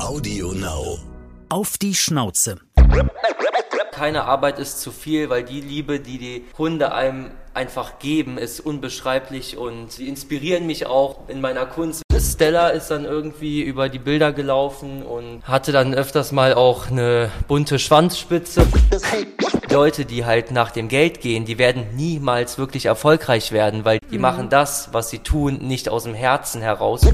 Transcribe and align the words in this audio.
Audio 0.00 0.52
Now. 0.52 0.98
Auf 1.48 1.78
die 1.78 1.94
Schnauze. 1.94 2.56
Keine 3.92 4.24
Arbeit 4.24 4.58
ist 4.58 4.80
zu 4.80 4.90
viel, 4.90 5.30
weil 5.30 5.44
die 5.44 5.60
Liebe, 5.60 6.00
die 6.00 6.18
die 6.18 6.44
Hunde 6.58 6.92
einem 6.92 7.30
einfach 7.54 8.00
geben, 8.00 8.36
ist 8.36 8.58
unbeschreiblich 8.60 9.56
und 9.56 9.92
sie 9.92 10.08
inspirieren 10.08 10.66
mich 10.66 10.86
auch 10.86 11.28
in 11.28 11.40
meiner 11.40 11.64
Kunst. 11.66 12.02
Stella 12.18 12.68
ist 12.70 12.90
dann 12.90 13.04
irgendwie 13.04 13.62
über 13.62 13.88
die 13.88 14.00
Bilder 14.00 14.32
gelaufen 14.32 15.02
und 15.02 15.42
hatte 15.44 15.70
dann 15.70 15.94
öfters 15.94 16.32
mal 16.32 16.54
auch 16.54 16.90
eine 16.90 17.30
bunte 17.46 17.78
Schwanzspitze. 17.78 18.66
Leute, 19.74 20.04
die 20.04 20.24
halt 20.24 20.52
nach 20.52 20.70
dem 20.70 20.86
Geld 20.86 21.20
gehen, 21.20 21.46
die 21.46 21.58
werden 21.58 21.96
niemals 21.96 22.58
wirklich 22.58 22.86
erfolgreich 22.86 23.50
werden, 23.50 23.84
weil 23.84 23.98
die 24.12 24.18
machen 24.18 24.48
das, 24.48 24.90
was 24.92 25.10
sie 25.10 25.18
tun, 25.18 25.58
nicht 25.62 25.88
aus 25.88 26.04
dem 26.04 26.14
Herzen 26.14 26.62
heraus. 26.62 27.04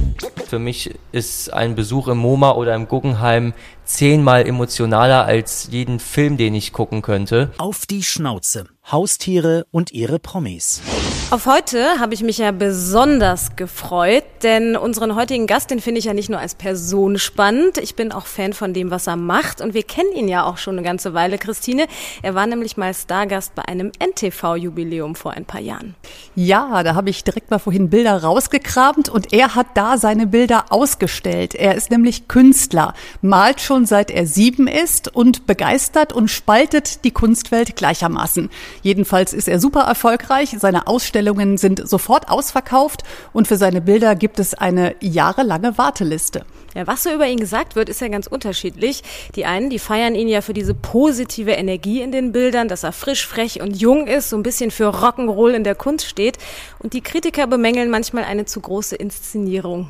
Für 0.47 0.59
mich 0.59 0.95
ist 1.11 1.51
ein 1.55 1.75
Besuch 1.75 2.09
im 2.09 2.19
MoMA 2.19 2.53
oder 2.53 2.75
im 2.75 2.87
Guggenheim 2.87 3.55
zehnmal 3.87 4.47
emotionaler 4.47 5.25
als 5.25 5.69
jeden 5.70 6.01
Film, 6.01 6.37
den 6.37 6.55
ich 6.55 6.75
gucken 6.75 7.01
könnte. 7.01 7.51
Auf 7.57 7.87
die 7.87 8.03
Schnauze. 8.03 8.67
Haustiere 8.93 9.67
und 9.71 9.93
ihre 9.93 10.19
Promis. 10.19 10.83
Auf 11.31 11.47
heute 11.47 12.01
habe 12.01 12.12
ich 12.12 12.25
mich 12.25 12.39
ja 12.39 12.51
besonders 12.51 13.55
gefreut, 13.55 14.25
denn 14.43 14.77
unseren 14.77 15.15
heutigen 15.15 15.47
Gast, 15.47 15.71
den 15.71 15.79
finde 15.79 16.01
ich 16.01 16.07
ja 16.07 16.12
nicht 16.12 16.29
nur 16.29 16.41
als 16.41 16.57
Person 16.57 17.19
spannend, 17.19 17.79
ich 17.79 17.95
bin 17.95 18.11
auch 18.11 18.27
Fan 18.27 18.53
von 18.53 18.75
dem, 18.75 18.91
was 18.91 19.07
er 19.07 19.15
macht 19.15 19.61
und 19.61 19.73
wir 19.73 19.84
kennen 19.84 20.12
ihn 20.17 20.27
ja 20.27 20.45
auch 20.45 20.59
schon 20.59 20.75
eine 20.75 20.83
ganze 20.84 21.15
Weile, 21.15 21.39
Christine. 21.39 21.87
Er 22.23 22.34
war 22.34 22.48
nämlich 22.48 22.77
mal 22.77 22.93
Stargast 22.93 23.55
bei 23.55 23.62
einem 23.62 23.93
NTV-Jubiläum 24.01 25.15
vor 25.15 25.31
ein 25.31 25.45
paar 25.45 25.61
Jahren. 25.61 25.95
Ja, 26.34 26.83
da 26.83 26.97
habe 26.97 27.11
ich 27.11 27.23
direkt 27.23 27.53
mal 27.53 27.61
vorhin 27.61 27.91
Bilder 27.91 28.25
rausgekramt 28.25 29.09
und 29.09 29.33
er 29.33 29.55
hat 29.55 29.69
da 29.75 29.98
seine 29.98 30.27
Bilder 30.27 30.65
ausgestellt. 30.70 31.55
Er 31.55 31.77
ist 31.77 31.93
nämlich 31.93 32.27
Künstler, 32.27 32.95
malt 33.23 33.61
schon 33.61 33.87
seit 33.87 34.11
er 34.11 34.27
sieben 34.27 34.67
ist 34.67 35.15
und 35.15 35.47
begeistert 35.47 36.12
und 36.12 36.27
spaltet 36.27 37.05
die 37.05 37.12
Kunstwelt 37.12 37.77
gleichermaßen. 37.77 38.51
Jedenfalls 38.83 39.33
ist 39.33 39.48
er 39.48 39.61
super 39.61 39.83
erfolgreich. 39.83 40.56
Seine 40.59 40.86
Ausstellungen 40.86 41.59
sind 41.59 41.89
sofort 41.89 42.28
ausverkauft 42.28 43.03
und 43.33 43.48
für 43.48 43.56
seine 43.56 43.81
Bilder 43.81 44.14
gibt 44.14 44.39
es 44.39 44.55
eine 44.55 44.95
jahrelange 45.00 45.78
Warteliste. 45.78 46.45
Ja, 46.75 46.86
was 46.86 47.03
so 47.03 47.12
über 47.12 47.27
ihn 47.27 47.41
gesagt 47.41 47.75
wird, 47.75 47.89
ist 47.89 48.01
ja 48.01 48.08
ganz 48.08 48.27
unterschiedlich. 48.27 49.03
Die 49.34 49.45
einen, 49.45 49.70
die 49.70 49.81
feiern 49.81 50.14
ihn 50.14 50.28
ja 50.28 50.41
für 50.41 50.53
diese 50.53 50.75
positive 50.75 51.53
Energie 51.53 52.01
in 52.01 52.12
den 52.12 52.31
Bildern, 52.33 52.69
dass 52.69 52.84
er 52.84 52.92
frisch, 52.92 53.27
frech 53.27 53.61
und 53.61 53.81
jung 53.81 54.06
ist, 54.06 54.31
so 54.31 54.36
ein 54.36 54.45
bisschen 54.45 54.70
für 54.70 54.91
Rock'n'Roll 54.91 55.51
in 55.51 55.64
der 55.64 55.75
Kunst 55.75 56.06
steht. 56.06 56.39
Und 56.78 56.92
die 56.92 57.01
Kritiker 57.01 57.47
bemängeln 57.48 57.91
manchmal 57.91 58.25
eine 58.25 58.45
zu 58.45 58.61
große 58.61 58.95
Inszenierung. 58.95 59.89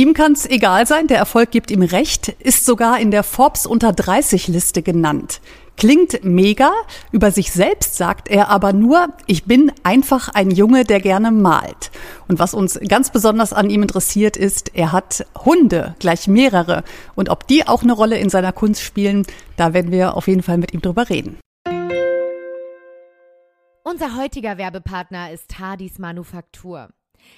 Ihm 0.00 0.14
kann 0.14 0.32
es 0.32 0.48
egal 0.48 0.86
sein, 0.86 1.08
der 1.08 1.18
Erfolg 1.18 1.50
gibt 1.50 1.70
ihm 1.70 1.82
recht, 1.82 2.28
ist 2.28 2.64
sogar 2.64 2.98
in 2.98 3.10
der 3.10 3.22
Forbes 3.22 3.66
unter 3.66 3.92
30 3.92 4.48
Liste 4.48 4.80
genannt. 4.80 5.42
Klingt 5.76 6.24
mega, 6.24 6.72
über 7.12 7.30
sich 7.30 7.52
selbst 7.52 7.98
sagt 7.98 8.28
er 8.28 8.48
aber 8.48 8.72
nur, 8.72 9.08
ich 9.26 9.44
bin 9.44 9.70
einfach 9.82 10.30
ein 10.30 10.50
Junge, 10.50 10.84
der 10.84 11.00
gerne 11.00 11.30
malt. 11.30 11.90
Und 12.28 12.38
was 12.38 12.54
uns 12.54 12.80
ganz 12.88 13.10
besonders 13.10 13.52
an 13.52 13.68
ihm 13.68 13.82
interessiert 13.82 14.38
ist, 14.38 14.74
er 14.74 14.92
hat 14.92 15.26
Hunde, 15.44 15.94
gleich 15.98 16.26
mehrere. 16.28 16.82
Und 17.14 17.28
ob 17.28 17.46
die 17.46 17.68
auch 17.68 17.82
eine 17.82 17.92
Rolle 17.92 18.16
in 18.16 18.30
seiner 18.30 18.52
Kunst 18.52 18.80
spielen, 18.80 19.26
da 19.58 19.74
werden 19.74 19.92
wir 19.92 20.16
auf 20.16 20.28
jeden 20.28 20.42
Fall 20.42 20.56
mit 20.56 20.72
ihm 20.72 20.80
drüber 20.80 21.10
reden. 21.10 21.38
Unser 23.84 24.16
heutiger 24.16 24.56
Werbepartner 24.56 25.30
ist 25.30 25.58
Hardis 25.58 25.98
Manufaktur. 25.98 26.88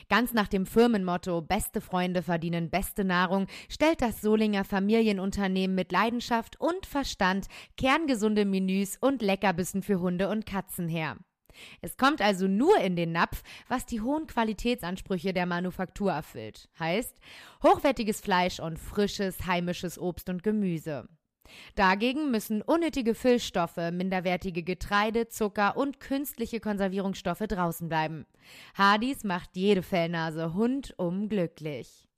Ganz 0.08 0.32
nach 0.32 0.48
dem 0.48 0.66
Firmenmotto 0.66 1.42
Beste 1.42 1.80
Freunde 1.80 2.22
verdienen 2.22 2.70
beste 2.70 3.04
Nahrung 3.04 3.46
stellt 3.68 4.02
das 4.02 4.20
Solinger 4.20 4.64
Familienunternehmen 4.64 5.74
mit 5.74 5.92
Leidenschaft 5.92 6.60
und 6.60 6.86
Verstand 6.86 7.46
kerngesunde 7.76 8.44
Menüs 8.44 8.96
und 9.00 9.22
Leckerbissen 9.22 9.82
für 9.82 10.00
Hunde 10.00 10.28
und 10.28 10.46
Katzen 10.46 10.88
her. 10.88 11.16
Es 11.80 11.96
kommt 11.96 12.20
also 12.20 12.48
nur 12.48 12.78
in 12.78 12.96
den 12.96 13.12
Napf, 13.12 13.42
was 13.68 13.86
die 13.86 14.00
hohen 14.00 14.26
Qualitätsansprüche 14.26 15.32
der 15.32 15.46
Manufaktur 15.46 16.12
erfüllt. 16.12 16.68
Heißt, 16.78 17.18
hochwertiges 17.62 18.20
Fleisch 18.20 18.60
und 18.60 18.78
frisches 18.78 19.46
heimisches 19.46 19.98
Obst 19.98 20.28
und 20.28 20.42
Gemüse. 20.42 21.08
Dagegen 21.74 22.30
müssen 22.30 22.62
unnötige 22.62 23.14
Füllstoffe, 23.14 23.76
minderwertige 23.92 24.62
Getreide, 24.62 25.28
Zucker 25.28 25.76
und 25.76 26.00
künstliche 26.00 26.60
Konservierungsstoffe 26.60 27.46
draußen 27.48 27.88
bleiben. 27.88 28.26
Hardys 28.74 29.24
macht 29.24 29.50
jede 29.54 29.82
Fellnase 29.82 30.46
rundum 30.46 31.28
glücklich. 31.28 32.08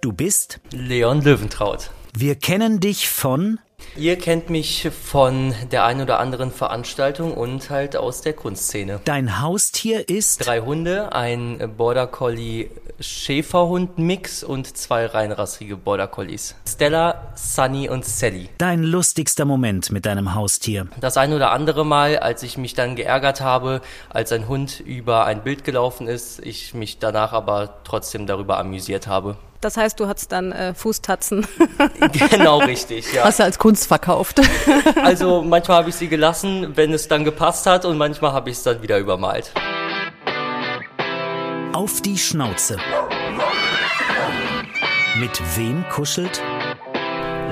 Du 0.00 0.12
bist? 0.12 0.60
Leon 0.70 1.22
Löwentraut. 1.22 1.90
Wir 2.16 2.34
kennen 2.34 2.78
dich 2.78 3.08
von? 3.08 3.58
Ihr 3.96 4.16
kennt 4.18 4.50
mich 4.50 4.88
von 4.90 5.54
der 5.70 5.84
einen 5.84 6.02
oder 6.02 6.18
anderen 6.18 6.50
Veranstaltung 6.50 7.34
und 7.34 7.70
halt 7.70 7.96
aus 7.96 8.22
der 8.22 8.32
Kunstszene. 8.32 9.00
Dein 9.04 9.40
Haustier 9.40 10.08
ist? 10.08 10.44
Drei 10.44 10.60
Hunde, 10.60 11.12
ein 11.12 11.74
Border 11.76 12.06
Collie 12.06 12.70
Schäferhund 13.00 13.98
Mix 13.98 14.44
und 14.44 14.76
zwei 14.76 15.06
reinrassige 15.06 15.76
Border 15.76 16.06
Collies. 16.06 16.54
Stella, 16.68 17.32
Sunny 17.34 17.88
und 17.88 18.04
Sally. 18.04 18.48
Dein 18.58 18.82
lustigster 18.82 19.44
Moment 19.44 19.90
mit 19.90 20.06
deinem 20.06 20.34
Haustier? 20.34 20.86
Das 21.00 21.16
ein 21.16 21.32
oder 21.32 21.50
andere 21.50 21.84
Mal, 21.84 22.18
als 22.18 22.42
ich 22.42 22.56
mich 22.56 22.74
dann 22.74 22.94
geärgert 22.94 23.40
habe, 23.40 23.80
als 24.10 24.30
ein 24.32 24.48
Hund 24.48 24.80
über 24.80 25.24
ein 25.24 25.42
Bild 25.42 25.64
gelaufen 25.64 26.06
ist, 26.06 26.38
ich 26.40 26.74
mich 26.74 26.98
danach 26.98 27.32
aber 27.32 27.80
trotzdem 27.84 28.26
darüber 28.26 28.58
amüsiert 28.58 29.06
habe. 29.06 29.36
Das 29.64 29.78
heißt, 29.78 29.98
du 29.98 30.06
hattest 30.06 30.30
dann 30.30 30.52
äh, 30.52 30.74
Fußtatzen. 30.74 31.46
genau 32.30 32.58
richtig, 32.58 33.10
ja. 33.14 33.24
Hast 33.24 33.38
du 33.38 33.44
als 33.44 33.58
Kunst 33.58 33.86
verkauft? 33.86 34.42
Also 35.02 35.42
manchmal 35.42 35.78
habe 35.78 35.90
ich 35.90 35.94
sie 35.94 36.08
gelassen, 36.08 36.72
wenn 36.74 36.92
es 36.92 37.08
dann 37.08 37.24
gepasst 37.24 37.66
hat 37.66 37.84
und 37.84 37.96
manchmal 37.96 38.32
habe 38.32 38.50
ich 38.50 38.56
es 38.56 38.62
dann 38.62 38.82
wieder 38.82 38.98
übermalt. 38.98 39.52
Auf 41.72 42.00
die 42.02 42.18
Schnauze. 42.18 42.76
Mit 45.18 45.40
wem 45.56 45.84
kuschelt? 45.90 46.42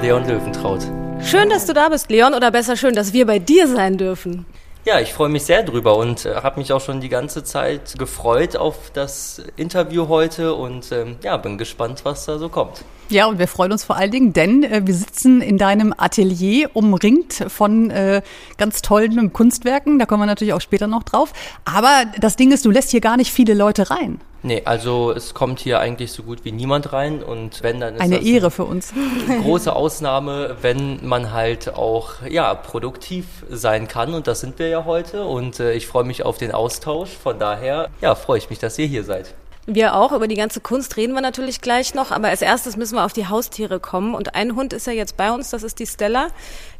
Leon 0.03 0.27
Löwentraut. 0.27 0.83
Schön, 1.25 1.49
dass 1.49 1.67
du 1.67 1.73
da 1.73 1.89
bist, 1.89 2.11
Leon, 2.11 2.35
oder 2.35 2.51
besser 2.51 2.77
schön, 2.77 2.95
dass 2.95 3.13
wir 3.13 3.27
bei 3.27 3.39
dir 3.39 3.69
sein 3.69 3.97
dürfen. 3.97 4.45
Ja, 4.85 4.99
ich 4.99 5.13
freue 5.13 5.29
mich 5.29 5.45
sehr 5.45 5.63
drüber 5.63 5.97
und 5.97 6.27
äh, 6.27 6.35
habe 6.35 6.59
mich 6.59 6.73
auch 6.73 6.81
schon 6.81 7.01
die 7.01 7.09
ganze 7.09 7.45
Zeit 7.45 7.97
gefreut 7.99 8.57
auf 8.57 8.91
das 8.93 9.41
Interview 9.57 10.09
heute 10.09 10.55
und 10.55 10.91
ähm, 10.91 11.19
ja, 11.23 11.37
bin 11.37 11.57
gespannt, 11.57 12.01
was 12.03 12.25
da 12.25 12.37
so 12.37 12.49
kommt. 12.49 12.83
Ja, 13.09 13.27
und 13.27 13.39
wir 13.39 13.47
freuen 13.47 13.71
uns 13.71 13.85
vor 13.85 13.95
allen 13.95 14.11
Dingen, 14.11 14.33
denn 14.33 14.65
äh, 14.65 14.83
wir 14.85 14.95
sitzen 14.95 15.41
in 15.41 15.57
deinem 15.57 15.95
Atelier 15.97 16.71
umringt 16.75 17.45
von 17.47 17.91
äh, 17.91 18.23
ganz 18.59 18.83
tollen 18.83 19.33
Kunstwerken. 19.33 20.01
Da 20.01 20.07
kommen 20.07 20.23
wir 20.23 20.27
natürlich 20.27 20.53
auch 20.53 20.61
später 20.61 20.89
noch 20.89 21.05
drauf. 21.05 21.33
Aber 21.65 22.05
das 22.19 22.35
Ding 22.35 22.51
ist, 22.51 22.65
du 22.65 22.71
lässt 22.73 22.91
hier 22.91 23.01
gar 23.01 23.17
nicht 23.17 23.31
viele 23.31 23.55
Leute 23.55 23.89
rein. 23.89 24.21
Nee, 24.45 24.63
also 24.65 25.13
es 25.13 25.35
kommt 25.35 25.61
hier 25.61 25.79
eigentlich 25.79 26.11
so 26.13 26.25
gut 26.25 26.45
wie 26.45 26.51
niemand 26.51 26.93
rein 26.93 27.23
und 27.23 27.63
wenn 27.63 27.79
dann 27.81 27.95
ist 27.95 28.01
Eine 28.01 28.23
Ehre 28.23 28.51
für 28.51 28.65
uns. 28.65 28.93
eine 29.29 29.41
große 29.43 29.75
Ausnahme, 29.75 30.57
wenn 30.63 31.07
man 31.07 31.33
halt 31.33 31.75
auch 31.75 32.15
ja 32.29 32.55
produktiv 32.55 33.27
sein 33.49 33.87
kann 33.87 34.15
und 34.15 34.27
das 34.27 34.41
sind 34.41 34.59
wir 34.59 34.69
ja 34.69 34.85
heute 34.85 35.25
und 35.25 35.61
äh, 35.61 35.75
ich 35.75 35.87
freue 35.87 36.05
mich 36.05 36.25
auf 36.25 36.39
den 36.39 36.51
Austausch. 36.53 37.11
Von 37.11 37.39
daher 37.39 37.89
ja 38.01 38.15
freue 38.15 38.39
ich 38.39 38.51
mich, 38.51 38.59
dass 38.59 38.79
ihr 38.79 38.87
hier 38.87 39.05
seid. 39.05 39.35
Wir 39.67 39.95
auch. 39.95 40.11
Über 40.11 40.27
die 40.27 40.35
ganze 40.35 40.61
Kunst 40.61 40.97
reden 40.97 41.13
wir 41.13 41.21
natürlich 41.21 41.61
gleich 41.61 41.95
noch. 41.95 42.11
Aber 42.11 42.29
als 42.29 42.43
erstes 42.43 42.77
müssen 42.77 42.97
wir 42.97 43.05
auf 43.05 43.13
die 43.13 43.29
Haustiere 43.29 43.79
kommen. 43.79 44.15
Und 44.15 44.35
ein 44.35 44.57
Hund 44.57 44.73
ist 44.73 44.89
ja 44.89 44.93
jetzt 44.93 45.17
bei 45.17 45.31
uns. 45.31 45.51
Das 45.51 45.63
ist 45.63 45.79
die 45.79 45.87
Stella. 45.87 46.29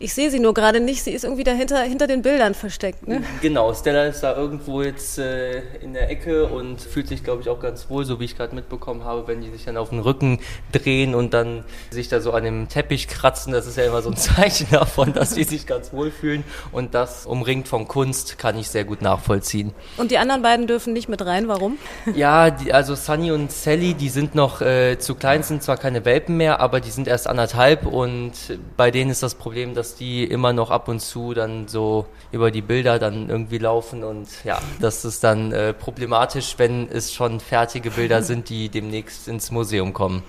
Ich 0.01 0.15
sehe 0.15 0.31
sie 0.31 0.41
nur 0.41 0.53
gerade 0.53 0.81
nicht. 0.81 1.05
Sie 1.05 1.13
ist 1.13 1.23
irgendwie 1.23 1.45
dahinter, 1.45 1.81
hinter 1.83 2.09
den 2.09 2.23
Bildern 2.23 2.55
versteckt. 2.55 3.07
Ne? 3.07 3.23
Genau, 3.41 3.73
Stella 3.73 4.07
ist 4.07 4.23
da 4.23 4.37
irgendwo 4.37 4.83
jetzt 4.83 5.19
äh, 5.19 5.61
in 5.81 5.95
der 5.95 6.11
Ecke 6.11 6.47
und 6.47 6.81
fühlt 6.81 7.07
sich, 7.07 7.23
glaube 7.23 7.43
ich, 7.43 7.49
auch 7.49 7.61
ganz 7.61 7.89
wohl, 7.89 8.05
so 8.05 8.19
wie 8.19 8.25
ich 8.25 8.37
gerade 8.37 8.53
mitbekommen 8.53 9.05
habe, 9.05 9.29
wenn 9.29 9.41
die 9.41 9.51
sich 9.51 9.65
dann 9.65 9.77
auf 9.77 9.91
den 9.91 10.01
Rücken 10.01 10.41
drehen 10.73 11.15
und 11.15 11.35
dann 11.35 11.65
sich 11.91 12.09
da 12.09 12.21
so 12.21 12.33
an 12.33 12.43
dem 12.43 12.69
Teppich 12.69 13.07
kratzen. 13.07 13.53
Das 13.53 13.69
ist 13.69 13.77
ja 13.77 13.85
immer 13.85 14.03
so 14.03 14.11
ein 14.11 14.17
Zeichen 14.17 14.67
davon, 14.73 15.13
dass 15.13 15.35
die 15.35 15.45
sich 15.45 15.69
ganz 15.69 15.93
wohl 15.93 16.11
fühlen. 16.11 16.43
Und 16.73 16.95
das 16.95 17.27
umringt 17.27 17.69
von 17.69 17.87
Kunst 17.87 18.39
kann 18.39 18.59
ich 18.59 18.69
sehr 18.69 18.85
gut 18.85 19.03
nachvollziehen. 19.03 19.73
Und 19.99 20.11
die 20.11 20.19
anderen 20.19 20.43
beiden 20.43 20.67
dürfen 20.67 20.93
nicht 20.93 21.09
mit 21.09 21.25
rein. 21.25 21.47
Warum? 21.47 21.79
Ja, 22.17 22.51
die, 22.51 22.72
also 22.73 22.95
Sunny 22.95 23.31
und 23.31 23.53
Sally, 23.53 23.95
die 23.95 24.09
sind 24.09 24.35
noch 24.35 24.61
äh, 24.61 24.99
zu 24.99 25.15
klein, 25.15 25.43
sind 25.43 25.63
zwar 25.63 25.77
keine 25.77 26.05
Welpen 26.05 26.37
mehr, 26.37 26.61
aber 26.61 26.81
die 26.81 26.91
sind 26.91 27.07
erst 27.07 27.27
anderthalb 27.27 27.87
und 27.87 28.33
bei 28.77 28.91
denen 28.91 29.11
ist 29.11 29.23
das 29.23 29.35
Problem, 29.35 29.75
dass 29.75 29.95
die 29.95 30.25
immer 30.25 30.53
noch 30.53 30.71
ab 30.71 30.89
und 30.89 31.01
zu 31.01 31.35
dann 31.35 31.69
so 31.69 32.07
über 32.33 32.51
die 32.51 32.63
Bilder 32.63 32.99
dann 32.99 33.29
irgendwie 33.29 33.59
laufen 33.59 34.05
und 34.05 34.29
ja, 34.45 34.61
das 34.81 35.05
ist 35.05 35.23
dann 35.23 35.53
äh, 35.53 35.73
problematisch, 35.73 36.55
wenn 36.57 36.89
es 36.89 37.13
schon 37.13 37.41
fertige 37.41 37.91
Bilder 37.91 38.23
sind, 38.23 38.49
die 38.49 38.69
demnächst 38.69 39.29
ins 39.29 39.51
Museum 39.51 39.93
kommen. 39.93 40.23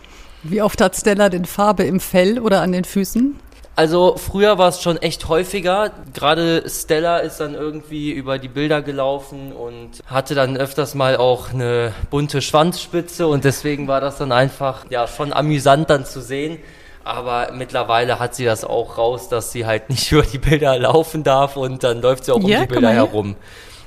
Wie 0.44 0.62
oft 0.62 0.82
hat 0.82 0.96
Stella 0.96 1.30
denn 1.30 1.46
Farbe 1.46 1.84
im 1.84 2.00
Fell 2.00 2.40
oder 2.40 2.62
an 2.62 2.74
den 2.74 2.84
Füßen? 2.84 3.40
Also 3.76 4.16
früher 4.18 4.60
war 4.60 4.70
es 4.70 4.82
schon 4.82 4.98
echt 4.98 5.28
häufiger. 5.28 5.92
Gerade 6.14 6.64
Stella 6.70 7.18
ist 7.18 7.40
dann 7.40 7.56
irgendwie 7.56 8.12
über 8.12 8.38
die 8.38 8.48
Bilder 8.48 8.84
gelaufen 8.84 9.52
und 9.52 10.00
hatte 10.06 10.36
dann 10.36 10.58
öfters 10.58 10.94
mal 10.94 11.18
auch 11.18 11.52
eine 11.52 11.92
bunte 12.12 12.42
Schwanzspitze 12.42 13.26
und 13.26 13.46
deswegen 13.46 13.88
war 13.88 14.00
das 14.00 14.20
dann 14.20 14.32
einfach 14.32 14.86
ja 14.92 15.08
schon 15.08 15.34
amüsant 15.34 15.90
dann 15.90 16.06
zu 16.06 16.22
sehen. 16.22 16.60
Aber 17.04 17.50
mittlerweile 17.52 18.20
hat 18.20 18.36
sie 18.36 18.46
das 18.46 18.64
auch 18.64 18.98
raus, 18.98 19.28
dass 19.28 19.52
sie 19.52 19.66
halt 19.66 19.90
nicht 19.90 20.12
über 20.12 20.22
die 20.22 20.38
Bilder 20.38 20.78
laufen 20.78 21.24
darf 21.24 21.58
und 21.58 21.84
dann 21.84 22.02
läuft 22.02 22.26
sie 22.26 22.32
auch 22.32 22.38
Ja, 22.38 22.44
um 22.44 22.48
die 22.48 22.56
komm 22.58 22.68
Bilder 22.68 22.88
mal 22.90 22.94
her. 22.94 23.04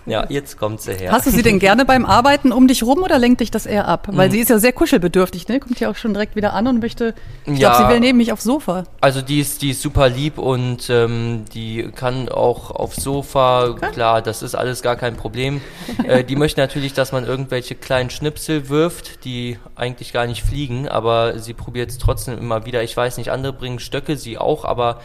Ja, 0.06 0.24
jetzt 0.28 0.56
kommt 0.56 0.80
sie 0.80 0.94
her. 0.94 1.10
Hast 1.12 1.26
du 1.26 1.30
sie 1.30 1.42
denn 1.42 1.58
gerne 1.58 1.84
beim 1.84 2.06
Arbeiten 2.06 2.52
um 2.52 2.68
dich 2.68 2.82
rum 2.84 3.02
oder 3.02 3.18
lenkt 3.18 3.40
dich 3.40 3.50
das 3.50 3.66
eher 3.66 3.88
ab? 3.88 4.08
Mhm. 4.08 4.16
Weil 4.16 4.30
sie 4.30 4.38
ist 4.38 4.48
ja 4.50 4.58
sehr 4.58 4.72
kuschelbedürftig, 4.72 5.48
ne? 5.48 5.58
Kommt 5.60 5.80
ja 5.80 5.90
auch 5.90 5.96
schon 5.96 6.14
direkt 6.14 6.36
wieder 6.36 6.52
an 6.52 6.66
und 6.68 6.80
möchte, 6.80 7.14
ich 7.44 7.58
Ja. 7.58 7.70
glaube, 7.70 7.84
sie 7.84 7.92
will 7.94 8.00
neben 8.00 8.18
mich 8.18 8.32
aufs 8.32 8.44
Sofa. 8.44 8.84
Also 9.00 9.20
die 9.20 9.40
ist, 9.40 9.62
die 9.62 9.70
ist 9.70 9.82
super 9.82 10.08
lieb 10.08 10.38
und 10.38 10.88
ähm, 10.90 11.44
die 11.52 11.90
kann 11.94 12.28
auch 12.28 12.70
aufs 12.70 13.02
Sofa, 13.02 13.74
klar, 13.92 14.22
das 14.22 14.42
ist 14.42 14.54
alles 14.54 14.82
gar 14.82 14.96
kein 14.96 15.16
Problem. 15.16 15.60
äh, 16.06 16.22
die 16.24 16.36
möchte 16.36 16.60
natürlich, 16.60 16.92
dass 16.92 17.10
man 17.12 17.24
irgendwelche 17.24 17.74
kleinen 17.74 18.10
Schnipsel 18.10 18.68
wirft, 18.68 19.24
die 19.24 19.58
eigentlich 19.74 20.12
gar 20.12 20.26
nicht 20.26 20.42
fliegen, 20.44 20.88
aber 20.88 21.38
sie 21.38 21.52
probiert 21.52 21.90
es 21.90 21.98
trotzdem 21.98 22.38
immer 22.38 22.64
wieder. 22.64 22.82
Ich 22.82 22.96
weiß 22.96 23.16
nicht, 23.18 23.30
andere 23.30 23.52
bringen 23.52 23.80
Stöcke, 23.80 24.16
sie 24.16 24.38
auch, 24.38 24.64
aber 24.64 25.00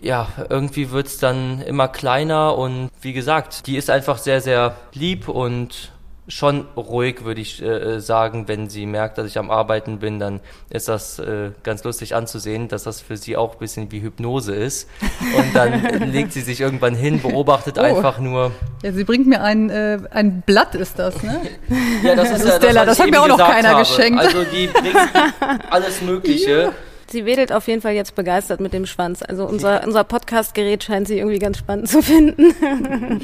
ja, 0.00 0.28
irgendwie 0.48 0.90
wird's 0.90 1.18
dann 1.18 1.60
immer 1.62 1.88
kleiner 1.88 2.56
und 2.56 2.90
wie 3.00 3.12
gesagt, 3.12 3.66
die 3.66 3.76
ist 3.76 3.90
einfach 3.90 4.18
sehr, 4.18 4.40
sehr 4.40 4.74
lieb 4.92 5.28
und 5.28 5.92
schon 6.28 6.66
ruhig, 6.76 7.24
würde 7.24 7.40
ich 7.40 7.60
äh, 7.60 7.98
sagen, 7.98 8.46
wenn 8.46 8.70
sie 8.70 8.86
merkt, 8.86 9.18
dass 9.18 9.26
ich 9.26 9.36
am 9.36 9.50
Arbeiten 9.50 9.98
bin, 9.98 10.20
dann 10.20 10.38
ist 10.68 10.86
das 10.86 11.18
äh, 11.18 11.50
ganz 11.64 11.82
lustig 11.82 12.14
anzusehen, 12.14 12.68
dass 12.68 12.84
das 12.84 13.00
für 13.00 13.16
sie 13.16 13.36
auch 13.36 13.54
ein 13.54 13.58
bisschen 13.58 13.90
wie 13.90 14.00
Hypnose 14.00 14.54
ist. 14.54 14.88
Und 15.36 15.56
dann 15.56 15.82
legt 16.12 16.32
sie 16.32 16.42
sich 16.42 16.60
irgendwann 16.60 16.94
hin, 16.94 17.20
beobachtet 17.20 17.78
Oh. 17.78 17.82
einfach 17.82 18.20
nur. 18.20 18.52
Ja, 18.84 18.92
sie 18.92 19.02
bringt 19.02 19.26
mir 19.26 19.42
ein, 19.42 19.70
äh, 19.70 19.98
ein 20.12 20.42
Blatt, 20.46 20.76
ist 20.76 21.00
das, 21.00 21.20
ne? 21.24 21.40
Ja, 22.04 22.14
das 22.14 22.28
ist 22.30 22.44
Also 22.46 22.58
Stella, 22.58 22.82
was 22.82 22.86
das 22.86 22.98
ich 22.98 23.02
hat 23.06 23.10
mir 23.10 23.22
auch 23.22 23.26
noch 23.26 23.50
keiner 23.50 23.70
habe. 23.70 23.80
geschenkt. 23.80 24.20
Also 24.20 24.44
die 24.44 24.68
bringt 24.68 24.96
alles 25.70 26.00
Mögliche. 26.00 26.70
Sie 27.12 27.24
wedelt 27.24 27.52
auf 27.52 27.66
jeden 27.66 27.80
Fall 27.80 27.94
jetzt 27.94 28.14
begeistert 28.14 28.60
mit 28.60 28.72
dem 28.72 28.86
Schwanz. 28.86 29.22
Also 29.22 29.44
unser, 29.44 29.82
unser 29.84 30.04
Podcast-Gerät 30.04 30.84
scheint 30.84 31.08
sie 31.08 31.18
irgendwie 31.18 31.40
ganz 31.40 31.58
spannend 31.58 31.88
zu 31.88 32.02
finden. 32.02 32.54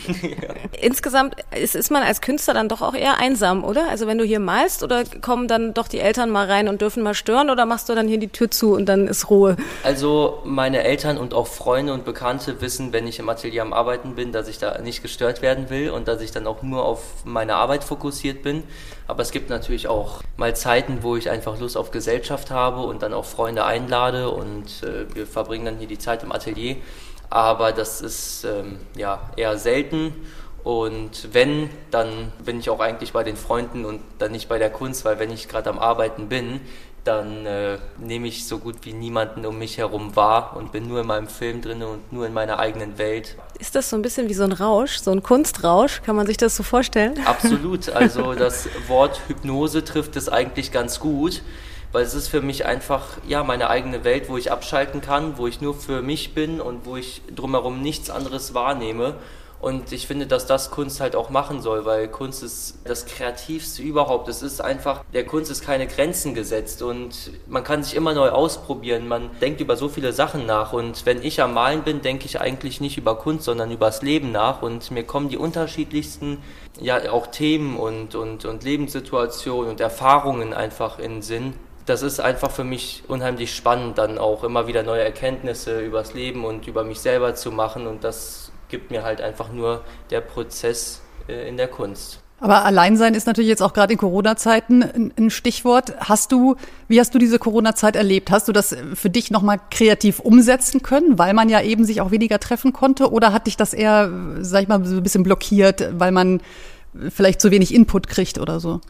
Insgesamt 0.80 1.36
ist, 1.56 1.76
ist 1.76 1.92
man 1.92 2.02
als 2.02 2.20
Künstler 2.20 2.54
dann 2.54 2.68
doch 2.68 2.82
auch 2.82 2.94
eher 2.94 3.18
einsam, 3.18 3.62
oder? 3.62 3.88
Also 3.88 4.08
wenn 4.08 4.18
du 4.18 4.24
hier 4.24 4.40
malst 4.40 4.82
oder 4.82 5.04
kommen 5.20 5.46
dann 5.46 5.72
doch 5.72 5.86
die 5.86 6.00
Eltern 6.00 6.30
mal 6.30 6.46
rein 6.46 6.68
und 6.68 6.80
dürfen 6.80 7.04
mal 7.04 7.14
stören 7.14 7.48
oder 7.48 7.64
machst 7.64 7.88
du 7.88 7.94
dann 7.94 8.08
hier 8.08 8.18
die 8.18 8.28
Tür 8.28 8.50
zu 8.50 8.74
und 8.74 8.86
dann 8.86 9.06
ist 9.06 9.30
Ruhe? 9.30 9.56
Also 9.84 10.40
meine 10.44 10.82
Eltern 10.82 11.16
und 11.16 11.32
auch 11.32 11.46
Freunde 11.46 11.92
und 11.92 12.04
Bekannte 12.04 12.60
wissen, 12.60 12.92
wenn 12.92 13.06
ich 13.06 13.20
im 13.20 13.28
Atelier 13.28 13.62
am 13.62 13.72
Arbeiten 13.72 14.16
bin, 14.16 14.32
dass 14.32 14.48
ich 14.48 14.58
da 14.58 14.78
nicht 14.78 15.02
gestört 15.02 15.42
werden 15.42 15.70
will 15.70 15.90
und 15.90 16.08
dass 16.08 16.20
ich 16.22 16.32
dann 16.32 16.48
auch 16.48 16.62
nur 16.62 16.84
auf 16.84 17.02
meine 17.24 17.54
Arbeit 17.54 17.84
fokussiert 17.84 18.42
bin. 18.42 18.64
Aber 19.06 19.22
es 19.22 19.30
gibt 19.30 19.50
natürlich 19.50 19.88
auch 19.88 20.22
mal 20.36 20.54
Zeiten, 20.56 21.02
wo 21.02 21.16
ich 21.16 21.30
einfach 21.30 21.58
Lust 21.58 21.76
auf 21.76 21.90
Gesellschaft 21.90 22.50
habe 22.50 22.80
und 22.82 23.02
dann 23.02 23.14
auch 23.14 23.24
Freunde 23.24 23.64
einlade 23.64 24.30
und 24.30 24.82
äh, 24.82 25.14
wir 25.14 25.26
verbringen 25.26 25.64
dann 25.64 25.78
hier 25.78 25.86
die 25.86 25.98
Zeit 25.98 26.22
im 26.22 26.32
Atelier. 26.32 26.76
Aber 27.30 27.72
das 27.72 28.00
ist 28.00 28.44
ähm, 28.44 28.80
ja 28.96 29.30
eher 29.36 29.58
selten. 29.58 30.14
Und 30.66 31.32
wenn, 31.32 31.70
dann 31.92 32.32
bin 32.44 32.58
ich 32.58 32.70
auch 32.70 32.80
eigentlich 32.80 33.12
bei 33.12 33.22
den 33.22 33.36
Freunden 33.36 33.84
und 33.84 34.00
dann 34.18 34.32
nicht 34.32 34.48
bei 34.48 34.58
der 34.58 34.70
Kunst, 34.70 35.04
weil 35.04 35.20
wenn 35.20 35.30
ich 35.30 35.48
gerade 35.48 35.70
am 35.70 35.78
Arbeiten 35.78 36.28
bin, 36.28 36.60
dann 37.06 37.46
äh, 37.46 37.78
nehme 37.98 38.26
ich 38.26 38.46
so 38.46 38.58
gut 38.58 38.76
wie 38.82 38.92
niemanden 38.92 39.46
um 39.46 39.58
mich 39.58 39.78
herum 39.78 40.16
wahr 40.16 40.56
und 40.56 40.72
bin 40.72 40.88
nur 40.88 41.00
in 41.00 41.06
meinem 41.06 41.28
Film 41.28 41.62
drin 41.62 41.82
und 41.82 42.12
nur 42.12 42.26
in 42.26 42.32
meiner 42.32 42.58
eigenen 42.58 42.98
Welt. 42.98 43.36
Ist 43.58 43.74
das 43.74 43.90
so 43.90 43.96
ein 43.96 44.02
bisschen 44.02 44.28
wie 44.28 44.34
so 44.34 44.44
ein 44.44 44.52
Rausch, 44.52 44.98
so 44.98 45.12
ein 45.12 45.22
Kunstrausch? 45.22 46.02
Kann 46.02 46.16
man 46.16 46.26
sich 46.26 46.36
das 46.36 46.56
so 46.56 46.62
vorstellen? 46.62 47.14
Absolut. 47.24 47.90
Also 47.96 48.34
das 48.34 48.68
Wort 48.88 49.20
Hypnose 49.26 49.82
trifft 49.84 50.16
es 50.16 50.28
eigentlich 50.28 50.70
ganz 50.70 51.00
gut, 51.00 51.42
weil 51.92 52.04
es 52.04 52.14
ist 52.14 52.28
für 52.28 52.40
mich 52.40 52.66
einfach 52.66 53.04
ja 53.26 53.42
meine 53.42 53.70
eigene 53.70 54.04
Welt, 54.04 54.28
wo 54.28 54.36
ich 54.36 54.52
abschalten 54.52 55.00
kann, 55.00 55.38
wo 55.38 55.46
ich 55.46 55.60
nur 55.60 55.74
für 55.74 56.02
mich 56.02 56.34
bin 56.34 56.60
und 56.60 56.84
wo 56.84 56.96
ich 56.96 57.22
drumherum 57.34 57.80
nichts 57.80 58.10
anderes 58.10 58.54
wahrnehme. 58.54 59.14
Und 59.58 59.90
ich 59.90 60.06
finde, 60.06 60.26
dass 60.26 60.46
das 60.46 60.70
Kunst 60.70 61.00
halt 61.00 61.16
auch 61.16 61.30
machen 61.30 61.62
soll, 61.62 61.84
weil 61.86 62.08
Kunst 62.08 62.42
ist 62.42 62.78
das 62.84 63.06
Kreativste 63.06 63.82
überhaupt. 63.82 64.28
Es 64.28 64.42
ist 64.42 64.60
einfach, 64.60 65.02
der 65.14 65.24
Kunst 65.24 65.50
ist 65.50 65.64
keine 65.64 65.86
Grenzen 65.86 66.34
gesetzt 66.34 66.82
und 66.82 67.30
man 67.46 67.64
kann 67.64 67.82
sich 67.82 67.94
immer 67.94 68.12
neu 68.12 68.28
ausprobieren. 68.28 69.08
Man 69.08 69.30
denkt 69.40 69.60
über 69.60 69.76
so 69.76 69.88
viele 69.88 70.12
Sachen 70.12 70.44
nach 70.44 70.72
und 70.72 71.06
wenn 71.06 71.22
ich 71.22 71.40
am 71.40 71.54
Malen 71.54 71.82
bin, 71.82 72.02
denke 72.02 72.26
ich 72.26 72.40
eigentlich 72.40 72.80
nicht 72.80 72.98
über 72.98 73.16
Kunst, 73.16 73.44
sondern 73.44 73.70
übers 73.70 74.02
Leben 74.02 74.30
nach 74.30 74.60
und 74.60 74.90
mir 74.90 75.04
kommen 75.04 75.30
die 75.30 75.38
unterschiedlichsten, 75.38 76.42
ja, 76.78 77.10
auch 77.10 77.28
Themen 77.28 77.78
und, 77.78 78.14
und, 78.14 78.44
und 78.44 78.62
Lebenssituationen 78.62 79.70
und 79.70 79.80
Erfahrungen 79.80 80.52
einfach 80.52 80.98
in 80.98 81.14
den 81.14 81.22
Sinn. 81.22 81.54
Das 81.86 82.02
ist 82.02 82.20
einfach 82.20 82.50
für 82.50 82.64
mich 82.64 83.04
unheimlich 83.08 83.54
spannend, 83.54 83.96
dann 83.96 84.18
auch 84.18 84.44
immer 84.44 84.66
wieder 84.66 84.82
neue 84.82 85.02
Erkenntnisse 85.02 85.80
übers 85.80 86.14
Leben 86.14 86.44
und 86.44 86.66
über 86.66 86.84
mich 86.84 87.00
selber 87.00 87.34
zu 87.36 87.52
machen 87.52 87.86
und 87.86 88.04
das 88.04 88.45
gibt 88.68 88.90
mir 88.90 89.02
halt 89.02 89.20
einfach 89.20 89.52
nur 89.52 89.84
der 90.10 90.20
Prozess 90.20 91.00
äh, 91.28 91.48
in 91.48 91.56
der 91.56 91.68
Kunst. 91.68 92.20
Aber 92.38 92.66
Alleinsein 92.66 93.14
ist 93.14 93.26
natürlich 93.26 93.48
jetzt 93.48 93.62
auch 93.62 93.72
gerade 93.72 93.94
in 93.94 93.98
Corona-Zeiten 93.98 95.12
ein, 95.16 95.30
Stichwort. 95.30 95.94
Hast 96.00 96.32
du, 96.32 96.56
wie 96.86 97.00
hast 97.00 97.14
du 97.14 97.18
diese 97.18 97.38
Corona-Zeit 97.38 97.96
erlebt? 97.96 98.30
Hast 98.30 98.46
du 98.46 98.52
das 98.52 98.76
für 98.94 99.08
dich 99.08 99.30
nochmal 99.30 99.58
kreativ 99.70 100.20
umsetzen 100.20 100.82
können, 100.82 101.18
weil 101.18 101.32
man 101.32 101.48
ja 101.48 101.62
eben 101.62 101.86
sich 101.86 102.02
auch 102.02 102.10
weniger 102.10 102.38
treffen 102.38 102.74
konnte? 102.74 103.10
Oder 103.10 103.32
hat 103.32 103.46
dich 103.46 103.56
das 103.56 103.72
eher, 103.72 104.10
sag 104.40 104.62
ich 104.62 104.68
mal, 104.68 104.84
so 104.84 104.96
ein 104.96 105.02
bisschen 105.02 105.22
blockiert, 105.22 105.98
weil 105.98 106.12
man 106.12 106.42
vielleicht 107.08 107.40
zu 107.40 107.50
wenig 107.50 107.72
Input 107.74 108.06
kriegt 108.06 108.38
oder 108.38 108.60
so? 108.60 108.82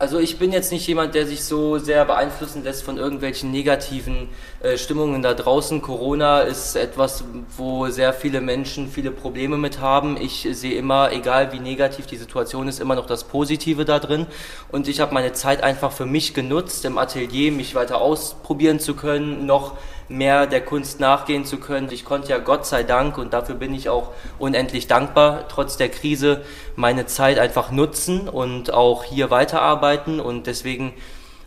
Also 0.00 0.18
ich 0.18 0.38
bin 0.38 0.50
jetzt 0.50 0.72
nicht 0.72 0.86
jemand, 0.86 1.14
der 1.14 1.26
sich 1.26 1.44
so 1.44 1.76
sehr 1.76 2.06
beeinflussen 2.06 2.64
lässt 2.64 2.84
von 2.84 2.96
irgendwelchen 2.96 3.50
negativen 3.50 4.30
äh, 4.62 4.78
Stimmungen 4.78 5.20
da 5.20 5.34
draußen. 5.34 5.82
Corona 5.82 6.40
ist 6.40 6.74
etwas, 6.74 7.22
wo 7.58 7.86
sehr 7.88 8.14
viele 8.14 8.40
Menschen 8.40 8.88
viele 8.88 9.10
Probleme 9.10 9.58
mit 9.58 9.78
haben. 9.78 10.16
Ich 10.16 10.48
sehe 10.52 10.72
immer, 10.78 11.12
egal 11.12 11.52
wie 11.52 11.60
negativ 11.60 12.06
die 12.06 12.16
Situation 12.16 12.66
ist, 12.66 12.80
immer 12.80 12.94
noch 12.94 13.04
das 13.04 13.24
Positive 13.24 13.84
da 13.84 13.98
drin. 13.98 14.26
Und 14.72 14.88
ich 14.88 15.00
habe 15.00 15.12
meine 15.12 15.34
Zeit 15.34 15.62
einfach 15.62 15.92
für 15.92 16.06
mich 16.06 16.32
genutzt, 16.32 16.86
im 16.86 16.96
Atelier 16.96 17.52
mich 17.52 17.74
weiter 17.74 18.00
ausprobieren 18.00 18.80
zu 18.80 18.94
können, 18.94 19.44
noch 19.44 19.76
mehr 20.10 20.46
der 20.46 20.60
Kunst 20.60 21.00
nachgehen 21.00 21.44
zu 21.44 21.58
können. 21.58 21.88
Ich 21.90 22.04
konnte 22.04 22.28
ja 22.28 22.38
Gott 22.38 22.66
sei 22.66 22.82
Dank, 22.82 23.16
und 23.16 23.32
dafür 23.32 23.54
bin 23.54 23.72
ich 23.72 23.88
auch 23.88 24.12
unendlich 24.38 24.88
dankbar, 24.88 25.46
trotz 25.48 25.76
der 25.76 25.88
Krise 25.88 26.42
meine 26.76 27.06
Zeit 27.06 27.38
einfach 27.38 27.70
nutzen 27.70 28.28
und 28.28 28.72
auch 28.74 29.04
hier 29.04 29.30
weiterarbeiten. 29.30 30.20
Und 30.20 30.46
deswegen 30.46 30.92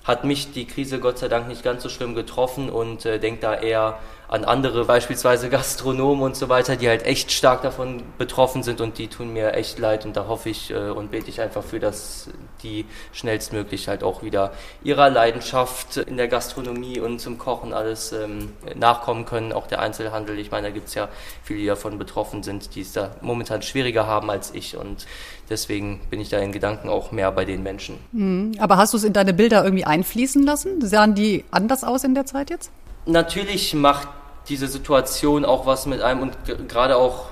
hat 0.03 0.23
mich 0.23 0.51
die 0.53 0.65
Krise 0.65 0.99
Gott 0.99 1.17
sei 1.17 1.27
Dank 1.27 1.47
nicht 1.47 1.63
ganz 1.63 1.83
so 1.83 1.89
schlimm 1.89 2.15
getroffen 2.15 2.69
und 2.69 3.05
äh, 3.05 3.19
denke 3.19 3.41
da 3.41 3.55
eher 3.55 3.99
an 4.27 4.45
andere, 4.45 4.85
beispielsweise 4.85 5.49
Gastronomen 5.49 6.23
und 6.23 6.35
so 6.35 6.49
weiter, 6.49 6.75
die 6.75 6.87
halt 6.87 7.05
echt 7.05 7.31
stark 7.31 7.61
davon 7.61 8.01
betroffen 8.17 8.63
sind 8.63 8.81
und 8.81 8.97
die 8.97 9.07
tun 9.07 9.31
mir 9.31 9.53
echt 9.53 9.77
leid 9.77 10.05
und 10.05 10.17
da 10.17 10.27
hoffe 10.27 10.49
ich 10.49 10.71
äh, 10.71 10.89
und 10.89 11.11
bete 11.11 11.29
ich 11.29 11.39
einfach 11.39 11.63
für, 11.63 11.79
dass 11.79 12.29
die 12.63 12.85
schnellstmöglich 13.11 13.87
halt 13.87 14.03
auch 14.03 14.23
wieder 14.23 14.53
ihrer 14.83 15.09
Leidenschaft 15.09 15.97
in 15.97 16.17
der 16.17 16.27
Gastronomie 16.27 16.99
und 16.99 17.19
zum 17.19 17.37
Kochen 17.37 17.73
alles 17.73 18.11
ähm, 18.11 18.53
nachkommen 18.75 19.25
können, 19.25 19.51
auch 19.51 19.67
der 19.67 19.79
Einzelhandel. 19.79 20.39
Ich 20.39 20.51
meine, 20.51 20.67
da 20.67 20.73
gibt's 20.73 20.95
ja 20.95 21.09
viele, 21.43 21.59
die 21.59 21.65
davon 21.67 21.97
betroffen 21.97 22.43
sind, 22.43 22.75
die 22.75 22.81
es 22.81 22.93
da 22.93 23.15
momentan 23.21 23.61
schwieriger 23.61 24.07
haben 24.07 24.29
als 24.29 24.53
ich 24.53 24.77
und 24.77 25.05
deswegen 25.49 26.01
bin 26.09 26.19
ich 26.21 26.29
da 26.29 26.39
in 26.39 26.51
Gedanken 26.51 26.89
auch 26.89 27.11
mehr 27.11 27.31
bei 27.31 27.45
den 27.45 27.63
Menschen. 27.63 28.53
Aber 28.59 28.77
hast 28.77 28.93
du 28.93 28.97
es 28.97 29.03
in 29.03 29.13
deine 29.13 29.33
Bilder 29.33 29.63
irgendwie 29.63 29.85
einfließen 29.85 30.43
lassen? 30.43 30.81
Sahen 30.81 31.15
die 31.15 31.43
anders 31.51 31.83
aus 31.83 32.03
in 32.03 32.15
der 32.15 32.25
Zeit 32.25 32.49
jetzt? 32.49 32.71
Natürlich 33.05 33.73
macht 33.73 34.07
diese 34.49 34.67
Situation 34.67 35.45
auch 35.45 35.65
was 35.65 35.85
mit 35.85 36.01
einem 36.01 36.21
und 36.21 36.37
gerade 36.67 36.97
auch 36.97 37.27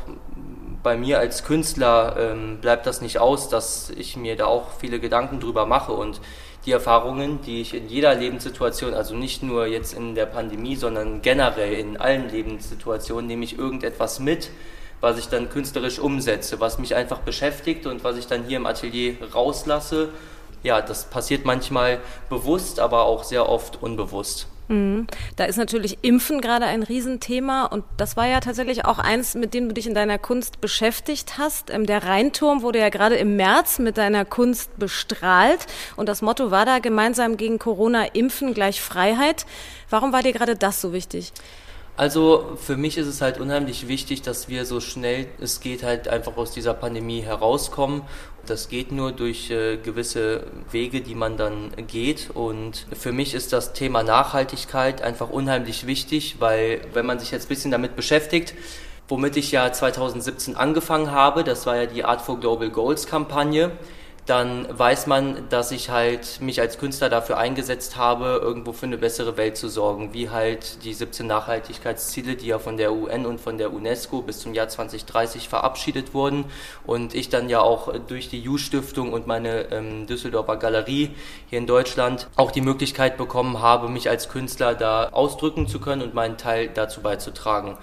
bei 0.83 0.97
mir 0.97 1.19
als 1.19 1.43
Künstler 1.43 2.15
ähm, 2.17 2.59
bleibt 2.59 2.85
das 2.85 3.01
nicht 3.01 3.19
aus, 3.19 3.50
dass 3.50 3.89
ich 3.89 4.17
mir 4.17 4.35
da 4.35 4.45
auch 4.45 4.67
viele 4.79 5.00
Gedanken 5.00 5.39
drüber 5.39 5.65
mache 5.65 5.93
und 5.93 6.21
die 6.65 6.71
Erfahrungen, 6.71 7.41
die 7.41 7.61
ich 7.61 7.73
in 7.73 7.89
jeder 7.89 8.13
Lebenssituation, 8.13 8.93
also 8.93 9.15
nicht 9.15 9.41
nur 9.41 9.65
jetzt 9.65 9.93
in 9.93 10.13
der 10.13 10.27
Pandemie, 10.27 10.75
sondern 10.75 11.21
generell 11.21 11.73
in 11.73 11.97
allen 11.97 12.29
Lebenssituationen, 12.29 13.25
nehme 13.25 13.43
ich 13.43 13.57
irgendetwas 13.57 14.19
mit, 14.19 14.51
was 15.00 15.17
ich 15.17 15.27
dann 15.27 15.50
künstlerisch 15.50 15.97
umsetze, 15.97 16.59
was 16.59 16.77
mich 16.77 16.95
einfach 16.95 17.19
beschäftigt 17.19 17.88
und 17.88 18.03
was 18.03 18.17
ich 18.17 18.27
dann 18.27 18.43
hier 18.43 18.57
im 18.57 18.67
Atelier 18.67 19.15
rauslasse. 19.33 20.09
Ja, 20.61 20.81
das 20.81 21.05
passiert 21.05 21.45
manchmal 21.45 22.00
bewusst, 22.29 22.79
aber 22.79 23.05
auch 23.05 23.23
sehr 23.23 23.50
oft 23.50 23.81
unbewusst. 23.81 24.47
Da 25.35 25.45
ist 25.45 25.57
natürlich 25.57 25.97
Impfen 26.01 26.39
gerade 26.39 26.65
ein 26.65 26.83
Riesenthema 26.83 27.65
und 27.65 27.83
das 27.97 28.15
war 28.15 28.27
ja 28.27 28.39
tatsächlich 28.39 28.85
auch 28.85 28.99
eins, 28.99 29.35
mit 29.35 29.53
dem 29.53 29.67
du 29.67 29.73
dich 29.73 29.85
in 29.85 29.93
deiner 29.93 30.17
Kunst 30.17 30.61
beschäftigt 30.61 31.37
hast. 31.37 31.69
Ähm, 31.69 31.85
Der 31.85 32.03
Rheinturm 32.03 32.61
wurde 32.61 32.79
ja 32.79 32.89
gerade 32.89 33.15
im 33.15 33.35
März 33.35 33.79
mit 33.79 33.97
deiner 33.97 34.23
Kunst 34.23 34.77
bestrahlt 34.79 35.67
und 35.97 36.07
das 36.07 36.21
Motto 36.21 36.51
war 36.51 36.65
da 36.65 36.79
gemeinsam 36.79 37.35
gegen 37.35 37.59
Corona 37.59 38.05
impfen 38.13 38.53
gleich 38.53 38.81
Freiheit. 38.81 39.45
Warum 39.89 40.13
war 40.13 40.23
dir 40.23 40.31
gerade 40.31 40.55
das 40.55 40.79
so 40.79 40.93
wichtig? 40.93 41.33
Also 41.97 42.57
für 42.59 42.77
mich 42.77 42.97
ist 42.97 43.07
es 43.07 43.21
halt 43.21 43.39
unheimlich 43.39 43.87
wichtig, 43.87 44.21
dass 44.21 44.47
wir 44.47 44.65
so 44.65 44.79
schnell 44.79 45.27
es 45.39 45.59
geht 45.59 45.83
halt 45.83 46.07
einfach 46.07 46.37
aus 46.37 46.51
dieser 46.51 46.73
Pandemie 46.73 47.21
herauskommen. 47.21 48.03
Das 48.45 48.69
geht 48.69 48.91
nur 48.91 49.12
durch 49.12 49.51
äh, 49.51 49.77
gewisse 49.77 50.43
Wege, 50.71 51.01
die 51.01 51.15
man 51.15 51.38
dann 51.38 51.71
geht. 51.88 52.29
Und 52.33 52.86
für 52.98 53.12
mich 53.12 53.33
ist 53.33 53.53
das 53.53 53.74
Thema 53.74 54.03
Nachhaltigkeit 54.03 55.01
einfach 55.01 55.29
unheimlich 55.29 55.88
wichtig, 55.88 56.38
weil 56.39 56.81
wenn 56.93 57.05
man 57.05 57.19
sich 57.19 57.31
jetzt 57.31 57.45
ein 57.45 57.50
bisschen 57.50 57.71
damit 57.71 57.95
beschäftigt, 57.95 58.53
womit 59.07 59.38
ich 59.38 59.51
ja 59.51 59.71
2017 59.71 60.55
angefangen 60.55 61.12
habe, 61.12 61.43
das 61.43 61.65
war 61.65 61.75
ja 61.75 61.86
die 61.86 62.03
Art 62.03 62.21
for 62.21 62.39
Global 62.39 62.69
Goals 62.69 63.07
Kampagne 63.07 63.71
dann 64.27 64.67
weiß 64.69 65.07
man, 65.07 65.49
dass 65.49 65.71
ich 65.71 65.89
halt 65.89 66.41
mich 66.41 66.61
als 66.61 66.77
Künstler 66.77 67.09
dafür 67.09 67.37
eingesetzt 67.37 67.97
habe, 67.97 68.39
irgendwo 68.41 68.71
für 68.71 68.85
eine 68.85 68.97
bessere 68.97 69.35
Welt 69.35 69.57
zu 69.57 69.67
sorgen, 69.67 70.13
wie 70.13 70.29
halt 70.29 70.83
die 70.83 70.93
17 70.93 71.25
Nachhaltigkeitsziele, 71.25 72.35
die 72.35 72.47
ja 72.47 72.59
von 72.59 72.77
der 72.77 72.93
UN 72.93 73.25
und 73.25 73.41
von 73.41 73.57
der 73.57 73.73
UNESCO 73.73 74.21
bis 74.21 74.39
zum 74.39 74.53
Jahr 74.53 74.69
2030 74.69 75.49
verabschiedet 75.49 76.13
wurden 76.13 76.45
und 76.85 77.15
ich 77.15 77.29
dann 77.29 77.49
ja 77.49 77.61
auch 77.61 77.93
durch 78.07 78.29
die 78.29 78.47
U-Stiftung 78.47 79.11
und 79.11 79.25
meine 79.25 79.71
ähm, 79.71 80.05
Düsseldorfer 80.05 80.57
Galerie 80.57 81.11
hier 81.49 81.57
in 81.57 81.65
Deutschland 81.65 82.27
auch 82.35 82.51
die 82.51 82.61
Möglichkeit 82.61 83.17
bekommen 83.17 83.59
habe, 83.59 83.89
mich 83.89 84.07
als 84.07 84.29
Künstler 84.29 84.75
da 84.75 85.09
ausdrücken 85.09 85.67
zu 85.67 85.79
können 85.79 86.03
und 86.03 86.13
meinen 86.13 86.37
Teil 86.37 86.69
dazu 86.71 87.01
beizutragen. 87.01 87.77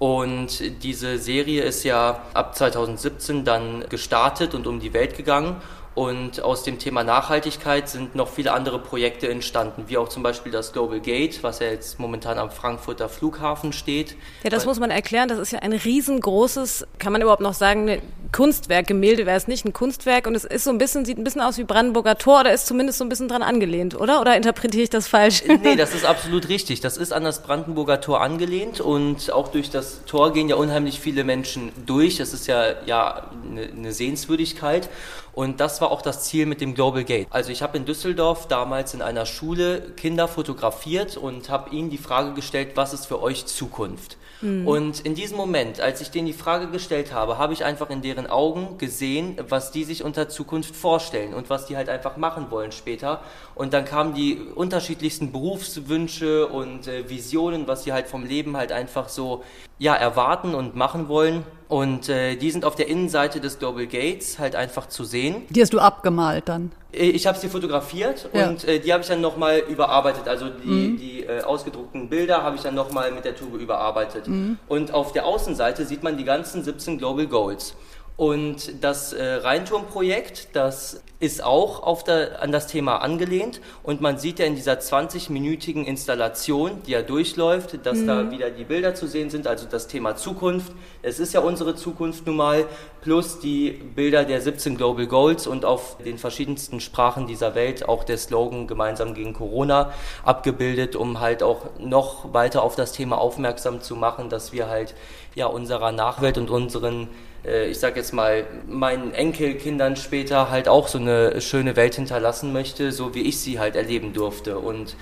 Und 0.00 0.82
diese 0.82 1.18
Serie 1.18 1.62
ist 1.62 1.84
ja 1.84 2.22
ab 2.32 2.56
2017 2.56 3.44
dann 3.44 3.84
gestartet 3.90 4.54
und 4.54 4.66
um 4.66 4.80
die 4.80 4.94
Welt 4.94 5.14
gegangen. 5.14 5.56
Und 6.00 6.40
aus 6.40 6.62
dem 6.62 6.78
Thema 6.78 7.04
Nachhaltigkeit 7.04 7.86
sind 7.86 8.14
noch 8.14 8.28
viele 8.28 8.54
andere 8.54 8.78
Projekte 8.78 9.28
entstanden, 9.28 9.84
wie 9.88 9.98
auch 9.98 10.08
zum 10.08 10.22
Beispiel 10.22 10.50
das 10.50 10.72
Global 10.72 10.98
Gate, 10.98 11.42
was 11.42 11.58
ja 11.58 11.66
jetzt 11.66 12.00
momentan 12.00 12.38
am 12.38 12.50
Frankfurter 12.50 13.10
Flughafen 13.10 13.74
steht. 13.74 14.16
Ja, 14.42 14.48
das 14.48 14.64
muss 14.64 14.80
man 14.80 14.90
erklären. 14.90 15.28
Das 15.28 15.38
ist 15.38 15.52
ja 15.52 15.58
ein 15.58 15.74
riesengroßes, 15.74 16.86
kann 16.98 17.12
man 17.12 17.20
überhaupt 17.20 17.42
noch 17.42 17.52
sagen, 17.52 18.00
Kunstwerk. 18.32 18.86
Gemälde 18.86 19.26
wäre 19.26 19.36
es 19.36 19.46
nicht, 19.46 19.66
ein 19.66 19.74
Kunstwerk. 19.74 20.26
Und 20.26 20.34
es 20.34 20.44
ist 20.44 20.64
so 20.64 20.70
ein 20.70 20.78
bisschen, 20.78 21.04
sieht 21.04 21.18
ein 21.18 21.24
bisschen 21.24 21.42
aus 21.42 21.58
wie 21.58 21.64
Brandenburger 21.64 22.16
Tor 22.16 22.40
oder 22.40 22.54
ist 22.54 22.66
zumindest 22.66 22.96
so 22.96 23.04
ein 23.04 23.10
bisschen 23.10 23.28
dran 23.28 23.42
angelehnt, 23.42 23.94
oder? 23.94 24.22
Oder 24.22 24.38
interpretiere 24.38 24.84
ich 24.84 24.90
das 24.90 25.06
falsch? 25.06 25.42
Nee, 25.62 25.76
das 25.76 25.94
ist 25.94 26.06
absolut 26.06 26.48
richtig. 26.48 26.80
Das 26.80 26.96
ist 26.96 27.12
an 27.12 27.24
das 27.24 27.42
Brandenburger 27.42 28.00
Tor 28.00 28.22
angelehnt 28.22 28.80
und 28.80 29.30
auch 29.32 29.48
durch 29.48 29.68
das 29.68 30.06
Tor 30.06 30.32
gehen 30.32 30.48
ja 30.48 30.56
unheimlich 30.56 30.98
viele 30.98 31.24
Menschen 31.24 31.72
durch. 31.84 32.16
Das 32.16 32.32
ist 32.32 32.46
ja, 32.46 32.76
ja 32.86 33.30
eine, 33.50 33.64
eine 33.64 33.92
Sehenswürdigkeit. 33.92 34.88
Und 35.32 35.60
das 35.60 35.80
war 35.80 35.90
auch 35.90 36.02
das 36.02 36.24
Ziel 36.24 36.46
mit 36.46 36.60
dem 36.60 36.74
Global 36.74 37.04
Gate. 37.04 37.28
Also 37.30 37.50
ich 37.50 37.62
habe 37.62 37.76
in 37.76 37.84
Düsseldorf 37.84 38.48
damals 38.48 38.94
in 38.94 39.02
einer 39.02 39.26
Schule 39.26 39.92
Kinder 39.96 40.28
fotografiert 40.28 41.16
und 41.16 41.48
habe 41.48 41.70
ihnen 41.70 41.90
die 41.90 41.98
Frage 41.98 42.34
gestellt, 42.34 42.70
was 42.74 42.92
ist 42.92 43.06
für 43.06 43.22
euch 43.22 43.46
Zukunft? 43.46 44.16
Mhm. 44.42 44.66
Und 44.66 45.00
in 45.00 45.14
diesem 45.14 45.36
Moment, 45.36 45.80
als 45.80 46.00
ich 46.00 46.10
denen 46.10 46.26
die 46.26 46.32
Frage 46.32 46.68
gestellt 46.68 47.12
habe, 47.12 47.38
habe 47.38 47.52
ich 47.52 47.64
einfach 47.64 47.90
in 47.90 48.02
deren 48.02 48.26
Augen 48.26 48.78
gesehen, 48.78 49.36
was 49.48 49.70
die 49.70 49.84
sich 49.84 50.02
unter 50.02 50.28
Zukunft 50.28 50.74
vorstellen 50.74 51.34
und 51.34 51.50
was 51.50 51.66
die 51.66 51.76
halt 51.76 51.88
einfach 51.88 52.16
machen 52.16 52.50
wollen 52.50 52.72
später. 52.72 53.20
Und 53.54 53.72
dann 53.72 53.84
kamen 53.84 54.14
die 54.14 54.38
unterschiedlichsten 54.54 55.32
Berufswünsche 55.32 56.46
und 56.46 56.86
äh, 56.86 57.08
Visionen, 57.08 57.68
was 57.68 57.84
sie 57.84 57.92
halt 57.92 58.08
vom 58.08 58.24
Leben 58.24 58.56
halt 58.56 58.72
einfach 58.72 59.08
so 59.08 59.44
ja 59.78 59.94
erwarten 59.94 60.54
und 60.54 60.74
machen 60.74 61.08
wollen. 61.08 61.44
Und 61.70 62.08
äh, 62.08 62.34
die 62.34 62.50
sind 62.50 62.64
auf 62.64 62.74
der 62.74 62.88
Innenseite 62.88 63.40
des 63.40 63.60
Global 63.60 63.86
Gates 63.86 64.40
halt 64.40 64.56
einfach 64.56 64.88
zu 64.88 65.04
sehen. 65.04 65.46
Die 65.50 65.62
hast 65.62 65.72
du 65.72 65.78
abgemalt 65.78 66.48
dann? 66.48 66.72
Äh, 66.92 67.10
ich 67.10 67.28
habe 67.28 67.38
sie 67.38 67.48
fotografiert 67.48 68.28
ja. 68.32 68.48
und 68.48 68.64
äh, 68.64 68.80
die 68.80 68.92
habe 68.92 69.04
ich 69.04 69.08
dann 69.08 69.20
nochmal 69.20 69.60
überarbeitet. 69.68 70.26
Also 70.26 70.48
die, 70.48 70.68
mhm. 70.68 70.96
die 70.96 71.22
äh, 71.22 71.42
ausgedruckten 71.42 72.08
Bilder 72.08 72.42
habe 72.42 72.56
ich 72.56 72.62
dann 72.62 72.74
nochmal 72.74 73.12
mit 73.12 73.24
der 73.24 73.36
Tube 73.36 73.54
überarbeitet. 73.54 74.26
Mhm. 74.26 74.58
Und 74.66 74.92
auf 74.92 75.12
der 75.12 75.24
Außenseite 75.26 75.86
sieht 75.86 76.02
man 76.02 76.16
die 76.16 76.24
ganzen 76.24 76.64
17 76.64 76.98
Global 76.98 77.28
Goals. 77.28 77.76
Und 78.16 78.84
das 78.84 79.14
äh, 79.14 79.24
Rheinturmprojekt, 79.24 80.48
das 80.52 81.02
ist 81.20 81.42
auch 81.44 81.82
auf 81.82 82.02
der, 82.02 82.42
an 82.42 82.50
das 82.50 82.66
Thema 82.66 82.96
angelehnt. 82.96 83.60
Und 83.82 84.00
man 84.00 84.18
sieht 84.18 84.38
ja 84.38 84.46
in 84.46 84.56
dieser 84.56 84.74
20-minütigen 84.74 85.84
Installation, 85.84 86.82
die 86.86 86.92
ja 86.92 87.02
durchläuft, 87.02 87.86
dass 87.86 87.98
mhm. 87.98 88.06
da 88.06 88.30
wieder 88.30 88.50
die 88.50 88.64
Bilder 88.64 88.94
zu 88.94 89.06
sehen 89.06 89.28
sind, 89.28 89.46
also 89.46 89.66
das 89.70 89.86
Thema 89.86 90.16
Zukunft. 90.16 90.72
Es 91.02 91.20
ist 91.20 91.34
ja 91.34 91.40
unsere 91.40 91.74
Zukunft 91.76 92.26
nun 92.26 92.36
mal, 92.36 92.66
plus 93.02 93.38
die 93.38 93.70
Bilder 93.70 94.24
der 94.24 94.40
17 94.40 94.76
Global 94.76 95.06
Goals 95.06 95.46
und 95.46 95.66
auf 95.66 95.98
den 95.98 96.16
verschiedensten 96.16 96.80
Sprachen 96.80 97.26
dieser 97.26 97.54
Welt 97.54 97.86
auch 97.86 98.04
der 98.04 98.16
Slogan 98.16 98.66
gemeinsam 98.66 99.14
gegen 99.14 99.34
Corona 99.34 99.92
abgebildet, 100.24 100.96
um 100.96 101.20
halt 101.20 101.42
auch 101.42 101.66
noch 101.78 102.32
weiter 102.32 102.62
auf 102.62 102.76
das 102.76 102.92
Thema 102.92 103.18
aufmerksam 103.18 103.82
zu 103.82 103.94
machen, 103.94 104.30
dass 104.30 104.52
wir 104.52 104.68
halt 104.68 104.94
ja 105.34 105.46
unserer 105.46 105.92
Nachwelt 105.92 106.38
und 106.38 106.50
unseren 106.50 107.08
ich 107.42 107.78
sag 107.78 107.96
jetzt 107.96 108.12
mal, 108.12 108.44
meinen 108.68 109.14
Enkelkindern 109.14 109.96
später 109.96 110.50
halt 110.50 110.68
auch 110.68 110.88
so 110.88 110.98
eine 110.98 111.40
schöne 111.40 111.76
Welt 111.76 111.94
hinterlassen 111.94 112.52
möchte, 112.52 112.92
so 112.92 113.14
wie 113.14 113.22
ich 113.22 113.40
sie 113.40 113.58
halt 113.58 113.76
erleben 113.76 114.12
durfte. 114.12 114.58
Und 114.58 114.96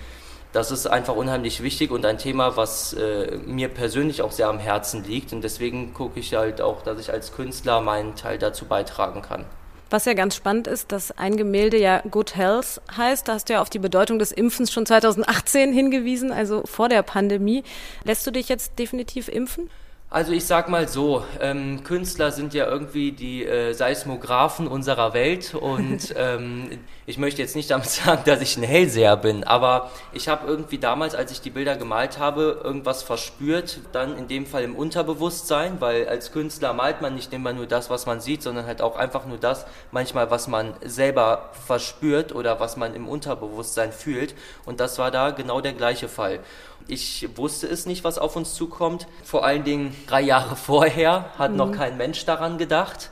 das 0.52 0.70
ist 0.70 0.86
einfach 0.86 1.14
unheimlich 1.14 1.62
wichtig 1.62 1.90
und 1.90 2.06
ein 2.06 2.18
Thema, 2.18 2.56
was 2.56 2.94
äh, 2.94 3.36
mir 3.46 3.68
persönlich 3.68 4.22
auch 4.22 4.32
sehr 4.32 4.48
am 4.48 4.58
Herzen 4.58 5.04
liegt. 5.04 5.32
Und 5.32 5.42
deswegen 5.42 5.92
gucke 5.94 6.20
ich 6.20 6.34
halt 6.34 6.60
auch, 6.60 6.82
dass 6.82 7.00
ich 7.00 7.12
als 7.12 7.32
Künstler 7.32 7.80
meinen 7.80 8.14
Teil 8.16 8.38
dazu 8.38 8.64
beitragen 8.64 9.22
kann. 9.22 9.44
Was 9.90 10.04
ja 10.04 10.12
ganz 10.12 10.36
spannend 10.36 10.66
ist, 10.66 10.92
dass 10.92 11.16
ein 11.16 11.36
Gemälde 11.36 11.78
ja 11.78 12.02
Good 12.10 12.36
Health 12.36 12.80
heißt. 12.94 13.26
Da 13.26 13.34
hast 13.34 13.48
du 13.48 13.54
ja 13.54 13.62
auf 13.62 13.70
die 13.70 13.78
Bedeutung 13.78 14.18
des 14.18 14.32
Impfens 14.32 14.70
schon 14.70 14.84
2018 14.84 15.72
hingewiesen, 15.72 16.30
also 16.30 16.62
vor 16.66 16.88
der 16.88 17.02
Pandemie. 17.02 17.64
Lässt 18.04 18.26
du 18.26 18.30
dich 18.30 18.48
jetzt 18.48 18.78
definitiv 18.78 19.28
impfen? 19.28 19.70
Also 20.10 20.32
ich 20.32 20.46
sag 20.46 20.70
mal 20.70 20.88
so, 20.88 21.22
ähm, 21.38 21.84
Künstler 21.84 22.32
sind 22.32 22.54
ja 22.54 22.66
irgendwie 22.66 23.12
die 23.12 23.44
äh, 23.44 23.74
Seismographen 23.74 24.66
unserer 24.66 25.12
Welt 25.12 25.54
und 25.54 26.14
ähm, 26.16 26.78
ich 27.04 27.18
möchte 27.18 27.42
jetzt 27.42 27.54
nicht 27.54 27.70
damit 27.70 27.86
sagen, 27.90 28.22
dass 28.24 28.40
ich 28.40 28.56
ein 28.56 28.62
Hellseher 28.62 29.18
bin, 29.18 29.44
aber 29.44 29.90
ich 30.14 30.28
habe 30.28 30.46
irgendwie 30.46 30.78
damals, 30.78 31.14
als 31.14 31.30
ich 31.30 31.42
die 31.42 31.50
Bilder 31.50 31.76
gemalt 31.76 32.18
habe, 32.18 32.58
irgendwas 32.64 33.02
verspürt, 33.02 33.80
dann 33.92 34.16
in 34.16 34.28
dem 34.28 34.46
Fall 34.46 34.62
im 34.62 34.76
Unterbewusstsein, 34.76 35.78
weil 35.78 36.08
als 36.08 36.32
Künstler 36.32 36.72
malt 36.72 37.02
man 37.02 37.14
nicht 37.14 37.34
immer 37.34 37.52
nur 37.52 37.66
das, 37.66 37.90
was 37.90 38.06
man 38.06 38.22
sieht, 38.22 38.42
sondern 38.42 38.64
halt 38.64 38.80
auch 38.80 38.96
einfach 38.96 39.26
nur 39.26 39.36
das, 39.36 39.66
manchmal 39.92 40.30
was 40.30 40.48
man 40.48 40.72
selber 40.86 41.50
verspürt 41.66 42.34
oder 42.34 42.60
was 42.60 42.78
man 42.78 42.94
im 42.94 43.08
Unterbewusstsein 43.08 43.92
fühlt 43.92 44.34
und 44.64 44.80
das 44.80 44.98
war 44.98 45.10
da 45.10 45.32
genau 45.32 45.60
der 45.60 45.74
gleiche 45.74 46.08
Fall. 46.08 46.40
Ich 46.88 47.28
wusste 47.36 47.66
es 47.66 47.84
nicht, 47.84 48.02
was 48.02 48.18
auf 48.18 48.34
uns 48.34 48.54
zukommt. 48.54 49.06
Vor 49.22 49.44
allen 49.44 49.62
Dingen 49.62 49.94
drei 50.06 50.22
Jahre 50.22 50.56
vorher 50.56 51.30
hat 51.38 51.52
mhm. 51.52 51.56
noch 51.58 51.72
kein 51.72 51.98
Mensch 51.98 52.24
daran 52.24 52.56
gedacht. 52.56 53.10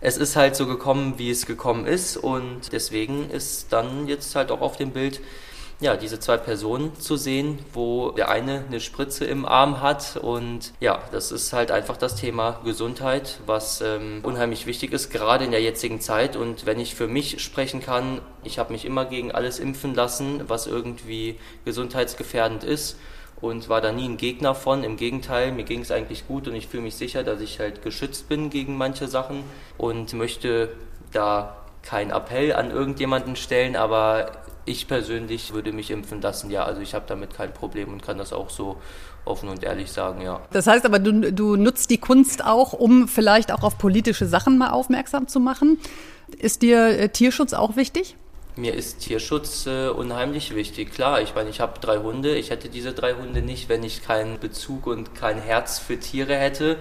Es 0.00 0.16
ist 0.16 0.36
halt 0.36 0.54
so 0.54 0.66
gekommen, 0.66 1.14
wie 1.18 1.30
es 1.30 1.46
gekommen 1.46 1.86
ist 1.86 2.16
und 2.16 2.72
deswegen 2.72 3.30
ist 3.30 3.72
dann 3.72 4.06
jetzt 4.06 4.36
halt 4.36 4.52
auch 4.52 4.60
auf 4.60 4.76
dem 4.76 4.92
Bild 4.92 5.20
ja, 5.80 5.96
diese 5.96 6.18
zwei 6.18 6.38
Personen 6.38 6.98
zu 6.98 7.16
sehen, 7.16 7.58
wo 7.74 8.10
der 8.12 8.30
eine 8.30 8.64
eine 8.66 8.80
Spritze 8.80 9.26
im 9.26 9.44
Arm 9.44 9.82
hat 9.82 10.16
und 10.16 10.72
ja, 10.80 11.02
das 11.12 11.32
ist 11.32 11.52
halt 11.52 11.70
einfach 11.70 11.96
das 11.96 12.14
Thema 12.16 12.60
Gesundheit, 12.64 13.40
was 13.44 13.82
ähm, 13.82 14.20
unheimlich 14.22 14.66
wichtig 14.66 14.92
ist, 14.92 15.10
gerade 15.10 15.44
in 15.44 15.50
der 15.50 15.60
jetzigen 15.60 16.00
Zeit 16.00 16.36
und 16.36 16.64
wenn 16.64 16.80
ich 16.80 16.94
für 16.94 17.08
mich 17.08 17.42
sprechen 17.42 17.82
kann, 17.82 18.20
ich 18.42 18.58
habe 18.58 18.72
mich 18.72 18.84
immer 18.86 19.04
gegen 19.04 19.32
alles 19.32 19.58
impfen 19.58 19.94
lassen, 19.94 20.42
was 20.46 20.66
irgendwie 20.66 21.38
gesundheitsgefährdend 21.64 22.64
ist 22.64 22.96
und 23.40 23.68
war 23.68 23.80
da 23.80 23.92
nie 23.92 24.08
ein 24.08 24.16
Gegner 24.16 24.54
von. 24.54 24.82
Im 24.82 24.96
Gegenteil, 24.96 25.52
mir 25.52 25.64
ging 25.64 25.80
es 25.80 25.90
eigentlich 25.90 26.26
gut 26.26 26.48
und 26.48 26.54
ich 26.54 26.68
fühle 26.68 26.82
mich 26.84 26.96
sicher, 26.96 27.22
dass 27.22 27.40
ich 27.40 27.60
halt 27.60 27.82
geschützt 27.82 28.28
bin 28.28 28.50
gegen 28.50 28.76
manche 28.76 29.08
Sachen 29.08 29.44
und 29.76 30.12
möchte 30.14 30.70
da 31.12 31.56
keinen 31.82 32.10
Appell 32.10 32.52
an 32.52 32.70
irgendjemanden 32.70 33.36
stellen, 33.36 33.76
aber 33.76 34.32
ich 34.64 34.88
persönlich 34.88 35.52
würde 35.52 35.72
mich 35.72 35.90
impfen 35.90 36.20
lassen, 36.20 36.50
ja. 36.50 36.64
Also 36.64 36.80
ich 36.80 36.94
habe 36.94 37.04
damit 37.06 37.34
kein 37.34 37.52
Problem 37.54 37.92
und 37.92 38.02
kann 38.02 38.18
das 38.18 38.32
auch 38.32 38.50
so 38.50 38.76
offen 39.24 39.48
und 39.48 39.62
ehrlich 39.62 39.92
sagen, 39.92 40.20
ja. 40.20 40.40
Das 40.50 40.66
heißt 40.66 40.84
aber, 40.84 40.98
du, 40.98 41.32
du 41.32 41.56
nutzt 41.56 41.90
die 41.90 41.98
Kunst 41.98 42.44
auch, 42.44 42.72
um 42.72 43.06
vielleicht 43.06 43.52
auch 43.52 43.62
auf 43.62 43.78
politische 43.78 44.26
Sachen 44.26 44.58
mal 44.58 44.70
aufmerksam 44.70 45.28
zu 45.28 45.38
machen. 45.40 45.78
Ist 46.38 46.62
dir 46.62 46.98
äh, 46.98 47.08
Tierschutz 47.08 47.52
auch 47.52 47.76
wichtig? 47.76 48.16
Mir 48.58 48.72
ist 48.72 49.00
Tierschutz 49.00 49.66
äh, 49.66 49.88
unheimlich 49.88 50.54
wichtig. 50.54 50.94
Klar, 50.94 51.20
ich 51.20 51.34
meine, 51.34 51.50
ich 51.50 51.60
habe 51.60 51.78
drei 51.78 51.98
Hunde. 51.98 52.36
Ich 52.36 52.48
hätte 52.48 52.70
diese 52.70 52.94
drei 52.94 53.12
Hunde 53.12 53.42
nicht, 53.42 53.68
wenn 53.68 53.82
ich 53.82 54.02
keinen 54.02 54.40
Bezug 54.40 54.86
und 54.86 55.14
kein 55.14 55.38
Herz 55.38 55.78
für 55.78 56.00
Tiere 56.00 56.34
hätte. 56.36 56.78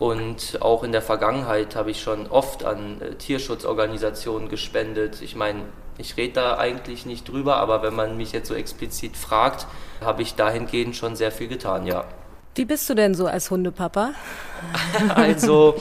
Und 0.00 0.58
auch 0.60 0.82
in 0.82 0.90
der 0.90 1.02
Vergangenheit 1.02 1.76
habe 1.76 1.92
ich 1.92 2.02
schon 2.02 2.26
oft 2.26 2.64
an 2.64 3.00
äh, 3.00 3.14
Tierschutzorganisationen 3.14 4.48
gespendet. 4.48 5.22
Ich 5.22 5.36
meine, 5.36 5.66
ich 5.96 6.16
rede 6.16 6.34
da 6.34 6.58
eigentlich 6.58 7.06
nicht 7.06 7.28
drüber, 7.28 7.58
aber 7.58 7.82
wenn 7.82 7.94
man 7.94 8.16
mich 8.16 8.32
jetzt 8.32 8.48
so 8.48 8.54
explizit 8.54 9.16
fragt, 9.16 9.68
habe 10.00 10.22
ich 10.22 10.34
dahingehend 10.34 10.96
schon 10.96 11.14
sehr 11.14 11.30
viel 11.30 11.46
getan, 11.46 11.86
ja. 11.86 12.04
Wie 12.56 12.64
bist 12.64 12.88
du 12.88 12.94
denn 12.94 13.14
so 13.14 13.26
als 13.26 13.50
Hundepapa? 13.50 14.14
Also, 15.14 15.76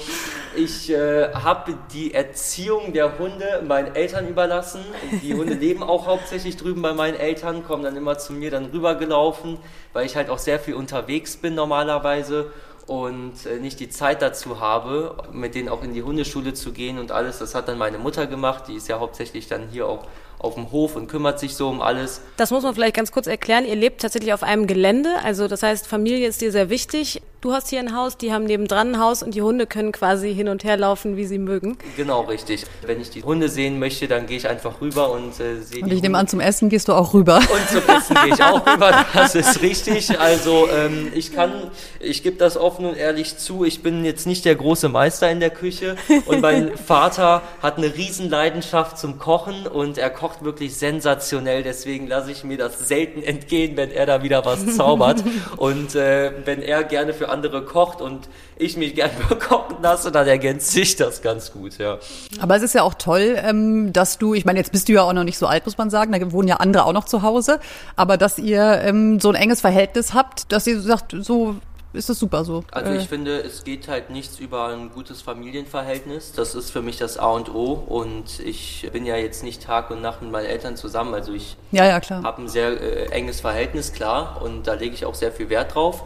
ich 0.58 0.90
äh, 0.90 1.34
habe 1.34 1.78
die 1.94 2.14
Erziehung 2.14 2.92
der 2.92 3.18
Hunde 3.18 3.64
meinen 3.66 3.96
Eltern 3.96 4.28
überlassen. 4.28 4.82
Die 5.24 5.34
Hunde 5.34 5.54
leben 5.66 5.82
auch 5.82 6.06
hauptsächlich 6.06 6.58
drüben 6.58 6.82
bei 6.82 6.92
meinen 6.92 7.16
Eltern, 7.16 7.64
kommen 7.64 7.84
dann 7.84 7.96
immer 7.96 8.18
zu 8.18 8.34
mir 8.34 8.52
dann 8.52 8.66
rübergelaufen, 8.66 9.58
weil 9.94 10.06
ich 10.06 10.18
halt 10.18 10.30
auch 10.30 10.38
sehr 10.38 10.60
viel 10.60 10.74
unterwegs 10.74 11.38
bin 11.38 11.56
normalerweise 11.56 12.52
und 12.88 13.46
äh, 13.46 13.60
nicht 13.60 13.80
die 13.80 13.90
Zeit 13.90 14.22
dazu 14.22 14.60
habe, 14.60 15.16
mit 15.32 15.56
denen 15.56 15.70
auch 15.70 15.82
in 15.82 15.94
die 15.94 16.04
Hundeschule 16.04 16.54
zu 16.54 16.74
gehen 16.74 17.00
und 17.00 17.12
alles. 17.14 17.40
Das 17.40 17.56
hat 17.56 17.70
dann 17.70 17.78
meine 17.78 18.00
Mutter 18.00 18.28
gemacht, 18.28 18.66
die 18.68 18.76
ist 18.76 18.90
ja 18.90 19.00
hauptsächlich 19.00 19.48
dann 19.48 19.70
hier 19.70 19.88
auch 19.88 20.06
auf 20.40 20.56
dem 20.56 20.72
Hof 20.72 20.96
und 20.96 21.08
kümmert 21.08 21.40
sich 21.40 21.56
so 21.56 21.70
um 21.70 21.82
alles. 21.82 22.22
Das 22.38 22.52
muss 22.52 22.64
man 22.64 22.74
vielleicht 22.74 22.96
ganz 22.96 23.12
kurz 23.12 23.28
erklären. 23.28 23.66
Ihr 23.66 23.76
lebt 23.76 24.02
tatsächlich 24.02 24.34
auf 24.34 24.44
einem 24.44 24.68
Gelände, 24.68 25.10
also 25.24 25.48
das 25.48 25.64
heißt, 25.64 25.88
Familie 25.88 26.28
ist 26.28 26.42
dir 26.42 26.52
sehr 26.52 26.70
wichtig. 26.70 27.22
Du 27.46 27.54
hast 27.54 27.70
hier 27.70 27.80
ein 27.80 27.96
Haus, 27.96 28.18
die 28.18 28.34
haben 28.34 28.46
nebendran 28.46 28.94
ein 28.94 29.00
Haus 29.00 29.22
und 29.22 29.36
die 29.36 29.44
Hunde 29.44 29.68
können 29.68 29.92
quasi 29.92 30.34
hin 30.34 30.48
und 30.48 30.64
her 30.64 30.78
laufen, 30.78 31.16
wie 31.16 31.26
sie 31.26 31.38
mögen. 31.38 31.78
Genau, 31.96 32.22
richtig. 32.22 32.66
Wenn 32.84 33.00
ich 33.00 33.12
die 33.12 33.22
Hunde 33.22 33.50
sehen 33.50 33.78
möchte, 33.78 34.08
dann 34.08 34.26
gehe 34.26 34.38
ich 34.38 34.50
einfach 34.50 34.82
rüber 34.82 35.12
und 35.12 35.40
äh, 35.40 35.62
sehe 35.62 35.84
Und 35.84 35.94
ich 35.94 36.02
nehme 36.02 36.18
an, 36.18 36.28
zum 36.28 36.40
Essen 36.40 36.70
gehst 36.70 36.88
du 36.88 36.94
auch 36.94 37.14
rüber. 37.14 37.38
Und 37.38 37.70
zum 37.70 37.96
Essen 37.96 38.16
gehe 38.24 38.34
ich 38.34 38.44
auch 38.44 38.66
rüber, 38.66 39.06
das 39.14 39.36
ist 39.36 39.62
richtig. 39.62 40.20
Also 40.20 40.68
ähm, 40.70 41.12
ich 41.14 41.36
kann, 41.36 41.52
ich 42.00 42.24
gebe 42.24 42.38
das 42.38 42.58
offen 42.58 42.84
und 42.86 42.98
ehrlich 42.98 43.38
zu, 43.38 43.64
ich 43.64 43.84
bin 43.84 44.06
jetzt 44.06 44.26
nicht 44.26 44.44
der 44.44 44.56
große 44.56 44.90
Meister 44.90 45.30
in 45.30 45.40
der 45.40 45.52
Küche 45.52 45.98
und 46.26 46.42
mein 46.42 46.76
Vater 46.88 47.44
hat 47.62 47.78
eine 47.78 47.94
riesen 47.96 48.28
Leidenschaft 48.28 48.98
zum 48.98 49.20
Kochen 49.20 49.68
und 49.68 50.00
er 50.00 50.10
kocht 50.10 50.25
wirklich 50.42 50.76
sensationell, 50.76 51.64
deswegen 51.64 52.08
lasse 52.08 52.32
ich 52.32 52.44
mir 52.44 52.58
das 52.58 52.88
selten 52.88 53.22
entgehen, 53.22 53.78
wenn 53.78 53.92
er 53.92 54.06
da 54.06 54.24
wieder 54.24 54.46
was 54.46 54.76
zaubert 54.76 55.24
und 55.58 55.96
äh, 55.96 56.32
wenn 56.46 56.62
er 56.62 56.84
gerne 56.84 57.14
für 57.14 57.30
andere 57.30 57.64
kocht 57.64 58.02
und 58.02 58.28
ich 58.58 58.78
mich 58.78 58.96
gerne 58.96 59.14
bekochen 59.30 59.78
lasse, 59.82 60.12
dann 60.12 60.28
ergänzt 60.28 60.72
sich 60.72 60.96
das 60.96 61.22
ganz 61.22 61.52
gut, 61.52 61.78
ja. 61.78 62.00
Aber 62.40 62.56
es 62.56 62.64
ist 62.64 62.74
ja 62.76 62.84
auch 62.84 62.96
toll, 62.96 63.38
ähm, 63.38 63.94
dass 63.94 64.18
du, 64.18 64.34
ich 64.34 64.46
meine, 64.46 64.60
jetzt 64.60 64.72
bist 64.72 64.90
du 64.90 64.94
ja 64.94 65.04
auch 65.04 65.14
noch 65.14 65.24
nicht 65.24 65.38
so 65.38 65.48
alt, 65.48 65.66
muss 65.66 65.78
man 65.78 65.90
sagen, 65.90 66.12
da 66.12 66.32
wohnen 66.32 66.48
ja 66.48 66.58
andere 66.58 66.86
auch 66.86 66.94
noch 66.94 67.06
zu 67.06 67.22
Hause, 67.22 67.60
aber 67.96 68.18
dass 68.18 68.38
ihr 68.38 68.82
ähm, 68.84 69.20
so 69.20 69.30
ein 69.30 69.36
enges 69.36 69.62
Verhältnis 69.62 70.14
habt, 70.14 70.52
dass 70.52 70.68
ihr 70.68 70.80
sagt, 70.80 71.16
so 71.20 71.56
ist 71.96 72.10
das 72.10 72.20
super 72.20 72.46
so. 72.46 72.64
Also 72.72 72.92
Äh, 72.92 72.98
ich 72.98 73.08
finde, 73.08 73.40
es 73.40 73.64
geht 73.64 73.88
halt 73.88 74.10
nichts 74.10 74.40
über 74.40 74.68
ein 74.68 74.92
gutes 74.92 75.22
Familienverhältnis. 75.22 76.32
Das 76.34 76.56
ist 76.56 76.72
für 76.72 76.82
mich 76.82 76.98
das 76.98 77.18
A 77.18 77.28
und 77.28 77.54
O. 77.54 77.74
Und 77.74 78.40
ich 78.40 78.90
bin 78.92 79.06
ja 79.06 79.16
jetzt 79.16 79.44
nicht 79.44 79.64
Tag 79.64 79.92
und 79.92 80.02
Nacht 80.02 80.22
mit 80.22 80.32
meinen 80.32 80.46
Eltern 80.46 80.76
zusammen. 80.76 81.14
Also 81.14 81.34
ich 81.34 81.58
ja, 81.72 81.86
ja, 81.86 82.02
habe 82.24 82.42
ein 82.44 82.48
sehr 82.48 82.82
äh, 82.82 83.06
enges 83.12 83.42
Verhältnis, 83.42 83.94
klar. 83.94 84.42
Und 84.42 84.68
da 84.68 84.74
lege 84.74 84.94
ich 84.94 85.06
auch 85.06 85.16
sehr 85.16 85.32
viel 85.32 85.50
Wert 85.50 85.76
drauf. 85.76 86.04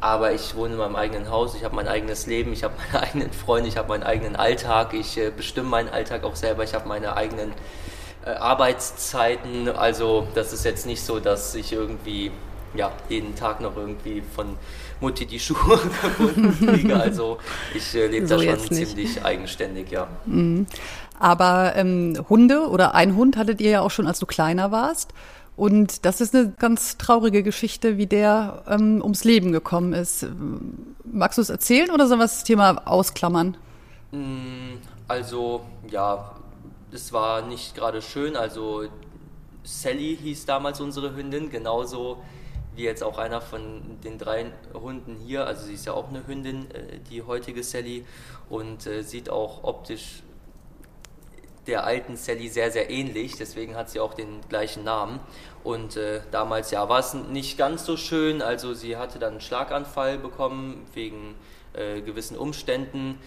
Aber 0.00 0.32
ich 0.32 0.56
wohne 0.56 0.72
in 0.72 0.78
meinem 0.78 0.96
eigenen 0.96 1.30
Haus, 1.30 1.54
ich 1.54 1.62
habe 1.62 1.76
mein 1.76 1.86
eigenes 1.86 2.26
Leben, 2.26 2.52
ich 2.52 2.64
habe 2.64 2.74
meine 2.92 3.04
eigenen 3.04 3.32
Freunde, 3.32 3.68
ich 3.68 3.76
habe 3.76 3.88
meinen 3.88 4.02
eigenen 4.02 4.34
Alltag, 4.34 4.94
ich 4.94 5.16
äh, 5.16 5.30
bestimme 5.30 5.68
meinen 5.68 5.88
Alltag 5.88 6.24
auch 6.24 6.34
selber, 6.34 6.64
ich 6.64 6.74
habe 6.74 6.88
meine 6.88 7.16
eigenen 7.16 7.52
äh, 8.24 8.30
Arbeitszeiten. 8.30 9.68
Also 9.68 10.26
das 10.34 10.52
ist 10.52 10.64
jetzt 10.64 10.86
nicht 10.86 11.04
so, 11.04 11.20
dass 11.20 11.54
ich 11.54 11.72
irgendwie 11.72 12.32
ja, 12.74 12.90
jeden 13.08 13.34
Tag 13.34 13.60
noch 13.60 13.76
irgendwie 13.76 14.22
von 14.34 14.56
Mutti 15.02 15.26
die 15.26 15.38
Schuhe 15.40 15.78
gebunden 16.18 16.56
kriege. 16.66 16.98
Also 16.98 17.36
ich 17.74 17.94
äh, 17.94 18.06
lebe 18.06 18.26
So 18.26 18.36
da 18.36 18.42
schon 18.42 18.52
nicht. 18.70 18.88
ziemlich 18.88 19.24
eigenständig, 19.24 19.90
ja. 19.90 20.08
Aber 21.18 21.76
ähm, 21.76 22.16
Hunde 22.30 22.68
oder 22.68 22.94
ein 22.94 23.14
Hund 23.16 23.36
hattet 23.36 23.60
ihr 23.60 23.70
ja 23.70 23.80
auch 23.82 23.90
schon, 23.90 24.06
als 24.06 24.18
du 24.18 24.26
kleiner 24.26 24.70
warst. 24.70 25.12
Und 25.54 26.06
das 26.06 26.20
ist 26.22 26.34
eine 26.34 26.50
ganz 26.58 26.96
traurige 26.96 27.42
Geschichte, 27.42 27.98
wie 27.98 28.06
der 28.06 28.62
ähm, 28.66 29.02
ums 29.02 29.24
Leben 29.24 29.52
gekommen 29.52 29.92
ist. 29.92 30.26
Magst 31.04 31.36
du 31.36 31.42
es 31.42 31.50
erzählen 31.50 31.90
oder 31.90 32.06
sollen 32.08 32.20
wir 32.20 32.24
das 32.24 32.42
Thema 32.44 32.82
ausklammern? 32.86 33.56
Mm, 34.12 34.78
Also, 35.08 35.60
ja, 35.90 36.32
es 36.90 37.12
war 37.12 37.42
nicht 37.42 37.74
gerade 37.74 38.00
schön. 38.00 38.34
Also, 38.36 38.84
Sally 39.62 40.18
hieß 40.22 40.46
damals 40.46 40.80
unsere 40.80 41.14
Hündin, 41.14 41.50
genauso 41.50 42.22
wie 42.74 42.84
jetzt 42.84 43.02
auch 43.02 43.18
einer 43.18 43.40
von 43.40 44.00
den 44.02 44.18
drei 44.18 44.46
Hunden 44.74 45.16
hier. 45.16 45.46
Also, 45.46 45.66
sie 45.66 45.74
ist 45.74 45.86
ja 45.86 45.92
auch 45.92 46.08
eine 46.08 46.26
Hündin, 46.26 46.70
äh, 46.70 46.98
die 47.10 47.22
heutige 47.22 47.62
Sally, 47.62 48.04
und 48.48 48.86
äh, 48.86 49.02
sieht 49.02 49.30
auch 49.30 49.64
optisch 49.64 50.22
der 51.66 51.84
alten 51.84 52.16
Sally 52.16 52.48
sehr, 52.48 52.70
sehr 52.70 52.90
ähnlich, 52.90 53.36
deswegen 53.36 53.76
hat 53.76 53.88
sie 53.90 54.00
auch 54.00 54.14
den 54.14 54.40
gleichen 54.48 54.84
Namen. 54.84 55.20
Und 55.62 55.96
äh, 55.96 56.20
damals, 56.30 56.70
ja, 56.72 56.88
war 56.88 56.98
es 56.98 57.14
nicht 57.14 57.56
ganz 57.56 57.84
so 57.84 57.96
schön, 57.96 58.42
also 58.42 58.74
sie 58.74 58.96
hatte 58.96 59.18
dann 59.18 59.32
einen 59.32 59.40
Schlaganfall 59.40 60.18
bekommen 60.18 60.86
wegen 60.92 61.36
äh, 61.72 62.00
gewissen 62.00 62.36
Umständen. 62.36 63.20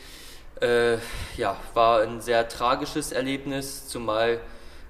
Äh, 0.62 0.98
ja, 1.38 1.58
war 1.74 2.02
ein 2.02 2.22
sehr 2.22 2.48
tragisches 2.48 3.12
Erlebnis, 3.12 3.88
zumal 3.88 4.40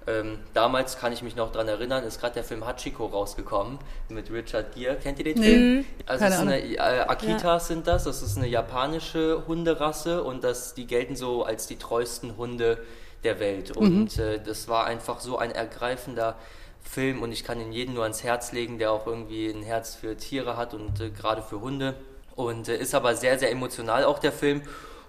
ähm, 0.08 0.40
damals 0.54 0.98
kann 0.98 1.14
ich 1.14 1.24
mich 1.24 1.36
noch 1.36 1.52
dran 1.52 1.68
erinnern, 1.68 2.04
ist 2.04 2.20
gerade 2.20 2.36
der 2.36 2.44
Film 2.44 2.66
Hachiko 2.66 3.08
rausgekommen 3.08 3.80
mit 4.10 4.32
Richard 4.32 4.76
Gere. 4.76 4.98
Kennt 4.98 5.18
ihr 5.18 5.26
den 5.26 5.42
Film? 5.42 5.86
Also 6.06 6.24
Keine 6.24 6.40
eine, 6.40 6.60
äh, 6.60 6.78
Akitas 6.78 7.68
sind 7.68 7.88
das, 7.88 8.04
das 8.04 8.22
ist 8.22 8.38
eine 8.38 8.48
japanische 8.48 9.48
Hunderasse 9.48 10.24
und 10.24 10.44
das, 10.44 10.76
die 10.76 10.86
gelten 10.86 11.16
so 11.16 11.44
als 11.44 11.66
die 11.66 11.78
treuesten 11.78 12.38
Hunde 12.38 12.78
der 13.24 13.40
Welt. 13.40 13.72
Und 13.72 14.20
äh, 14.20 14.40
das 14.40 14.68
war 14.68 14.86
einfach 14.86 15.20
so 15.20 15.38
ein 15.38 15.52
ergreifender 15.52 16.36
Film 16.84 17.24
und 17.24 17.32
ich 17.32 17.44
kann 17.44 17.60
ihn 17.60 17.72
jedem 17.72 17.96
nur 17.96 18.04
ans 18.04 18.24
Herz 18.24 18.52
legen, 18.52 18.78
der 18.78 18.92
auch 18.92 19.08
irgendwie 19.08 19.48
ein 19.48 19.64
Herz 19.64 19.96
für 19.96 20.16
Tiere 20.16 20.56
hat 20.56 20.76
und 20.76 21.02
äh, 21.02 21.10
gerade 21.10 21.42
für 21.42 21.62
Hunde. 21.62 21.96
Und 22.36 22.70
äh, 22.70 22.78
ist 22.78 22.94
aber 22.94 23.16
sehr, 23.16 23.40
sehr 23.40 23.52
emotional 23.52 24.06
auch 24.06 24.20
der 24.20 24.32
Film. 24.32 24.62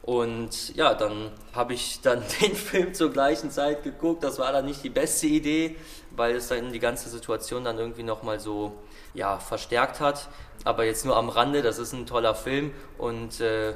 Und 0.07 0.75
ja, 0.77 0.95
dann 0.95 1.33
habe 1.53 1.75
ich 1.75 2.01
dann 2.01 2.23
den 2.41 2.55
Film 2.55 2.95
zur 2.95 3.11
gleichen 3.11 3.51
Zeit 3.51 3.83
geguckt. 3.83 4.23
Das 4.23 4.39
war 4.39 4.53
dann 4.53 4.65
nicht 4.65 4.83
die 4.85 4.89
beste 4.89 5.27
Idee, 5.27 5.77
weil 6.13 6.37
es 6.37 6.49
dann 6.49 6.73
die 6.73 6.79
ganze 6.79 7.11
Situation 7.11 7.65
dann 7.65 7.77
irgendwie 7.79 8.05
nochmal 8.05 8.39
so 8.39 8.73
ja, 9.15 9.39
verstärkt 9.39 10.01
hat. 10.01 10.29
Aber 10.65 10.85
jetzt 10.85 11.05
nur 11.05 11.17
am 11.17 11.29
Rande, 11.29 11.61
das 11.61 11.79
ist 11.79 11.93
ein 11.93 12.07
toller 12.07 12.37
Film 12.37 12.73
und 12.99 13.41
äh, 13.41 13.75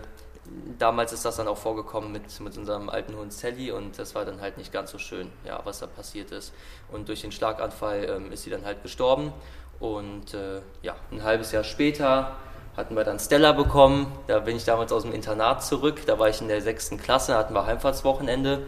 damals 0.78 1.12
ist 1.12 1.24
das 1.24 1.36
dann 1.36 1.48
auch 1.48 1.58
vorgekommen 1.58 2.12
mit, 2.12 2.40
mit 2.40 2.56
unserem 2.56 2.88
alten 2.88 3.16
Hund 3.16 3.32
Sally 3.32 3.72
und 3.72 3.98
das 3.98 4.14
war 4.14 4.24
dann 4.24 4.40
halt 4.40 4.56
nicht 4.56 4.72
ganz 4.72 4.90
so 4.90 4.98
schön, 4.98 5.30
ja, 5.44 5.60
was 5.64 5.80
da 5.80 5.86
passiert 5.86 6.30
ist. 6.30 6.52
Und 6.90 7.08
durch 7.08 7.22
den 7.22 7.32
Schlaganfall 7.32 8.04
ähm, 8.04 8.32
ist 8.32 8.44
sie 8.44 8.50
dann 8.50 8.64
halt 8.64 8.82
gestorben 8.82 9.32
und 9.80 10.34
äh, 10.34 10.60
ja, 10.82 10.94
ein 11.10 11.22
halbes 11.24 11.52
Jahr 11.52 11.64
später 11.64 12.36
hatten 12.80 12.96
wir 12.96 13.04
dann 13.04 13.18
Stella 13.18 13.52
bekommen. 13.52 14.10
Da 14.26 14.40
bin 14.40 14.56
ich 14.56 14.64
damals 14.64 14.90
aus 14.92 15.02
dem 15.02 15.12
Internat 15.12 15.64
zurück. 15.64 16.00
Da 16.06 16.18
war 16.18 16.28
ich 16.28 16.40
in 16.40 16.48
der 16.48 16.60
sechsten 16.62 16.98
Klasse, 16.98 17.36
hatten 17.36 17.54
wir 17.54 17.66
Heimfahrtswochenende. 17.66 18.62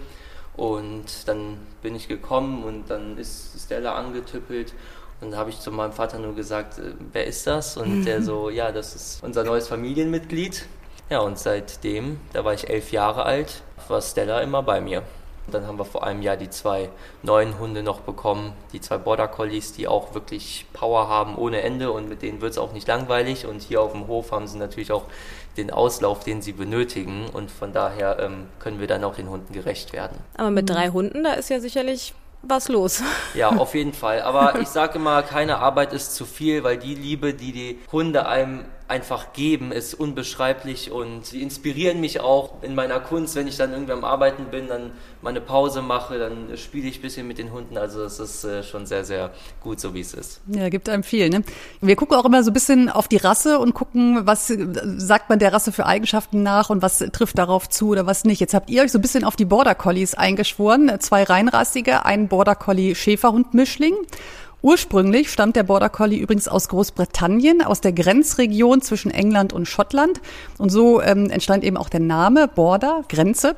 Und 0.57 1.27
dann 1.27 1.59
bin 1.81 1.96
ich 1.96 2.09
gekommen 2.09 2.62
und 2.62 2.90
dann 2.90 3.16
ist 3.16 3.59
Stella 3.59 3.94
angetüppelt. 3.94 4.75
Und 5.20 5.31
dann 5.31 5.38
habe 5.38 5.51
ich 5.51 5.61
zu 5.61 5.70
meinem 5.70 5.92
Vater 5.92 6.18
nur 6.18 6.35
gesagt, 6.35 6.79
äh, 6.79 6.92
wer 7.12 7.27
ist 7.27 7.46
das? 7.46 7.77
Und 7.77 8.05
der 8.05 8.22
so, 8.22 8.51
ja, 8.51 8.70
das 8.70 8.94
ist 8.94 9.22
unser 9.22 9.44
neues 9.44 9.68
Familienmitglied. 9.68 10.66
Ja, 11.09 11.20
und 11.20 11.38
seitdem, 11.38 12.20
da 12.33 12.44
war 12.44 12.53
ich 12.55 12.68
elf 12.68 12.92
Jahre 12.92 13.25
alt, 13.25 13.62
war 13.88 14.03
Stella 14.03 14.40
immer 14.40 14.62
bei 14.62 14.81
mir. 14.81 15.03
Dann 15.50 15.66
haben 15.66 15.78
wir 15.78 15.85
vor 15.85 16.05
einem 16.05 16.22
Jahr 16.22 16.37
die 16.37 16.50
zwei 16.50 16.88
neuen 17.22 17.59
Hunde 17.59 17.83
noch 17.83 18.00
bekommen, 18.00 18.52
die 18.72 18.81
zwei 18.81 18.98
Border 18.98 19.28
Collies, 19.28 19.72
die 19.72 19.88
auch 19.88 20.14
wirklich 20.14 20.66
Power 20.72 21.09
haben 21.09 21.37
ohne 21.37 21.62
Ende 21.62 21.90
und 21.90 22.09
mit 22.09 22.22
denen 22.22 22.40
wird 22.40 22.52
es 22.52 22.59
auch 22.59 22.72
nicht 22.72 22.87
langweilig. 22.87 23.46
Und 23.46 23.62
hier 23.62 23.83
auf 23.83 23.92
dem 23.92 24.07
Hof 24.07 24.33
haben 24.33 24.46
sie 24.46 24.59
natürlich 24.59 24.92
auch 24.92 25.05
den 25.57 25.70
Auslauf, 25.70 26.20
den 26.20 26.42
sie 26.42 26.52
benötigen. 26.52 27.26
Und 27.33 27.50
von 27.50 27.72
daher 27.72 28.18
ähm, 28.20 28.46
können 28.61 28.81
wir 28.81 28.87
dann 28.87 29.05
auch 29.05 29.14
den 29.14 29.28
Hunden 29.28 29.52
gerecht 29.52 29.92
werden. 29.92 30.16
Aber 30.37 30.50
mit 30.50 30.68
drei 30.68 30.88
Hunden, 30.88 31.24
da 31.24 31.35
ist 31.35 31.50
ja 31.50 31.61
sicherlich 31.61 32.14
was 32.42 32.68
los. 32.68 33.02
Ja, 33.35 33.48
auf 33.48 33.74
jeden 33.74 33.94
Fall. 33.94 34.20
Aber 34.20 34.61
ich 34.61 34.68
sage 34.68 34.98
immer, 34.98 35.22
keine 35.22 35.59
Arbeit 35.59 35.92
ist 35.92 36.14
zu 36.14 36.26
viel, 36.26 36.62
weil 36.64 36.76
die 36.76 36.94
Liebe, 36.94 37.33
die 37.33 37.52
die 37.52 37.78
Hunde 37.90 38.26
einem 38.26 38.64
einfach 38.92 39.33
geben, 39.33 39.72
ist 39.72 39.94
unbeschreiblich 39.94 40.92
und 40.92 41.24
sie 41.24 41.40
inspirieren 41.40 41.98
mich 41.98 42.20
auch 42.20 42.62
in 42.62 42.74
meiner 42.74 43.00
Kunst. 43.00 43.35
Wenn 43.37 43.46
ich 43.46 43.57
dann 43.57 43.72
irgendwie 43.72 43.92
am 43.92 44.05
Arbeiten 44.05 44.44
bin, 44.50 44.68
dann 44.68 44.90
meine 45.22 45.40
Pause 45.40 45.81
mache, 45.81 46.18
dann 46.18 46.59
spiele 46.59 46.88
ich 46.88 46.98
ein 46.98 47.02
bisschen 47.02 47.26
mit 47.26 47.38
den 47.38 47.52
Hunden. 47.52 47.78
Also 47.78 48.02
es 48.02 48.18
ist 48.18 48.44
äh, 48.44 48.62
schon 48.62 48.85
sehr, 48.85 49.07
sehr 49.07 49.31
gut, 49.62 49.81
so 49.81 49.94
wie 49.94 50.00
es 50.00 50.12
ist. 50.12 50.42
Ja, 50.46 50.68
gibt 50.68 50.90
einem 50.90 51.05
viel. 51.05 51.31
Ne? 51.31 51.42
Wir 51.81 51.96
gucken 51.96 52.18
auch 52.18 52.26
immer 52.26 52.44
so 52.44 52.50
ein 52.50 52.52
bisschen 52.52 52.90
auf 52.90 53.09
die 53.09 53.16
Rasse 53.16 53.59
und 53.59 53.72
gucken, 53.72 54.26
was 54.26 54.50
äh, 54.50 54.59
sagt 54.98 55.31
man 55.31 55.38
der 55.38 55.55
Rasse 55.55 55.72
für 55.72 55.87
Eigenschaften 55.87 56.42
nach 56.42 56.68
und 56.68 56.83
was 56.83 56.98
trifft 56.98 57.38
darauf 57.38 57.70
zu 57.70 57.88
oder 57.88 58.05
was 58.05 58.24
nicht. 58.24 58.40
Jetzt 58.40 58.52
habt 58.52 58.68
ihr 58.68 58.83
euch 58.83 58.92
so 58.92 58.98
ein 58.98 59.02
bisschen 59.02 59.24
auf 59.24 59.37
die 59.37 59.46
Border 59.46 59.74
Collies 59.74 60.14
eingeschworen. 60.14 61.00
Zwei 61.00 61.22
reinrassige, 61.22 62.05
ein 62.05 62.28
Border 62.28 62.57
Collie 62.57 62.94
Schäferhund-Mischling. 62.94 63.94
Ursprünglich 64.62 65.29
stammt 65.31 65.57
der 65.57 65.64
Border 65.64 65.88
Collie 65.88 66.20
übrigens 66.20 66.46
aus 66.46 66.68
Großbritannien, 66.68 67.62
aus 67.62 67.81
der 67.81 67.92
Grenzregion 67.92 68.81
zwischen 68.81 69.11
England 69.11 69.53
und 69.53 69.66
Schottland. 69.66 70.20
Und 70.57 70.70
so 70.70 71.03
ähm, 71.03 71.31
entstand 71.31 71.64
eben 71.64 71.77
auch 71.77 71.88
der 71.88 71.98
Name 71.98 72.46
Border, 72.46 73.03
Grenze. 73.09 73.57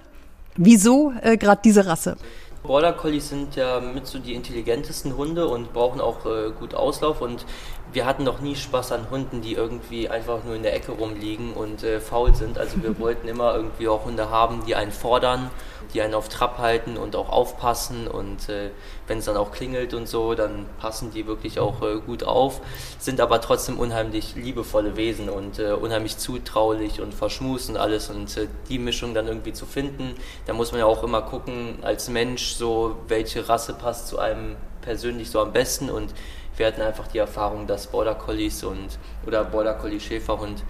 Wieso 0.56 1.12
äh, 1.22 1.36
gerade 1.36 1.60
diese 1.62 1.86
Rasse? 1.86 2.16
Border 2.62 2.94
Collies 2.94 3.28
sind 3.28 3.56
ja 3.56 3.80
mit 3.80 4.06
so 4.06 4.18
die 4.18 4.32
intelligentesten 4.32 5.18
Hunde 5.18 5.46
und 5.46 5.74
brauchen 5.74 6.00
auch 6.00 6.24
äh, 6.24 6.50
gut 6.58 6.74
Auslauf 6.74 7.20
und 7.20 7.44
wir 7.94 8.06
hatten 8.06 8.24
noch 8.24 8.40
nie 8.40 8.56
Spaß 8.56 8.90
an 8.90 9.08
Hunden, 9.08 9.40
die 9.40 9.54
irgendwie 9.54 10.08
einfach 10.08 10.42
nur 10.42 10.56
in 10.56 10.64
der 10.64 10.74
Ecke 10.74 10.92
rumliegen 10.92 11.52
und 11.52 11.84
äh, 11.84 12.00
faul 12.00 12.34
sind. 12.34 12.58
Also 12.58 12.82
wir 12.82 12.98
wollten 12.98 13.28
immer 13.28 13.54
irgendwie 13.54 13.86
auch 13.86 14.04
Hunde 14.04 14.30
haben, 14.30 14.64
die 14.66 14.74
einen 14.74 14.90
fordern, 14.90 15.48
die 15.94 16.02
einen 16.02 16.14
auf 16.14 16.28
Trab 16.28 16.58
halten 16.58 16.96
und 16.96 17.14
auch 17.14 17.28
aufpassen. 17.30 18.08
Und 18.08 18.48
äh, 18.48 18.70
wenn 19.06 19.18
es 19.18 19.26
dann 19.26 19.36
auch 19.36 19.52
klingelt 19.52 19.94
und 19.94 20.08
so, 20.08 20.34
dann 20.34 20.66
passen 20.80 21.12
die 21.12 21.28
wirklich 21.28 21.60
auch 21.60 21.82
äh, 21.82 22.00
gut 22.04 22.24
auf, 22.24 22.60
sind 22.98 23.20
aber 23.20 23.40
trotzdem 23.40 23.78
unheimlich 23.78 24.34
liebevolle 24.34 24.96
Wesen 24.96 25.28
und 25.28 25.60
äh, 25.60 25.72
unheimlich 25.72 26.18
zutraulich 26.18 27.00
und 27.00 27.14
verschmust 27.14 27.70
und 27.70 27.76
alles. 27.76 28.10
Und 28.10 28.36
äh, 28.36 28.48
die 28.68 28.80
Mischung 28.80 29.14
dann 29.14 29.28
irgendwie 29.28 29.52
zu 29.52 29.66
finden, 29.66 30.16
da 30.46 30.52
muss 30.52 30.72
man 30.72 30.80
ja 30.80 30.86
auch 30.86 31.04
immer 31.04 31.22
gucken 31.22 31.78
als 31.82 32.08
Mensch 32.08 32.54
so, 32.54 32.96
welche 33.06 33.48
Rasse 33.48 33.72
passt 33.74 34.08
zu 34.08 34.18
einem 34.18 34.56
persönlich 34.82 35.30
so 35.30 35.40
am 35.40 35.52
besten. 35.52 35.90
Und 35.90 36.12
wir 36.56 36.66
hatten 36.66 36.82
einfach 36.82 37.08
die 37.08 37.18
Erfahrung, 37.18 37.66
dass 37.66 37.86
Border 37.88 38.14
Collies 38.14 38.64
und 38.64 38.98
oder 39.26 39.44
Border 39.44 39.74
Collie 39.74 40.00
Schäferhund 40.00 40.62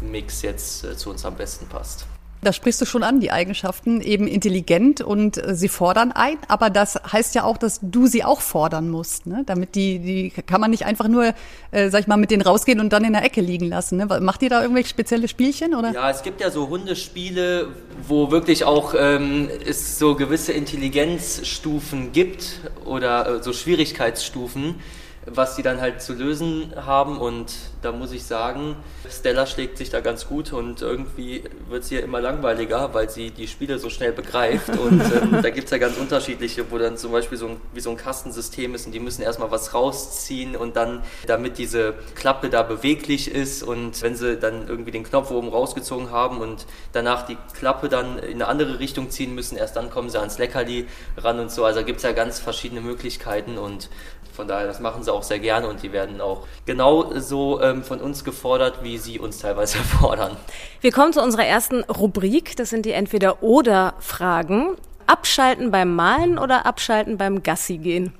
Mix 0.00 0.42
jetzt 0.42 0.84
äh, 0.84 0.96
zu 0.96 1.10
uns 1.10 1.24
am 1.24 1.36
besten 1.36 1.66
passt. 1.66 2.06
Da 2.44 2.52
sprichst 2.52 2.80
du 2.80 2.86
schon 2.86 3.04
an, 3.04 3.20
die 3.20 3.30
Eigenschaften, 3.30 4.00
eben 4.00 4.26
intelligent 4.26 5.00
und 5.00 5.38
äh, 5.38 5.54
sie 5.54 5.68
fordern 5.68 6.10
ein, 6.10 6.38
aber 6.48 6.70
das 6.70 6.96
heißt 6.96 7.36
ja 7.36 7.44
auch, 7.44 7.56
dass 7.56 7.78
du 7.82 8.08
sie 8.08 8.24
auch 8.24 8.40
fordern 8.40 8.90
musst, 8.90 9.28
ne? 9.28 9.44
Damit 9.46 9.76
die, 9.76 10.00
die 10.00 10.30
kann 10.30 10.60
man 10.60 10.72
nicht 10.72 10.84
einfach 10.84 11.06
nur, 11.06 11.34
äh, 11.70 11.88
sag 11.88 12.00
ich 12.00 12.06
mal, 12.08 12.16
mit 12.16 12.32
denen 12.32 12.42
rausgehen 12.42 12.80
und 12.80 12.92
dann 12.92 13.04
in 13.04 13.12
der 13.12 13.24
Ecke 13.24 13.40
liegen 13.40 13.68
lassen. 13.68 13.96
Ne? 13.96 14.06
Macht 14.20 14.42
ihr 14.42 14.50
da 14.50 14.60
irgendwelche 14.60 14.88
spezielle 14.88 15.28
Spielchen 15.28 15.72
oder? 15.72 15.92
Ja, 15.92 16.10
es 16.10 16.24
gibt 16.24 16.40
ja 16.40 16.50
so 16.50 16.68
Hundespiele, 16.68 17.68
wo 18.08 18.32
wirklich 18.32 18.64
auch 18.64 18.94
ähm, 18.98 19.48
es 19.64 20.00
so 20.00 20.16
gewisse 20.16 20.50
Intelligenzstufen 20.52 22.10
gibt 22.10 22.58
oder 22.84 23.36
äh, 23.36 23.42
so 23.44 23.52
Schwierigkeitsstufen 23.52 24.80
was 25.26 25.56
die 25.56 25.62
dann 25.62 25.80
halt 25.80 26.02
zu 26.02 26.14
lösen 26.14 26.72
haben. 26.76 27.18
Und 27.18 27.54
da 27.82 27.92
muss 27.92 28.12
ich 28.12 28.24
sagen, 28.24 28.76
Stella 29.10 29.44
schlägt 29.44 29.76
sich 29.76 29.90
da 29.90 30.00
ganz 30.00 30.26
gut 30.26 30.52
und 30.52 30.82
irgendwie 30.82 31.42
wird 31.68 31.84
sie 31.84 31.96
ja 31.96 32.00
immer 32.00 32.20
langweiliger, 32.20 32.94
weil 32.94 33.10
sie 33.10 33.30
die 33.30 33.48
Spiele 33.48 33.78
so 33.78 33.90
schnell 33.90 34.12
begreift. 34.12 34.70
Und 34.70 35.02
ähm, 35.20 35.42
da 35.42 35.50
gibt 35.50 35.66
es 35.66 35.70
ja 35.72 35.78
ganz 35.78 35.96
unterschiedliche, 35.96 36.70
wo 36.70 36.78
dann 36.78 36.96
zum 36.96 37.12
Beispiel 37.12 37.36
so 37.36 37.48
ein, 37.48 37.60
wie 37.74 37.80
so 37.80 37.90
ein 37.90 37.96
Kastensystem 37.96 38.74
ist 38.74 38.86
und 38.86 38.92
die 38.92 39.00
müssen 39.00 39.22
erstmal 39.22 39.50
was 39.50 39.74
rausziehen 39.74 40.54
und 40.54 40.76
dann, 40.76 41.02
damit 41.26 41.58
diese 41.58 41.94
Klappe 42.14 42.50
da 42.50 42.62
beweglich 42.62 43.30
ist 43.34 43.62
und 43.64 44.00
wenn 44.00 44.14
sie 44.14 44.36
dann 44.36 44.68
irgendwie 44.68 44.92
den 44.92 45.02
Knopf 45.02 45.30
oben 45.32 45.48
rausgezogen 45.48 46.10
haben 46.10 46.38
und 46.38 46.66
danach 46.92 47.26
die 47.26 47.36
Klappe 47.54 47.88
dann 47.88 48.18
in 48.18 48.34
eine 48.34 48.46
andere 48.46 48.78
Richtung 48.78 49.10
ziehen 49.10 49.34
müssen, 49.34 49.56
erst 49.56 49.76
dann 49.76 49.90
kommen 49.90 50.08
sie 50.08 50.18
ans 50.18 50.38
Leckerli 50.38 50.86
ran 51.16 51.40
und 51.40 51.50
so. 51.50 51.64
Also 51.64 51.80
da 51.80 51.86
gibt 51.86 51.98
es 51.98 52.04
ja 52.04 52.12
ganz 52.12 52.38
verschiedene 52.38 52.80
Möglichkeiten 52.80 53.58
und 53.58 53.90
von 54.32 54.48
daher, 54.48 54.66
das 54.66 54.80
machen 54.80 55.02
sie 55.02 55.12
auch 55.12 55.22
sehr 55.22 55.38
gerne 55.38 55.68
und 55.68 55.82
die 55.82 55.92
werden 55.92 56.20
auch 56.20 56.46
genauso 56.64 57.60
ähm, 57.72 57.82
von 57.82 58.00
uns 58.00 58.24
gefordert, 58.24 58.82
wie 58.82 58.98
sie 58.98 59.18
uns 59.18 59.38
teilweise 59.38 59.78
fordern. 60.00 60.36
Wir 60.80 60.92
kommen 60.92 61.12
zu 61.12 61.22
unserer 61.22 61.46
ersten 61.46 61.82
Rubrik. 61.84 62.56
Das 62.56 62.70
sind 62.70 62.86
die 62.86 62.92
Entweder-Oder-Fragen. 62.92 64.76
Abschalten 65.06 65.70
beim 65.70 65.94
Malen 65.94 66.38
oder 66.38 66.64
abschalten 66.64 67.18
beim 67.18 67.42
Gassi 67.42 67.78
gehen? 67.78 68.12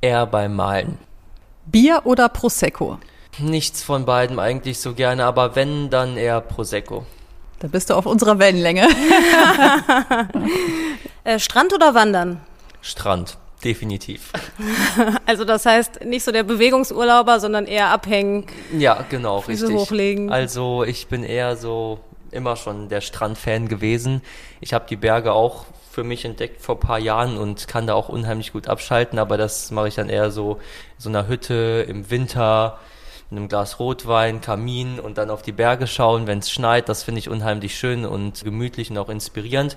Eher 0.00 0.26
beim 0.26 0.54
Malen. 0.54 0.98
Bier 1.64 2.02
oder 2.04 2.28
Prosecco? 2.28 2.98
Nichts 3.38 3.82
von 3.82 4.04
beiden 4.04 4.38
eigentlich 4.38 4.80
so 4.80 4.94
gerne, 4.94 5.24
aber 5.24 5.56
wenn, 5.56 5.90
dann 5.90 6.16
eher 6.16 6.40
Prosecco. 6.40 7.04
Da 7.58 7.68
bist 7.68 7.90
du 7.90 7.94
auf 7.94 8.06
unserer 8.06 8.38
Wellenlänge. 8.38 8.86
äh, 11.24 11.38
Strand 11.38 11.72
oder 11.74 11.94
Wandern? 11.94 12.40
Strand. 12.82 13.38
Definitiv. 13.66 14.32
Also 15.26 15.44
das 15.44 15.66
heißt 15.66 16.04
nicht 16.04 16.22
so 16.22 16.30
der 16.30 16.44
Bewegungsurlauber, 16.44 17.40
sondern 17.40 17.66
eher 17.66 17.88
abhängen. 17.88 18.46
Ja, 18.78 19.04
genau, 19.10 19.40
Füße 19.40 19.64
richtig. 19.64 19.80
hochlegen. 19.80 20.30
Also 20.30 20.84
ich 20.84 21.08
bin 21.08 21.24
eher 21.24 21.56
so 21.56 21.98
immer 22.30 22.54
schon 22.54 22.88
der 22.88 23.00
Strandfan 23.00 23.66
gewesen. 23.66 24.22
Ich 24.60 24.72
habe 24.72 24.86
die 24.88 24.94
Berge 24.94 25.32
auch 25.32 25.66
für 25.90 26.04
mich 26.04 26.24
entdeckt 26.24 26.62
vor 26.62 26.78
paar 26.78 27.00
Jahren 27.00 27.36
und 27.36 27.66
kann 27.66 27.88
da 27.88 27.94
auch 27.94 28.08
unheimlich 28.08 28.52
gut 28.52 28.68
abschalten, 28.68 29.18
aber 29.18 29.36
das 29.36 29.72
mache 29.72 29.88
ich 29.88 29.96
dann 29.96 30.08
eher 30.08 30.30
so 30.30 30.60
so 30.96 31.08
einer 31.08 31.26
Hütte 31.26 31.84
im 31.88 32.08
Winter 32.08 32.78
mit 33.30 33.38
einem 33.38 33.48
Glas 33.48 33.80
Rotwein, 33.80 34.40
Kamin 34.40 35.00
und 35.00 35.18
dann 35.18 35.30
auf 35.30 35.42
die 35.42 35.52
Berge 35.52 35.88
schauen, 35.88 36.28
wenn 36.28 36.38
es 36.38 36.50
schneit. 36.50 36.88
Das 36.88 37.02
finde 37.02 37.18
ich 37.18 37.28
unheimlich 37.28 37.76
schön 37.76 38.06
und 38.06 38.44
gemütlich 38.44 38.90
und 38.90 38.98
auch 38.98 39.08
inspirierend. 39.08 39.76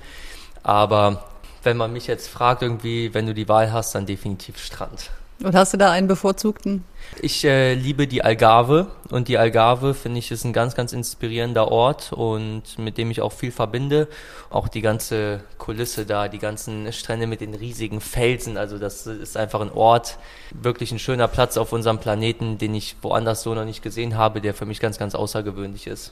Aber 0.62 1.24
wenn 1.64 1.78
man 1.78 1.94
mich 1.94 2.08
jetzt 2.08 2.28
fragt, 2.28 2.62
irgendwie, 2.62 3.14
wenn 3.14 3.26
du 3.26 3.34
die 3.34 3.48
Wahl 3.48 3.72
hast, 3.72 3.96
dann 3.96 4.06
definitiv 4.06 4.58
Strand. 4.58 5.12
Und 5.42 5.56
hast 5.56 5.74
du 5.74 5.78
da 5.78 5.92
einen 5.92 6.08
bevorzugten? 6.08 6.84
Ich 7.22 7.46
äh, 7.46 7.74
liebe 7.74 8.08
die 8.08 8.24
Algarve 8.24 8.88
und 9.10 9.30
die 9.30 9.38
Algarve 9.38 9.94
finde 9.94 10.20
ich 10.20 10.32
ist 10.32 10.44
ein 10.44 10.52
ganz, 10.52 10.76
ganz 10.76 10.92
inspirierender 10.92 11.72
Ort 11.72 12.12
und 12.12 12.78
mit 12.78 12.98
dem 12.98 13.10
ich 13.10 13.22
auch 13.22 13.32
viel 13.32 13.54
verbinde. 13.54 14.10
Auch 14.50 14.68
die 14.68 14.82
ganze 14.82 15.42
Kulisse 15.58 16.06
da, 16.06 16.28
die 16.28 16.40
ganzen 16.40 16.92
Strände 16.92 17.26
mit 17.26 17.40
den 17.40 17.54
riesigen 17.54 18.02
Felsen. 18.02 18.58
Also 18.58 18.78
das 18.78 19.08
ist 19.08 19.38
einfach 19.38 19.62
ein 19.62 19.72
Ort, 19.72 20.18
wirklich 20.52 20.92
ein 20.92 21.00
schöner 21.00 21.30
Platz 21.30 21.56
auf 21.56 21.72
unserem 21.72 22.00
Planeten, 22.00 22.58
den 22.58 22.76
ich 22.76 22.98
woanders 23.02 23.42
so 23.42 23.56
noch 23.56 23.66
nicht 23.66 23.82
gesehen 23.82 24.18
habe, 24.18 24.42
der 24.42 24.54
für 24.54 24.66
mich 24.66 24.82
ganz, 24.82 25.00
ganz 25.00 25.16
außergewöhnlich 25.16 25.88
ist. 25.88 26.12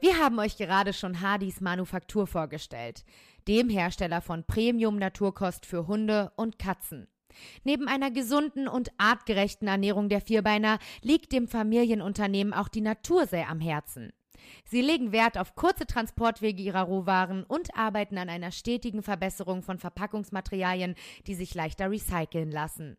Wir 0.00 0.18
haben 0.18 0.38
euch 0.38 0.56
gerade 0.56 0.92
schon 0.92 1.20
Hardys 1.20 1.60
Manufaktur 1.60 2.28
vorgestellt, 2.28 3.04
dem 3.48 3.68
Hersteller 3.68 4.20
von 4.20 4.44
Premium-Naturkost 4.44 5.66
für 5.66 5.88
Hunde 5.88 6.30
und 6.36 6.56
Katzen. 6.56 7.08
Neben 7.64 7.88
einer 7.88 8.12
gesunden 8.12 8.68
und 8.68 8.92
artgerechten 8.98 9.66
Ernährung 9.66 10.08
der 10.08 10.20
Vierbeiner 10.20 10.78
liegt 11.02 11.32
dem 11.32 11.48
Familienunternehmen 11.48 12.54
auch 12.54 12.68
die 12.68 12.80
Natur 12.80 13.26
sehr 13.26 13.48
am 13.48 13.58
Herzen. 13.58 14.12
Sie 14.64 14.82
legen 14.82 15.10
Wert 15.10 15.36
auf 15.36 15.56
kurze 15.56 15.84
Transportwege 15.84 16.62
ihrer 16.62 16.82
Rohwaren 16.82 17.42
und 17.42 17.76
arbeiten 17.76 18.18
an 18.18 18.28
einer 18.28 18.52
stetigen 18.52 19.02
Verbesserung 19.02 19.62
von 19.62 19.78
Verpackungsmaterialien, 19.78 20.94
die 21.26 21.34
sich 21.34 21.56
leichter 21.56 21.90
recyceln 21.90 22.52
lassen. 22.52 22.96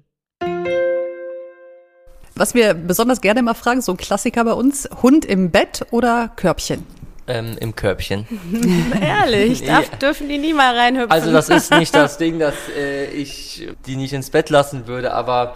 Was 2.36 2.54
wir 2.54 2.74
besonders 2.74 3.22
gerne 3.22 3.42
immer 3.42 3.56
fragen, 3.56 3.82
so 3.82 3.92
ein 3.92 3.98
Klassiker 3.98 4.46
bei 4.46 4.54
uns, 4.54 4.90
Hund 5.02 5.26
im 5.26 5.52
Bett 5.52 5.86
oder 5.92 6.32
Körbchen? 6.36 6.86
Ähm, 7.28 7.56
Im 7.60 7.76
Körbchen. 7.76 8.26
Ehrlich, 9.02 9.64
darf, 9.64 9.90
ja. 9.92 9.98
dürfen 9.98 10.28
die 10.28 10.38
nie 10.38 10.54
mal 10.54 10.76
reinhüpfen. 10.76 11.12
Also 11.12 11.32
das 11.32 11.50
ist 11.50 11.72
nicht 11.72 11.94
das 11.94 12.18
Ding, 12.18 12.40
dass 12.40 12.56
äh, 12.76 13.06
ich 13.12 13.70
die 13.86 13.96
nicht 13.96 14.14
ins 14.14 14.32
Bett 14.32 14.50
lassen 14.50 14.88
würde, 14.88 15.14
aber 15.14 15.56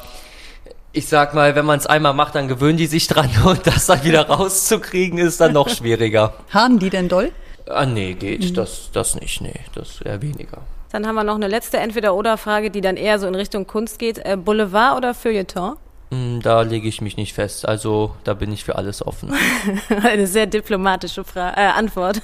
ich 0.91 1.07
sag 1.07 1.33
mal, 1.33 1.55
wenn 1.55 1.65
man 1.65 1.79
es 1.79 1.85
einmal 1.85 2.13
macht, 2.13 2.35
dann 2.35 2.47
gewöhnen 2.47 2.77
die 2.77 2.87
sich 2.87 3.07
dran 3.07 3.29
und 3.45 3.65
das 3.67 3.87
dann 3.87 4.03
wieder 4.03 4.27
rauszukriegen 4.27 5.17
ist 5.17 5.41
dann 5.41 5.53
noch 5.53 5.69
schwieriger. 5.69 6.33
Haben 6.51 6.79
die 6.79 6.89
denn 6.89 7.09
doll? 7.09 7.31
Ah, 7.67 7.85
nee, 7.85 8.13
geht. 8.13 8.41
Mhm. 8.41 8.53
Das, 8.53 8.89
das 8.93 9.15
nicht, 9.15 9.41
nee. 9.41 9.59
Das 9.73 10.01
eher 10.01 10.21
weniger. 10.21 10.61
Dann 10.91 11.07
haben 11.07 11.15
wir 11.15 11.23
noch 11.23 11.35
eine 11.35 11.47
letzte 11.47 11.77
Entweder-Oder-Frage, 11.77 12.71
die 12.71 12.81
dann 12.81 12.95
eher 12.95 13.19
so 13.19 13.27
in 13.27 13.35
Richtung 13.35 13.67
Kunst 13.67 13.99
geht. 13.99 14.19
Äh, 14.19 14.37
Boulevard 14.37 14.97
oder 14.97 15.13
Feuilleton? 15.13 15.75
Mm, 16.11 16.39
da 16.41 16.61
lege 16.61 16.87
ich 16.87 17.01
mich 17.01 17.17
nicht 17.17 17.33
fest. 17.33 17.67
Also 17.67 18.15
da 18.23 18.33
bin 18.33 18.51
ich 18.51 18.63
für 18.63 18.75
alles 18.75 19.05
offen. 19.05 19.33
Eine 20.03 20.27
sehr 20.27 20.45
diplomatische 20.45 21.23
Fra 21.23 21.51
äh, 21.57 21.71
Antwort. 21.71 22.21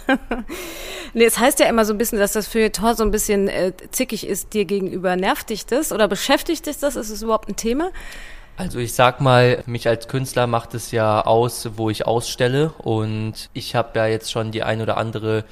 nee, 1.14 1.26
es 1.26 1.40
heißt 1.40 1.60
ja 1.60 1.66
immer 1.66 1.86
so 1.86 1.94
ein 1.94 1.98
bisschen, 1.98 2.20
dass 2.20 2.34
das 2.34 2.48
Feuilleton 2.48 2.96
so 2.96 3.04
ein 3.04 3.12
bisschen 3.12 3.48
äh, 3.48 3.74
zickig 3.92 4.28
ist 4.28 4.54
dir 4.54 4.66
gegenüber. 4.66 5.16
Nervt 5.16 5.50
dich 5.50 5.66
das 5.66 5.92
oder 5.92 6.08
beschäftigt 6.08 6.66
dich 6.68 6.78
das? 6.78 6.96
Ist 6.96 7.10
es 7.10 7.24
überhaupt 7.24 7.50
ein 7.50 7.56
Thema? 7.56 7.90
Also 8.62 8.78
ich 8.78 8.94
sag 8.94 9.22
mal, 9.22 9.64
mich 9.66 9.88
als 9.88 10.08
Künstler 10.08 10.46
macht 10.46 10.76
es 10.76 10.92
ja 10.92 11.22
aus, 11.22 11.68
wo 11.78 11.90
ich 11.90 12.06
ausstelle 12.06 12.72
und 12.78 13.50
ich 13.54 13.74
habe 13.74 13.98
ja 13.98 14.06
jetzt 14.06 14.32
schon 14.32 14.52
die 14.52 14.62
ein 14.62 14.82
oder 14.82 14.98
andere, 14.98 15.46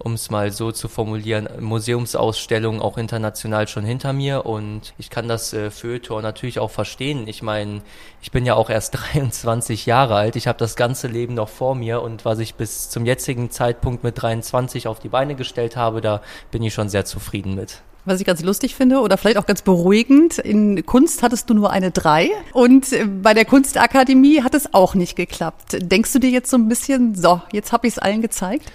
um 0.00 0.14
es 0.14 0.30
mal 0.30 0.50
so 0.50 0.72
zu 0.72 0.88
formulieren, 0.88 1.48
Museumsausstellung 1.60 2.82
auch 2.82 2.98
international 2.98 3.68
schon 3.68 3.84
hinter 3.84 4.12
mir 4.12 4.46
und 4.46 4.94
ich 4.98 5.10
kann 5.10 5.28
das 5.28 5.52
äh, 5.52 5.70
Feuilleton 5.70 6.22
natürlich 6.22 6.58
auch 6.58 6.72
verstehen. 6.72 7.28
Ich 7.28 7.40
meine, 7.40 7.82
ich 8.20 8.32
bin 8.32 8.44
ja 8.44 8.56
auch 8.56 8.68
erst 8.68 8.94
23 9.14 9.86
Jahre 9.86 10.16
alt, 10.16 10.34
ich 10.34 10.48
habe 10.48 10.58
das 10.58 10.74
ganze 10.74 11.06
Leben 11.06 11.34
noch 11.34 11.48
vor 11.48 11.76
mir 11.76 12.02
und 12.02 12.24
was 12.24 12.40
ich 12.40 12.56
bis 12.56 12.90
zum 12.90 13.06
jetzigen 13.06 13.52
Zeitpunkt 13.52 14.02
mit 14.02 14.20
23 14.20 14.88
auf 14.88 14.98
die 14.98 15.08
Beine 15.10 15.36
gestellt 15.36 15.76
habe, 15.76 16.00
da 16.00 16.20
bin 16.50 16.64
ich 16.64 16.74
schon 16.74 16.88
sehr 16.88 17.04
zufrieden 17.04 17.54
mit. 17.54 17.80
Was 18.06 18.20
ich 18.20 18.26
ganz 18.26 18.42
lustig 18.42 18.74
finde 18.74 19.00
oder 19.00 19.16
vielleicht 19.16 19.38
auch 19.38 19.46
ganz 19.46 19.62
beruhigend, 19.62 20.38
in 20.38 20.84
Kunst 20.84 21.22
hattest 21.22 21.48
du 21.48 21.54
nur 21.54 21.70
eine 21.70 21.90
drei 21.90 22.30
und 22.52 22.86
bei 23.22 23.32
der 23.32 23.46
Kunstakademie 23.46 24.42
hat 24.42 24.54
es 24.54 24.74
auch 24.74 24.94
nicht 24.94 25.16
geklappt. 25.16 25.78
Denkst 25.80 26.12
du 26.12 26.18
dir 26.18 26.30
jetzt 26.30 26.50
so 26.50 26.58
ein 26.58 26.68
bisschen, 26.68 27.14
so, 27.14 27.40
jetzt 27.52 27.72
habe 27.72 27.86
ich 27.86 27.94
es 27.94 27.98
allen 27.98 28.20
gezeigt? 28.20 28.70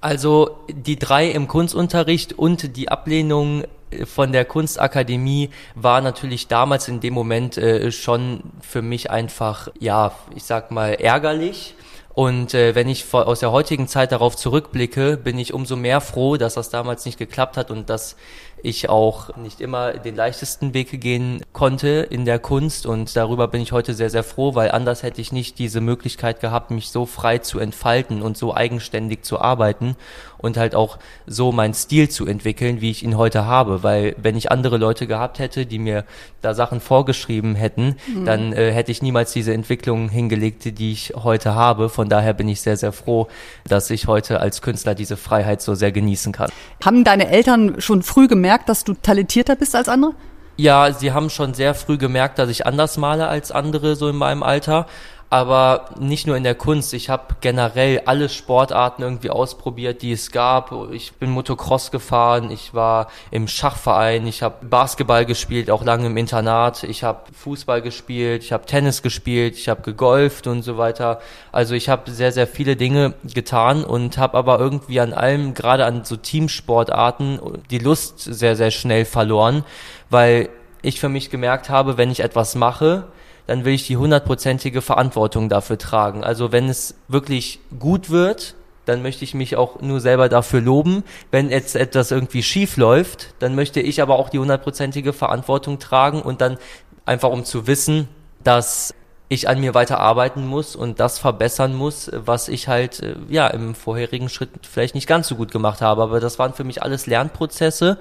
Also 0.00 0.58
die 0.68 0.98
drei 0.98 1.30
im 1.30 1.46
Kunstunterricht 1.46 2.32
und 2.32 2.76
die 2.76 2.88
Ablehnung 2.88 3.64
von 4.04 4.32
der 4.32 4.44
Kunstakademie 4.44 5.50
war 5.74 6.00
natürlich 6.00 6.48
damals 6.48 6.88
in 6.88 7.00
dem 7.00 7.14
Moment 7.14 7.56
äh, 7.56 7.92
schon 7.92 8.42
für 8.60 8.82
mich 8.82 9.10
einfach, 9.10 9.68
ja, 9.78 10.12
ich 10.34 10.44
sag 10.44 10.70
mal, 10.70 10.94
ärgerlich. 10.94 11.74
Und 12.14 12.54
äh, 12.54 12.76
wenn 12.76 12.88
ich 12.88 13.12
aus 13.12 13.40
der 13.40 13.50
heutigen 13.50 13.88
Zeit 13.88 14.12
darauf 14.12 14.36
zurückblicke, 14.36 15.16
bin 15.16 15.36
ich 15.36 15.52
umso 15.52 15.74
mehr 15.74 16.00
froh, 16.00 16.36
dass 16.36 16.54
das 16.54 16.70
damals 16.70 17.04
nicht 17.06 17.18
geklappt 17.18 17.56
hat 17.56 17.72
und 17.72 17.90
dass 17.90 18.16
ich 18.64 18.88
auch 18.88 19.36
nicht 19.36 19.60
immer 19.60 19.92
den 19.92 20.16
leichtesten 20.16 20.74
Weg 20.74 21.00
gehen 21.00 21.42
konnte 21.52 21.88
in 21.88 22.24
der 22.24 22.38
Kunst 22.38 22.86
und 22.86 23.14
darüber 23.14 23.46
bin 23.48 23.60
ich 23.60 23.72
heute 23.72 23.94
sehr, 23.94 24.10
sehr 24.10 24.24
froh, 24.24 24.54
weil 24.54 24.70
anders 24.70 25.02
hätte 25.02 25.20
ich 25.20 25.32
nicht 25.32 25.58
diese 25.58 25.80
Möglichkeit 25.80 26.40
gehabt, 26.40 26.70
mich 26.70 26.90
so 26.90 27.04
frei 27.06 27.38
zu 27.38 27.58
entfalten 27.58 28.22
und 28.22 28.36
so 28.36 28.54
eigenständig 28.54 29.22
zu 29.22 29.40
arbeiten 29.40 29.96
und 30.44 30.56
halt 30.56 30.74
auch 30.74 30.98
so 31.26 31.52
meinen 31.52 31.74
Stil 31.74 32.08
zu 32.08 32.26
entwickeln, 32.26 32.80
wie 32.80 32.90
ich 32.90 33.02
ihn 33.02 33.16
heute 33.16 33.46
habe, 33.46 33.82
weil 33.82 34.14
wenn 34.20 34.36
ich 34.36 34.52
andere 34.52 34.76
Leute 34.76 35.06
gehabt 35.06 35.38
hätte, 35.38 35.66
die 35.66 35.78
mir 35.78 36.04
da 36.42 36.54
Sachen 36.54 36.80
vorgeschrieben 36.80 37.54
hätten, 37.54 37.96
mhm. 38.06 38.24
dann 38.24 38.52
äh, 38.52 38.70
hätte 38.70 38.92
ich 38.92 39.00
niemals 39.00 39.32
diese 39.32 39.54
Entwicklung 39.54 40.08
hingelegt, 40.08 40.78
die 40.78 40.92
ich 40.92 41.14
heute 41.16 41.54
habe. 41.54 41.88
Von 41.88 42.08
daher 42.08 42.34
bin 42.34 42.48
ich 42.48 42.60
sehr, 42.60 42.76
sehr 42.76 42.92
froh, 42.92 43.28
dass 43.66 43.90
ich 43.90 44.06
heute 44.06 44.40
als 44.40 44.60
Künstler 44.60 44.94
diese 44.94 45.16
Freiheit 45.16 45.62
so 45.62 45.74
sehr 45.74 45.92
genießen 45.92 46.32
kann. 46.32 46.50
Haben 46.84 47.04
deine 47.04 47.28
Eltern 47.28 47.80
schon 47.80 48.02
früh 48.02 48.28
gemerkt, 48.28 48.53
gemerkt, 48.54 48.68
dass 48.68 48.84
du 48.84 48.94
talentierter 48.94 49.56
bist 49.56 49.74
als 49.74 49.88
andere? 49.88 50.14
Ja, 50.56 50.92
sie 50.92 51.12
haben 51.12 51.30
schon 51.30 51.54
sehr 51.54 51.74
früh 51.74 51.98
gemerkt, 51.98 52.38
dass 52.38 52.48
ich 52.48 52.64
anders 52.64 52.96
male 52.96 53.26
als 53.26 53.50
andere 53.50 53.96
so 53.96 54.08
in 54.08 54.14
meinem 54.14 54.44
Alter 54.44 54.86
aber 55.30 55.86
nicht 55.98 56.26
nur 56.26 56.36
in 56.36 56.44
der 56.44 56.54
Kunst. 56.54 56.94
Ich 56.94 57.10
habe 57.10 57.36
generell 57.40 58.02
alle 58.06 58.28
Sportarten 58.28 59.02
irgendwie 59.02 59.30
ausprobiert, 59.30 60.02
die 60.02 60.12
es 60.12 60.30
gab. 60.30 60.72
Ich 60.92 61.14
bin 61.14 61.30
Motocross 61.30 61.90
gefahren, 61.90 62.50
ich 62.50 62.74
war 62.74 63.08
im 63.30 63.48
Schachverein, 63.48 64.26
ich 64.26 64.42
habe 64.42 64.64
Basketball 64.66 65.26
gespielt, 65.26 65.70
auch 65.70 65.84
lange 65.84 66.06
im 66.06 66.16
Internat. 66.16 66.84
Ich 66.84 67.02
habe 67.02 67.20
Fußball 67.32 67.82
gespielt, 67.82 68.44
ich 68.44 68.52
habe 68.52 68.66
Tennis 68.66 69.02
gespielt, 69.02 69.56
ich 69.56 69.68
habe 69.68 69.82
gegolft 69.82 70.46
und 70.46 70.62
so 70.62 70.78
weiter. 70.78 71.20
Also 71.52 71.74
ich 71.74 71.88
habe 71.88 72.10
sehr, 72.10 72.32
sehr 72.32 72.46
viele 72.46 72.76
Dinge 72.76 73.14
getan 73.34 73.84
und 73.84 74.18
habe 74.18 74.38
aber 74.38 74.60
irgendwie 74.60 75.00
an 75.00 75.12
allem, 75.12 75.54
gerade 75.54 75.84
an 75.84 76.04
so 76.04 76.16
Teamsportarten, 76.16 77.40
die 77.70 77.78
Lust 77.78 78.20
sehr, 78.20 78.56
sehr 78.56 78.70
schnell 78.70 79.04
verloren, 79.04 79.64
weil 80.10 80.48
ich 80.82 81.00
für 81.00 81.08
mich 81.08 81.30
gemerkt 81.30 81.70
habe, 81.70 81.96
wenn 81.96 82.10
ich 82.10 82.20
etwas 82.20 82.54
mache, 82.54 83.04
dann 83.46 83.64
will 83.64 83.74
ich 83.74 83.86
die 83.86 83.96
hundertprozentige 83.96 84.82
Verantwortung 84.82 85.48
dafür 85.48 85.78
tragen. 85.78 86.24
Also 86.24 86.52
wenn 86.52 86.68
es 86.68 86.94
wirklich 87.08 87.60
gut 87.78 88.10
wird, 88.10 88.54
dann 88.86 89.02
möchte 89.02 89.24
ich 89.24 89.34
mich 89.34 89.56
auch 89.56 89.80
nur 89.80 90.00
selber 90.00 90.28
dafür 90.28 90.60
loben. 90.60 91.04
Wenn 91.30 91.50
jetzt 91.50 91.76
etwas 91.76 92.10
irgendwie 92.10 92.42
schief 92.42 92.76
läuft, 92.76 93.34
dann 93.38 93.54
möchte 93.54 93.80
ich 93.80 94.02
aber 94.02 94.18
auch 94.18 94.28
die 94.28 94.38
hundertprozentige 94.38 95.12
Verantwortung 95.12 95.78
tragen 95.78 96.22
und 96.22 96.40
dann 96.40 96.58
einfach 97.06 97.30
um 97.30 97.44
zu 97.44 97.66
wissen, 97.66 98.08
dass 98.42 98.94
ich 99.28 99.48
an 99.48 99.58
mir 99.58 99.74
weiter 99.74 100.00
arbeiten 100.00 100.46
muss 100.46 100.76
und 100.76 101.00
das 101.00 101.18
verbessern 101.18 101.74
muss, 101.74 102.10
was 102.12 102.48
ich 102.48 102.68
halt 102.68 103.00
äh, 103.00 103.14
ja 103.28 103.46
im 103.48 103.74
vorherigen 103.74 104.28
Schritt 104.28 104.50
vielleicht 104.62 104.94
nicht 104.94 105.06
ganz 105.06 105.28
so 105.28 105.36
gut 105.36 105.50
gemacht 105.50 105.80
habe. 105.80 106.02
Aber 106.02 106.20
das 106.20 106.38
waren 106.38 106.52
für 106.52 106.64
mich 106.64 106.82
alles 106.82 107.06
Lernprozesse 107.06 107.98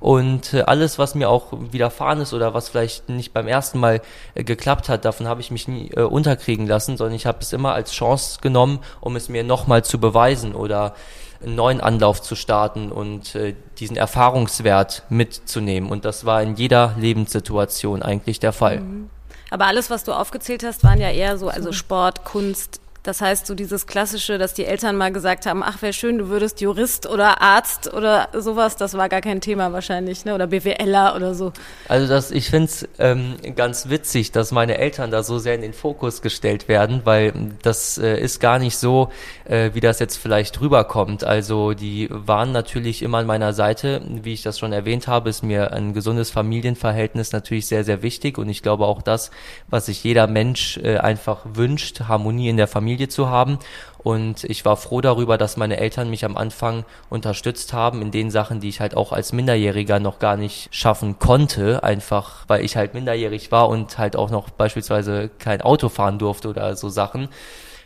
und 0.00 0.52
äh, 0.52 0.62
alles, 0.62 0.98
was 0.98 1.14
mir 1.14 1.30
auch 1.30 1.52
widerfahren 1.72 2.20
ist 2.20 2.34
oder 2.34 2.52
was 2.52 2.68
vielleicht 2.68 3.08
nicht 3.08 3.32
beim 3.32 3.48
ersten 3.48 3.78
Mal 3.78 4.02
äh, 4.34 4.44
geklappt 4.44 4.88
hat, 4.90 5.06
davon 5.06 5.26
habe 5.26 5.40
ich 5.40 5.50
mich 5.50 5.66
nie 5.66 5.90
äh, 5.92 6.02
unterkriegen 6.02 6.66
lassen, 6.66 6.98
sondern 6.98 7.14
ich 7.14 7.26
habe 7.26 7.38
es 7.40 7.52
immer 7.54 7.72
als 7.72 7.92
Chance 7.92 8.38
genommen, 8.42 8.80
um 9.00 9.16
es 9.16 9.30
mir 9.30 9.44
nochmal 9.44 9.82
zu 9.82 9.98
beweisen 9.98 10.54
oder 10.54 10.94
einen 11.42 11.54
neuen 11.54 11.80
Anlauf 11.80 12.20
zu 12.20 12.34
starten 12.34 12.92
und 12.92 13.34
äh, 13.34 13.54
diesen 13.78 13.96
Erfahrungswert 13.96 15.04
mitzunehmen. 15.08 15.90
Und 15.90 16.04
das 16.04 16.26
war 16.26 16.42
in 16.42 16.56
jeder 16.56 16.94
Lebenssituation 16.98 18.02
eigentlich 18.02 18.40
der 18.40 18.52
Fall. 18.52 18.80
Mhm. 18.80 19.10
Aber 19.50 19.66
alles, 19.66 19.90
was 19.90 20.04
du 20.04 20.12
aufgezählt 20.12 20.64
hast, 20.64 20.84
waren 20.84 21.00
ja 21.00 21.10
eher 21.10 21.38
so, 21.38 21.48
also 21.48 21.72
Sport, 21.72 22.24
Kunst, 22.24 22.80
das 23.06 23.20
heißt, 23.20 23.46
so 23.46 23.54
dieses 23.54 23.86
Klassische, 23.86 24.36
dass 24.36 24.52
die 24.52 24.64
Eltern 24.64 24.96
mal 24.96 25.12
gesagt 25.12 25.46
haben, 25.46 25.62
ach, 25.62 25.80
wäre 25.80 25.92
schön, 25.92 26.18
du 26.18 26.28
würdest 26.28 26.60
Jurist 26.60 27.08
oder 27.08 27.40
Arzt 27.40 27.92
oder 27.92 28.28
sowas, 28.32 28.76
das 28.76 28.94
war 28.94 29.08
gar 29.08 29.20
kein 29.20 29.40
Thema 29.40 29.72
wahrscheinlich, 29.72 30.24
ne? 30.24 30.34
Oder 30.34 30.48
BWLer 30.48 31.14
oder 31.14 31.34
so. 31.34 31.52
Also 31.88 32.08
das, 32.08 32.32
ich 32.32 32.50
finde 32.50 32.66
es 32.66 32.88
ähm, 32.98 33.36
ganz 33.54 33.88
witzig, 33.88 34.32
dass 34.32 34.50
meine 34.50 34.78
Eltern 34.78 35.10
da 35.10 35.22
so 35.22 35.38
sehr 35.38 35.54
in 35.54 35.60
den 35.60 35.72
Fokus 35.72 36.20
gestellt 36.20 36.66
werden, 36.66 37.02
weil 37.04 37.32
das 37.62 37.96
äh, 37.98 38.18
ist 38.20 38.40
gar 38.40 38.58
nicht 38.58 38.76
so, 38.76 39.10
äh, 39.44 39.70
wie 39.74 39.80
das 39.80 40.00
jetzt 40.00 40.16
vielleicht 40.16 40.60
rüberkommt. 40.60 41.22
Also 41.22 41.74
die 41.74 42.08
waren 42.10 42.50
natürlich 42.50 43.02
immer 43.02 43.18
an 43.18 43.26
meiner 43.26 43.52
Seite. 43.52 44.02
Wie 44.22 44.32
ich 44.32 44.42
das 44.42 44.58
schon 44.58 44.72
erwähnt 44.72 45.06
habe, 45.06 45.30
ist 45.30 45.42
mir 45.42 45.72
ein 45.72 45.92
gesundes 45.92 46.30
Familienverhältnis 46.30 47.32
natürlich 47.32 47.66
sehr, 47.66 47.84
sehr 47.84 48.02
wichtig 48.02 48.36
und 48.38 48.48
ich 48.48 48.62
glaube 48.62 48.86
auch 48.86 49.02
das, 49.02 49.30
was 49.68 49.86
sich 49.86 50.02
jeder 50.02 50.26
Mensch 50.26 50.78
äh, 50.78 50.98
einfach 50.98 51.42
wünscht, 51.44 52.00
Harmonie 52.08 52.48
in 52.48 52.56
der 52.56 52.66
Familie 52.66 52.95
Familie 52.96 53.08
zu 53.08 53.28
haben. 53.28 53.58
Und 53.98 54.44
ich 54.44 54.64
war 54.64 54.76
froh 54.76 55.00
darüber, 55.00 55.36
dass 55.36 55.56
meine 55.56 55.78
Eltern 55.78 56.08
mich 56.08 56.24
am 56.24 56.36
Anfang 56.36 56.84
unterstützt 57.10 57.72
haben 57.72 58.02
in 58.02 58.10
den 58.10 58.30
Sachen, 58.30 58.60
die 58.60 58.68
ich 58.68 58.80
halt 58.80 58.96
auch 58.96 59.12
als 59.12 59.32
Minderjähriger 59.32 59.98
noch 59.98 60.18
gar 60.18 60.36
nicht 60.36 60.68
schaffen 60.70 61.18
konnte, 61.18 61.82
einfach 61.82 62.44
weil 62.46 62.64
ich 62.64 62.76
halt 62.76 62.94
minderjährig 62.94 63.50
war 63.50 63.68
und 63.68 63.98
halt 63.98 64.16
auch 64.16 64.30
noch 64.30 64.48
beispielsweise 64.50 65.28
kein 65.38 65.60
Auto 65.60 65.88
fahren 65.88 66.18
durfte 66.18 66.48
oder 66.48 66.76
so 66.76 66.88
Sachen. 66.88 67.28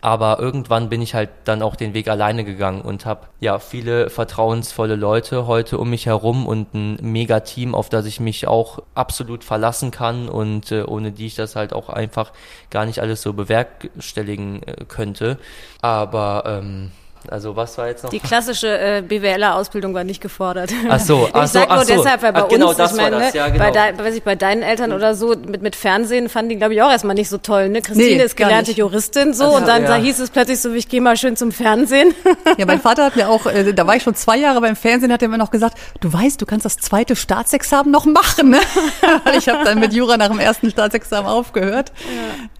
Aber 0.00 0.38
irgendwann 0.38 0.88
bin 0.88 1.02
ich 1.02 1.14
halt 1.14 1.30
dann 1.44 1.62
auch 1.62 1.76
den 1.76 1.94
Weg 1.94 2.08
alleine 2.08 2.44
gegangen 2.44 2.80
und 2.80 3.06
habe 3.06 3.26
ja 3.40 3.58
viele 3.58 4.10
vertrauensvolle 4.10 4.96
Leute 4.96 5.46
heute 5.46 5.78
um 5.78 5.90
mich 5.90 6.06
herum 6.06 6.46
und 6.46 6.74
ein 6.74 6.98
mega 7.02 7.40
Team, 7.40 7.74
auf 7.74 7.88
das 7.88 8.06
ich 8.06 8.20
mich 8.20 8.46
auch 8.48 8.80
absolut 8.94 9.44
verlassen 9.44 9.90
kann 9.90 10.28
und 10.28 10.72
äh, 10.72 10.82
ohne 10.82 11.12
die 11.12 11.26
ich 11.26 11.34
das 11.34 11.56
halt 11.56 11.72
auch 11.72 11.88
einfach 11.88 12.32
gar 12.70 12.86
nicht 12.86 13.00
alles 13.00 13.22
so 13.22 13.32
bewerkstelligen 13.32 14.62
äh, 14.62 14.84
könnte. 14.88 15.38
Aber 15.82 16.44
ähm, 16.46 16.92
also 17.28 17.54
was 17.54 17.76
war 17.76 17.88
jetzt 17.88 18.02
noch? 18.02 18.10
Die 18.10 18.20
klassische 18.20 18.68
äh, 18.68 19.02
BWLer-Ausbildung 19.02 19.92
war 19.92 20.04
nicht 20.04 20.20
gefordert. 20.20 20.70
Ach 20.88 20.98
so, 20.98 21.28
ach 21.32 21.44
ich 21.44 21.50
sag 21.50 21.68
so, 21.68 21.74
nur 21.74 21.84
so. 21.84 21.94
deshalb, 21.94 22.22
weil 22.22 22.32
bei 22.32 22.42
ach, 22.42 22.48
genau, 22.48 22.68
uns, 22.68 22.78
das 22.78 22.92
ich 22.92 22.96
meine, 22.96 23.18
das, 23.18 23.34
ja, 23.34 23.48
genau. 23.48 23.72
bei, 23.72 23.98
weiß 23.98 24.14
ich, 24.14 24.22
bei 24.22 24.36
deinen 24.36 24.62
Eltern 24.62 24.92
oder 24.92 25.14
so 25.14 25.34
mit, 25.36 25.62
mit 25.62 25.76
Fernsehen 25.76 26.28
fanden 26.28 26.50
die, 26.50 26.56
glaube 26.56 26.74
ich, 26.74 26.82
auch 26.82 26.90
erstmal 26.90 27.14
nicht 27.14 27.28
so 27.28 27.38
toll. 27.38 27.68
Ne? 27.68 27.82
Christine 27.82 28.16
nee, 28.16 28.22
ist 28.22 28.36
gelernte 28.36 28.72
Juristin 28.72 29.34
so 29.34 29.44
also, 29.44 29.56
und 29.56 29.68
dann 29.68 29.82
ja. 29.82 29.88
da 29.88 29.96
hieß 29.96 30.18
es 30.20 30.30
plötzlich 30.30 30.60
so, 30.60 30.72
ich 30.72 30.88
gehe 30.88 31.00
mal 31.00 31.16
schön 31.16 31.36
zum 31.36 31.52
Fernsehen. 31.52 32.14
Ja, 32.58 32.66
mein 32.66 32.80
Vater 32.80 33.04
hat 33.04 33.16
mir 33.16 33.28
auch, 33.28 33.46
äh, 33.46 33.72
da 33.72 33.86
war 33.86 33.96
ich 33.96 34.02
schon 34.02 34.14
zwei 34.14 34.36
Jahre 34.36 34.60
beim 34.60 34.74
Fernsehen, 34.74 35.12
hat 35.12 35.22
er 35.22 35.28
mir 35.28 35.38
noch 35.38 35.50
gesagt, 35.50 35.78
du 36.00 36.12
weißt, 36.12 36.40
du 36.40 36.46
kannst 36.46 36.64
das 36.64 36.76
zweite 36.76 37.14
Staatsexamen 37.16 37.90
noch 37.90 38.06
machen. 38.06 38.50
Ne? 38.50 38.60
ich 39.38 39.48
habe 39.48 39.64
dann 39.64 39.78
mit 39.78 39.92
Jura 39.92 40.16
nach 40.16 40.28
dem 40.28 40.38
ersten 40.38 40.70
Staatsexamen 40.70 41.30
aufgehört. 41.30 41.92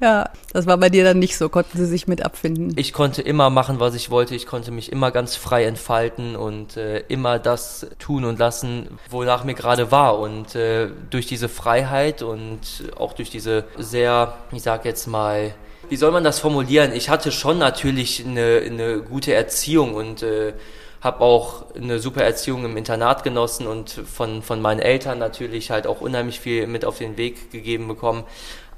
Ja. 0.01 0.09
ja, 0.09 0.31
das 0.53 0.67
war 0.67 0.77
bei 0.79 0.91
dir 0.91 1.05
dann 1.05 1.19
nicht 1.19 1.37
so, 1.37 1.49
konnten 1.49 1.77
sie 1.77 1.87
sich 1.87 2.07
mit 2.07 2.25
abfinden. 2.25 2.73
Ich 2.77 2.93
konnte 2.93 3.23
immer 3.23 3.51
machen, 3.51 3.81
was 3.81 3.95
ich 3.95 4.11
wollte. 4.11 4.35
Ich 4.35 4.47
konnte 4.51 4.73
mich 4.73 4.91
immer 4.91 5.13
ganz 5.13 5.37
frei 5.37 5.65
entfalten 5.65 6.35
und 6.35 6.77
äh, 6.77 7.05
immer 7.07 7.39
das 7.39 7.87
tun 8.01 8.25
und 8.25 8.41
lassen, 8.41 8.99
wonach 9.09 9.45
mir 9.45 9.55
gerade 9.55 9.93
war. 9.93 10.19
Und 10.19 10.57
äh, 10.57 10.89
durch 11.09 11.27
diese 11.27 11.49
Freiheit 11.49 12.23
und 12.23 12.59
auch 12.97 13.13
durch 13.13 13.31
diese 13.31 13.65
sehr, 13.79 14.35
ich 14.51 14.63
sag 14.63 14.85
jetzt 14.85 15.07
mal, 15.07 15.55
wie 15.89 15.95
soll 15.95 16.11
man 16.11 16.25
das 16.25 16.41
formulieren? 16.41 16.93
Ich 16.93 17.09
hatte 17.09 17.31
schon 17.31 17.59
natürlich 17.59 18.27
eine, 18.27 18.63
eine 18.67 18.99
gute 19.03 19.33
Erziehung 19.35 19.95
und 19.95 20.25
äh, 20.25 20.53
habe 21.01 21.21
auch 21.21 21.67
eine 21.77 22.01
super 22.01 22.25
Erziehung 22.25 22.65
im 22.65 22.77
Internat 22.77 23.23
genossen 23.23 23.69
und 23.69 23.91
von, 23.91 24.43
von 24.43 24.61
meinen 24.61 24.81
Eltern 24.81 25.21
natürlich 25.21 25.71
halt 25.71 25.87
auch 25.87 26.01
unheimlich 26.01 26.41
viel 26.41 26.67
mit 26.67 26.85
auf 26.85 26.99
den 26.99 27.17
Weg 27.17 27.53
gegeben 27.53 27.87
bekommen. 27.87 28.25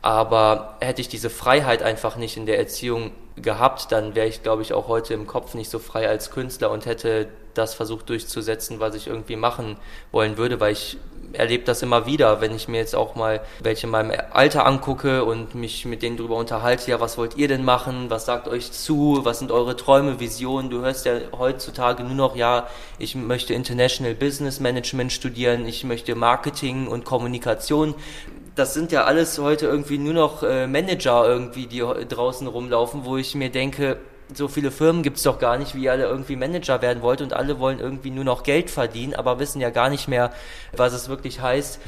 Aber 0.02 0.76
hätte 0.80 1.00
ich 1.00 1.08
diese 1.08 1.30
Freiheit 1.30 1.82
einfach 1.82 2.16
nicht 2.16 2.36
in 2.36 2.46
der 2.46 2.58
Erziehung 2.58 3.12
gehabt, 3.36 3.92
dann 3.92 4.14
wäre 4.14 4.26
ich, 4.26 4.42
glaube 4.42 4.62
ich, 4.62 4.72
auch 4.72 4.88
heute 4.88 5.14
im 5.14 5.26
Kopf 5.26 5.54
nicht 5.54 5.70
so 5.70 5.78
frei 5.78 6.08
als 6.08 6.30
Künstler 6.30 6.70
und 6.70 6.86
hätte 6.86 7.28
das 7.54 7.74
versucht 7.74 8.08
durchzusetzen, 8.08 8.80
was 8.80 8.94
ich 8.94 9.06
irgendwie 9.06 9.36
machen 9.36 9.76
wollen 10.10 10.36
würde, 10.36 10.60
weil 10.60 10.72
ich 10.72 10.98
erlebe 11.32 11.64
das 11.64 11.82
immer 11.82 12.06
wieder, 12.06 12.40
wenn 12.40 12.54
ich 12.54 12.68
mir 12.68 12.78
jetzt 12.78 12.94
auch 12.94 13.14
mal 13.14 13.40
welche 13.60 13.86
in 13.86 13.90
meinem 13.90 14.12
Alter 14.32 14.66
angucke 14.66 15.24
und 15.24 15.54
mich 15.54 15.84
mit 15.84 16.02
denen 16.02 16.16
darüber 16.16 16.36
unterhalte, 16.36 16.90
ja, 16.90 17.00
was 17.00 17.16
wollt 17.16 17.36
ihr 17.36 17.48
denn 17.48 17.64
machen, 17.64 18.10
was 18.10 18.26
sagt 18.26 18.48
euch 18.48 18.72
zu, 18.72 19.20
was 19.22 19.38
sind 19.38 19.50
eure 19.50 19.76
Träume, 19.76 20.20
Visionen, 20.20 20.70
du 20.70 20.80
hörst 20.80 21.06
ja 21.06 21.14
heutzutage 21.36 22.04
nur 22.04 22.14
noch, 22.14 22.36
ja, 22.36 22.66
ich 22.98 23.14
möchte 23.14 23.54
International 23.54 24.14
Business 24.14 24.60
Management 24.60 25.12
studieren, 25.12 25.66
ich 25.66 25.84
möchte 25.84 26.14
Marketing 26.14 26.86
und 26.86 27.04
Kommunikation 27.04 27.94
das 28.54 28.74
sind 28.74 28.92
ja 28.92 29.04
alles 29.04 29.38
heute 29.38 29.66
irgendwie 29.66 29.98
nur 29.98 30.14
noch 30.14 30.42
äh, 30.42 30.66
Manager 30.66 31.26
irgendwie, 31.26 31.66
die 31.66 31.80
draußen 31.80 32.46
rumlaufen, 32.46 33.04
wo 33.04 33.16
ich 33.16 33.34
mir 33.34 33.50
denke, 33.50 33.98
so 34.34 34.48
viele 34.48 34.70
Firmen 34.70 35.02
gibt 35.02 35.18
es 35.18 35.22
doch 35.22 35.38
gar 35.38 35.58
nicht, 35.58 35.74
wie 35.74 35.84
ihr 35.84 35.92
alle 35.92 36.04
irgendwie 36.04 36.36
Manager 36.36 36.82
werden 36.82 37.02
wollt 37.02 37.20
und 37.20 37.32
alle 37.32 37.58
wollen 37.58 37.80
irgendwie 37.80 38.10
nur 38.10 38.24
noch 38.24 38.42
Geld 38.42 38.70
verdienen, 38.70 39.14
aber 39.14 39.38
wissen 39.38 39.60
ja 39.60 39.70
gar 39.70 39.90
nicht 39.90 40.08
mehr, 40.08 40.32
was 40.74 40.92
es 40.92 41.08
wirklich 41.08 41.40
heißt, 41.40 41.80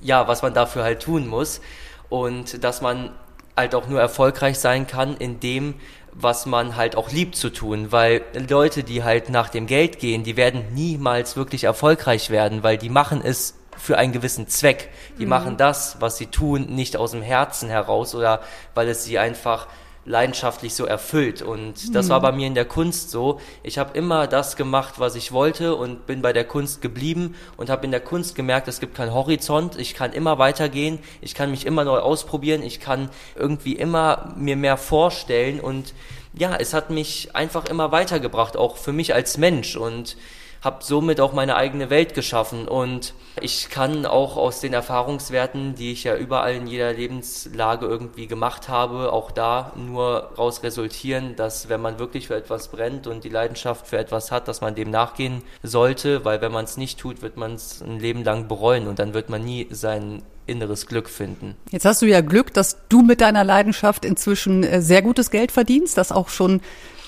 ja, 0.00 0.28
was 0.28 0.42
man 0.42 0.54
dafür 0.54 0.82
halt 0.82 1.00
tun 1.02 1.26
muss. 1.26 1.60
Und 2.08 2.64
dass 2.64 2.80
man 2.80 3.10
halt 3.56 3.74
auch 3.74 3.86
nur 3.88 4.00
erfolgreich 4.00 4.58
sein 4.58 4.86
kann 4.86 5.16
in 5.16 5.40
dem, 5.40 5.74
was 6.12 6.46
man 6.46 6.76
halt 6.76 6.96
auch 6.96 7.10
liebt 7.10 7.36
zu 7.36 7.50
tun, 7.50 7.92
weil 7.92 8.22
Leute, 8.48 8.82
die 8.82 9.04
halt 9.04 9.28
nach 9.28 9.50
dem 9.50 9.66
Geld 9.66 9.98
gehen, 9.98 10.24
die 10.24 10.36
werden 10.36 10.64
niemals 10.74 11.36
wirklich 11.36 11.64
erfolgreich 11.64 12.30
werden, 12.30 12.62
weil 12.62 12.78
die 12.78 12.88
machen 12.88 13.20
es 13.22 13.54
für 13.78 13.98
einen 13.98 14.12
gewissen 14.12 14.48
Zweck. 14.48 14.90
Die 15.18 15.24
mhm. 15.24 15.30
machen 15.30 15.56
das, 15.56 15.96
was 16.00 16.16
sie 16.16 16.26
tun, 16.26 16.66
nicht 16.66 16.96
aus 16.96 17.12
dem 17.12 17.22
Herzen 17.22 17.68
heraus 17.68 18.14
oder 18.14 18.40
weil 18.74 18.88
es 18.88 19.04
sie 19.04 19.18
einfach 19.18 19.66
leidenschaftlich 20.08 20.74
so 20.74 20.86
erfüllt. 20.86 21.42
Und 21.42 21.94
das 21.94 22.06
mhm. 22.06 22.10
war 22.10 22.20
bei 22.20 22.32
mir 22.32 22.46
in 22.46 22.54
der 22.54 22.64
Kunst 22.64 23.10
so. 23.10 23.40
Ich 23.62 23.78
habe 23.78 23.96
immer 23.96 24.26
das 24.26 24.56
gemacht, 24.56 24.94
was 24.98 25.14
ich 25.14 25.32
wollte 25.32 25.76
und 25.76 26.06
bin 26.06 26.22
bei 26.22 26.32
der 26.32 26.44
Kunst 26.44 26.80
geblieben 26.80 27.34
und 27.56 27.70
habe 27.70 27.84
in 27.84 27.90
der 27.90 28.00
Kunst 28.00 28.34
gemerkt, 28.34 28.68
es 28.68 28.80
gibt 28.80 28.94
keinen 28.94 29.12
Horizont. 29.12 29.78
Ich 29.78 29.94
kann 29.94 30.12
immer 30.12 30.38
weitergehen. 30.38 30.98
Ich 31.20 31.34
kann 31.34 31.50
mich 31.50 31.66
immer 31.66 31.84
neu 31.84 31.98
ausprobieren. 31.98 32.62
Ich 32.62 32.80
kann 32.80 33.10
irgendwie 33.36 33.74
immer 33.74 34.32
mir 34.36 34.56
mehr 34.56 34.76
vorstellen 34.76 35.60
und 35.60 35.94
ja, 36.34 36.56
es 36.56 36.72
hat 36.72 36.90
mich 36.90 37.34
einfach 37.34 37.66
immer 37.66 37.90
weitergebracht, 37.90 38.56
auch 38.56 38.76
für 38.76 38.92
mich 38.92 39.14
als 39.14 39.38
Mensch 39.38 39.76
und 39.76 40.16
habe 40.62 40.84
somit 40.84 41.20
auch 41.20 41.32
meine 41.32 41.56
eigene 41.56 41.90
Welt 41.90 42.14
geschaffen 42.14 42.66
und 42.66 43.14
ich 43.40 43.70
kann 43.70 44.06
auch 44.06 44.36
aus 44.36 44.60
den 44.60 44.72
Erfahrungswerten, 44.72 45.74
die 45.74 45.92
ich 45.92 46.04
ja 46.04 46.16
überall 46.16 46.54
in 46.54 46.66
jeder 46.66 46.92
Lebenslage 46.92 47.86
irgendwie 47.86 48.26
gemacht 48.26 48.68
habe, 48.68 49.12
auch 49.12 49.30
da 49.30 49.72
nur 49.76 50.32
raus 50.36 50.62
resultieren, 50.62 51.36
dass 51.36 51.68
wenn 51.68 51.80
man 51.80 51.98
wirklich 51.98 52.26
für 52.28 52.36
etwas 52.36 52.68
brennt 52.68 53.06
und 53.06 53.24
die 53.24 53.28
Leidenschaft 53.28 53.86
für 53.86 53.98
etwas 53.98 54.32
hat, 54.32 54.48
dass 54.48 54.60
man 54.60 54.74
dem 54.74 54.90
nachgehen 54.90 55.42
sollte, 55.62 56.24
weil 56.24 56.40
wenn 56.40 56.52
man 56.52 56.64
es 56.64 56.76
nicht 56.76 56.98
tut, 56.98 57.22
wird 57.22 57.36
man 57.36 57.54
es 57.54 57.80
ein 57.80 58.00
Leben 58.00 58.24
lang 58.24 58.48
bereuen 58.48 58.88
und 58.88 58.98
dann 58.98 59.14
wird 59.14 59.28
man 59.28 59.44
nie 59.44 59.68
sein 59.70 60.22
inneres 60.48 60.86
Glück 60.86 61.08
finden. 61.08 61.54
Jetzt 61.70 61.84
hast 61.84 62.02
du 62.02 62.06
ja 62.06 62.20
Glück, 62.22 62.52
dass 62.54 62.78
du 62.88 63.02
mit 63.02 63.20
deiner 63.20 63.44
Leidenschaft 63.44 64.04
inzwischen 64.04 64.64
äh, 64.64 64.80
sehr 64.80 65.02
gutes 65.02 65.30
Geld 65.30 65.52
verdienst, 65.52 65.98
das 65.98 66.10
auch 66.10 66.30
schon 66.30 66.62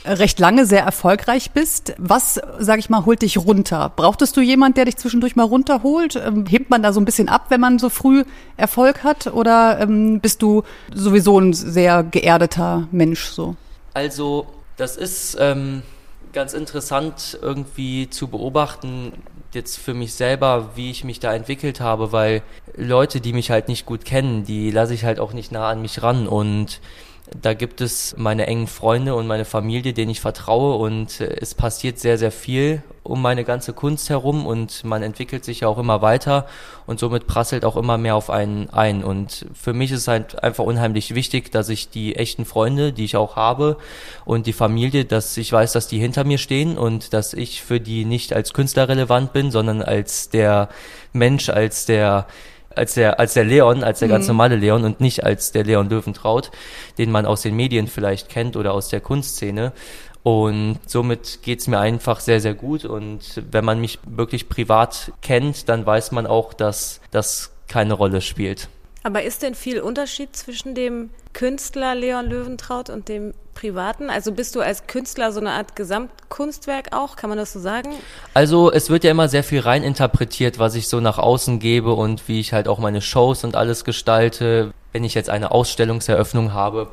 recht 0.05 0.39
lange 0.39 0.67
sehr 0.67 0.83
erfolgreich 0.83 1.51
bist. 1.51 1.95
Was, 1.99 2.41
sag 2.59 2.79
ich 2.79 2.91
mal, 2.91 3.05
holt 3.05 3.23
dich 3.23 3.39
runter? 3.39 3.93
Brauchtest 3.95 4.37
du 4.37 4.41
jemand, 4.41 4.77
der 4.77 4.87
dich 4.87 4.97
zwischendurch 4.97 5.37
mal 5.37 5.45
runterholt? 5.45 6.17
Ähm, 6.17 6.47
hebt 6.47 6.71
man 6.71 6.83
da 6.83 6.93
so 6.93 7.01
ein 7.01 7.05
bisschen 7.05 7.29
ab, 7.29 7.47
wenn 7.49 7.61
man 7.61 7.79
so 7.79 7.89
früh 7.89 8.25
Erfolg 8.57 9.05
hat? 9.05 9.27
Oder 9.29 9.81
ähm, 9.81 10.21
bist 10.21 10.43
du 10.43 10.63
sowieso 10.95 11.39
ein 11.39 11.53
sehr 11.53 12.03
geerdeter 12.03 12.89
Mensch 12.91 13.25
so? 13.25 13.57
Also, 13.95 14.47
das 14.77 14.97
ist 14.97 15.37
ähm, 15.39 15.83
ganz 16.33 16.55
interessant 16.55 17.39
irgendwie 17.43 18.09
zu 18.09 18.29
beobachten, 18.29 19.13
jetzt 19.53 19.79
für 19.79 19.95
mich 19.95 20.15
selber, 20.15 20.71
wie 20.77 20.91
ich 20.91 21.05
mich 21.05 21.21
da 21.21 21.35
entwickelt 21.35 21.81
habe, 21.81 22.13
weil 22.13 22.43
Leute, 22.77 23.21
die 23.21 23.33
mich 23.33 23.51
halt 23.51 23.69
nicht 23.69 23.85
gut 23.85 24.05
kennen, 24.05 24.45
die 24.45 24.71
lasse 24.71 24.95
ich 24.95 25.05
halt 25.05 25.19
auch 25.19 25.33
nicht 25.33 25.51
nah 25.53 25.69
an 25.69 25.83
mich 25.83 26.03
ran 26.03 26.29
und 26.29 26.81
da 27.41 27.55
gibt 27.55 27.81
es 27.81 28.15
meine 28.17 28.47
engen 28.47 28.67
Freunde 28.67 29.15
und 29.15 29.27
meine 29.27 29.45
Familie, 29.45 29.93
denen 29.93 30.11
ich 30.11 30.21
vertraue. 30.21 30.77
Und 30.77 31.21
äh, 31.21 31.37
es 31.41 31.55
passiert 31.55 31.99
sehr, 31.99 32.19
sehr 32.19 32.33
viel 32.33 32.83
um 33.03 33.23
meine 33.23 33.45
ganze 33.45 33.73
Kunst 33.73 34.11
herum. 34.11 34.47
Und 34.47 34.85
man 34.85 35.03
entwickelt 35.03 35.45
sich 35.45 35.61
ja 35.61 35.69
auch 35.69 35.79
immer 35.79 36.03
weiter. 36.03 36.47
Und 36.87 36.99
somit 36.99 37.27
prasselt 37.27 37.65
auch 37.65 37.77
immer 37.77 37.99
mehr 37.99 38.17
auf 38.17 38.31
einen 38.31 38.71
ein. 38.71 39.05
Und 39.05 39.47
für 39.55 39.73
mich 39.73 39.93
ist 39.93 40.01
es 40.01 40.09
halt 40.09 40.43
einfach 40.43 40.65
unheimlich 40.65 41.15
wichtig, 41.15 41.51
dass 41.53 41.69
ich 41.69 41.89
die 41.91 42.17
echten 42.17 42.45
Freunde, 42.45 42.93
die 42.93 43.05
ich 43.05 43.17
auch 43.17 43.37
habe 43.37 43.77
und 44.25 44.47
die 44.47 44.53
Familie, 44.53 45.05
dass 45.05 45.37
ich 45.37 45.53
weiß, 45.53 45.73
dass 45.73 45.89
die 45.89 45.99
hinter 45.99 46.25
mir 46.25 46.39
stehen. 46.39 46.79
Und 46.79 47.13
dass 47.13 47.33
ich 47.33 47.63
für 47.63 47.81
die 47.81 48.05
nicht 48.05 48.33
als 48.33 48.53
Künstler 48.53 48.89
relevant 48.89 49.33
bin, 49.33 49.51
sondern 49.51 49.83
als 49.83 50.31
der 50.31 50.69
Mensch, 51.13 51.49
als 51.49 51.87
der 51.87 52.27
als 52.75 52.95
der, 52.95 53.19
als 53.19 53.35
der 53.35 53.45
Leon, 53.45 53.83
als 53.83 53.99
der 53.99 54.09
ganz 54.09 54.25
mhm. 54.27 54.35
normale 54.37 54.57
Leon 54.57 54.85
und 54.85 55.01
nicht 55.01 55.25
als 55.25 55.53
der 55.53 55.65
Leon 55.65 55.89
Löwentraut, 55.89 56.51
den 56.99 57.11
man 57.11 57.27
aus 57.27 57.43
den 57.43 57.57
Medien 57.57 57.87
vielleicht 57.87 58.29
kennt 58.29 58.57
oder 58.57 58.73
aus 58.73 58.89
der 58.89 59.01
Kunstszene. 59.01 59.73
Und 60.23 60.79
somit 60.87 61.41
geht's 61.43 61.67
mir 61.67 61.79
einfach 61.79 62.21
sehr, 62.21 62.41
sehr 62.41 62.55
gut. 62.55 62.85
Und 62.85 63.43
wenn 63.51 63.65
man 63.65 63.81
mich 63.81 63.99
wirklich 64.05 64.49
privat 64.49 65.13
kennt, 65.23 65.69
dann 65.69 65.87
weiß 65.87 66.13
man 66.13 66.27
auch, 66.27 66.53
dass 66.53 67.01
das 67.11 67.53
keine 67.69 67.95
Rolle 67.95 68.21
spielt. 68.21 68.69
Aber 69.03 69.23
ist 69.23 69.43
denn 69.43 69.55
viel 69.55 69.81
Unterschied 69.81 70.37
zwischen 70.37 70.75
dem 70.75 71.11
Künstler 71.33 71.95
Leon 71.95 72.27
Löwentraut 72.27 72.91
und 72.91 73.09
dem 73.09 73.33
Privaten? 73.55 74.11
Also 74.11 74.33
bist 74.33 74.55
du 74.55 74.61
als 74.61 74.87
Künstler 74.87 75.33
so 75.33 75.41
eine 75.41 75.53
Art 75.53 75.75
Gesamtkunstwerk 75.75 76.95
auch? 76.95 77.17
Kann 77.17 77.31
man 77.31 77.39
das 77.39 77.53
so 77.53 77.61
sagen? 77.61 77.91
Also 78.35 78.71
es 78.71 78.91
wird 78.91 79.05
ja 79.05 79.11
immer 79.11 79.29
sehr 79.29 79.45
viel 79.45 79.61
rein 79.61 79.83
interpretiert, 79.83 80.59
was 80.59 80.75
ich 80.75 80.89
so 80.89 81.01
nach 81.01 81.19
außen 81.19 81.61
gebe 81.61 81.95
und 81.95 82.29
wie 82.29 82.41
ich 82.41 82.53
halt 82.53 82.69
auch 82.69 82.79
meine 82.79 83.01
Shows 83.01 83.43
und 83.45 83.57
alles 83.57 83.85
gestalte, 83.85 84.73
wenn 84.93 85.05
ich 85.05 85.15
jetzt 85.15 85.31
eine 85.31 85.51
Ausstellungseröffnung 85.51 86.53
habe. 86.53 86.89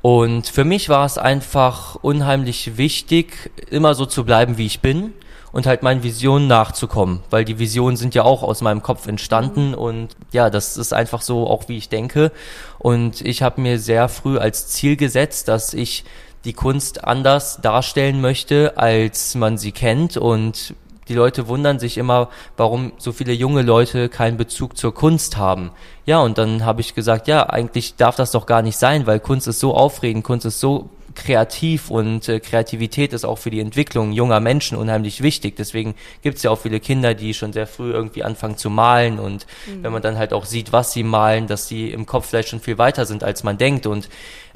Und 0.00 0.46
für 0.46 0.64
mich 0.64 0.88
war 0.88 1.04
es 1.04 1.18
einfach 1.18 1.96
unheimlich 1.96 2.78
wichtig, 2.78 3.50
immer 3.68 3.94
so 3.94 4.06
zu 4.06 4.24
bleiben, 4.24 4.56
wie 4.56 4.64
ich 4.64 4.80
bin 4.80 5.12
und 5.52 5.66
halt 5.66 5.82
meinen 5.82 6.02
Visionen 6.02 6.46
nachzukommen, 6.46 7.20
weil 7.30 7.44
die 7.44 7.58
Visionen 7.58 7.96
sind 7.96 8.14
ja 8.14 8.22
auch 8.22 8.42
aus 8.42 8.60
meinem 8.60 8.82
Kopf 8.82 9.06
entstanden 9.06 9.68
mhm. 9.68 9.74
und 9.74 10.16
ja, 10.32 10.50
das 10.50 10.76
ist 10.76 10.92
einfach 10.92 11.22
so 11.22 11.46
auch 11.46 11.68
wie 11.68 11.76
ich 11.76 11.88
denke 11.88 12.32
und 12.78 13.20
ich 13.20 13.42
habe 13.42 13.60
mir 13.60 13.78
sehr 13.78 14.08
früh 14.08 14.38
als 14.38 14.68
Ziel 14.68 14.96
gesetzt, 14.96 15.48
dass 15.48 15.74
ich 15.74 16.04
die 16.44 16.52
Kunst 16.52 17.04
anders 17.04 17.60
darstellen 17.60 18.20
möchte, 18.20 18.78
als 18.78 19.34
man 19.34 19.58
sie 19.58 19.72
kennt 19.72 20.16
und 20.16 20.74
die 21.10 21.16
Leute 21.16 21.48
wundern 21.48 21.80
sich 21.80 21.98
immer, 21.98 22.28
warum 22.56 22.92
so 22.98 23.10
viele 23.10 23.32
junge 23.32 23.62
Leute 23.62 24.08
keinen 24.08 24.36
Bezug 24.36 24.76
zur 24.76 24.94
Kunst 24.94 25.36
haben. 25.36 25.72
Ja, 26.06 26.20
und 26.20 26.38
dann 26.38 26.64
habe 26.64 26.80
ich 26.80 26.94
gesagt, 26.94 27.26
ja, 27.26 27.50
eigentlich 27.50 27.96
darf 27.96 28.14
das 28.14 28.30
doch 28.30 28.46
gar 28.46 28.62
nicht 28.62 28.76
sein, 28.76 29.08
weil 29.08 29.18
Kunst 29.18 29.48
ist 29.48 29.58
so 29.58 29.74
aufregend, 29.74 30.22
Kunst 30.22 30.46
ist 30.46 30.60
so 30.60 30.88
kreativ 31.14 31.90
und 31.90 32.28
äh, 32.28 32.40
Kreativität 32.40 33.12
ist 33.12 33.24
auch 33.24 33.38
für 33.38 33.50
die 33.50 33.60
Entwicklung 33.60 34.12
junger 34.12 34.40
Menschen 34.40 34.76
unheimlich 34.76 35.22
wichtig. 35.22 35.56
Deswegen 35.56 35.94
gibt 36.22 36.36
es 36.36 36.42
ja 36.42 36.50
auch 36.50 36.58
viele 36.58 36.80
Kinder, 36.80 37.14
die 37.14 37.34
schon 37.34 37.52
sehr 37.52 37.66
früh 37.66 37.92
irgendwie 37.92 38.22
anfangen 38.22 38.56
zu 38.56 38.70
malen 38.70 39.18
und 39.18 39.46
mhm. 39.66 39.82
wenn 39.82 39.92
man 39.92 40.02
dann 40.02 40.18
halt 40.18 40.32
auch 40.32 40.44
sieht, 40.44 40.72
was 40.72 40.92
sie 40.92 41.02
malen, 41.02 41.46
dass 41.46 41.68
sie 41.68 41.90
im 41.90 42.06
Kopf 42.06 42.28
vielleicht 42.28 42.48
schon 42.48 42.60
viel 42.60 42.78
weiter 42.78 43.06
sind, 43.06 43.24
als 43.24 43.42
man 43.42 43.58
denkt 43.58 43.86
und 43.86 44.08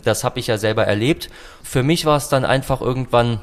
das 0.03 0.25
habe 0.25 0.39
ich 0.39 0.47
ja 0.47 0.59
selber 0.59 0.85
erlebt. 0.87 1.31
Für 1.63 1.83
mich 1.83 2.05
war 2.05 2.17
es 2.17 2.29
dann 2.29 2.45
einfach 2.45 2.81
irgendwann 2.81 3.41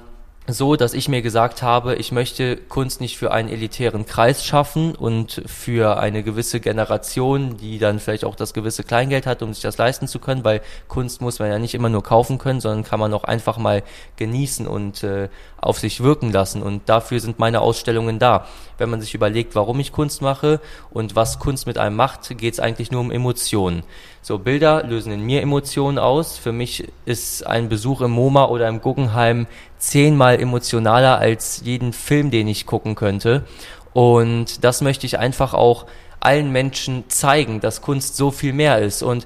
so, 0.48 0.76
dass 0.76 0.96
ich 0.96 1.08
mir 1.08 1.22
gesagt 1.22 1.62
habe, 1.62 1.96
ich 1.96 2.12
möchte 2.12 2.58
Kunst 2.58 3.00
nicht 3.00 3.16
für 3.18 3.32
einen 3.32 3.48
elitären 3.48 4.08
Kreis 4.08 4.44
schaffen 4.44 4.96
und 4.96 5.44
für 5.46 6.00
eine 6.00 6.24
gewisse 6.24 6.60
Generation, 6.60 7.58
die 7.58 7.78
dann 7.78 8.00
vielleicht 8.00 8.26
auch 8.26 8.36
das 8.36 8.54
gewisse 8.54 8.84
Kleingeld 8.84 9.28
hat, 9.28 9.44
um 9.44 9.54
sich 9.54 9.62
das 9.62 9.78
leisten 9.78 10.08
zu 10.08 10.18
können, 10.18 10.44
weil 10.44 10.62
Kunst 10.88 11.22
muss 11.22 11.38
man 11.38 11.50
ja 11.50 11.60
nicht 11.60 11.76
immer 11.76 11.90
nur 11.90 12.04
kaufen 12.04 12.40
können, 12.40 12.60
sondern 12.60 12.84
kann 12.84 13.00
man 13.00 13.14
auch 13.14 13.24
einfach 13.24 13.60
mal 13.60 13.84
genießen 14.16 14.66
und 14.66 15.04
äh, 15.04 15.30
auf 15.58 15.78
sich 15.78 16.02
wirken 16.02 16.32
lassen. 16.32 16.64
Und 16.64 16.90
dafür 16.90 17.20
sind 17.20 17.38
meine 17.38 17.62
Ausstellungen 17.62 18.18
da. 18.18 18.48
Wenn 18.80 18.90
man 18.90 19.00
sich 19.00 19.14
überlegt, 19.14 19.54
warum 19.54 19.80
ich 19.80 19.92
Kunst 19.92 20.24
mache 20.24 20.60
und 20.90 21.16
was 21.16 21.38
Kunst 21.38 21.68
mit 21.68 21.78
einem 21.78 21.96
macht, 21.96 22.36
geht 22.36 22.56
es 22.56 22.60
eigentlich 22.60 22.90
nur 22.92 23.02
um 23.02 23.12
Emotionen. 23.12 23.84
So, 24.24 24.38
Bilder 24.38 24.84
lösen 24.84 25.12
in 25.12 25.26
mir 25.26 25.42
Emotionen 25.42 25.98
aus. 25.98 26.38
Für 26.38 26.52
mich 26.52 26.88
ist 27.06 27.48
ein 27.48 27.70
Besuch 27.70 28.02
im 28.02 28.12
MoMA 28.12 28.46
oder 28.46 28.68
im 28.68 28.80
Guggenheim 28.80 29.48
zehnmal 29.80 30.40
emotionaler 30.40 31.18
als 31.18 31.64
jeden 31.66 31.92
Film, 31.92 32.30
den 32.30 32.48
ich 32.48 32.68
gucken 32.68 32.94
könnte. 32.94 33.46
Und 33.94 34.64
das 34.64 34.82
möchte 34.82 35.08
ich 35.08 35.18
einfach 35.18 35.56
auch 35.56 35.88
allen 36.20 36.52
Menschen 36.52 37.06
zeigen, 37.08 37.62
dass 37.62 37.82
Kunst 37.82 38.16
so 38.16 38.30
viel 38.30 38.54
mehr 38.54 38.78
ist. 38.78 39.02
Und 39.02 39.26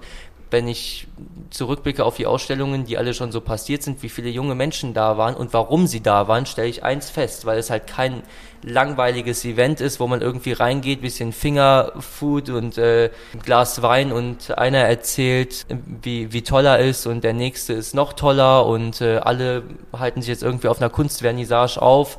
wenn 0.52 0.68
ich 0.68 1.08
zurückblicke 1.50 2.04
auf 2.04 2.18
die 2.18 2.26
Ausstellungen, 2.26 2.86
die 2.86 2.98
alle 2.98 3.14
schon 3.14 3.32
so 3.32 3.42
passiert 3.42 3.84
sind, 3.84 4.04
wie 4.04 4.10
viele 4.10 4.30
junge 4.30 4.56
Menschen 4.56 4.94
da 4.94 5.18
waren 5.18 5.36
und 5.36 5.54
warum 5.54 5.88
sie 5.88 6.02
da 6.02 6.28
waren, 6.28 6.46
stelle 6.46 6.68
ich 6.68 6.84
eins 6.84 7.10
fest, 7.10 7.46
weil 7.46 7.58
es 7.58 7.70
halt 7.70 7.88
kein 7.88 8.24
langweiliges 8.62 9.46
Event 9.46 9.80
ist, 9.80 10.00
wo 10.00 10.08
man 10.08 10.22
irgendwie 10.22 10.52
reingeht, 10.52 11.02
bisschen 11.02 11.34
Fingerfood 11.34 12.50
und 12.50 12.78
äh, 12.78 13.12
ein 13.34 13.40
Glas 13.40 13.82
Wein 13.82 14.12
und 14.12 14.58
einer 14.58 14.80
erzählt, 14.80 15.66
wie, 16.02 16.34
wie 16.34 16.42
toll 16.42 16.66
er 16.66 16.80
ist 16.80 17.06
und 17.06 17.24
der 17.24 17.34
nächste 17.34 17.74
ist 17.74 17.94
noch 17.94 18.14
toller 18.14 18.66
und 18.66 19.02
äh, 19.02 19.18
alle 19.18 19.64
halten 19.94 20.22
sich 20.22 20.30
jetzt 20.30 20.44
irgendwie 20.44 20.68
auf 20.68 20.80
einer 20.82 20.90
Kunstvernissage 20.90 21.82
auf 21.82 22.18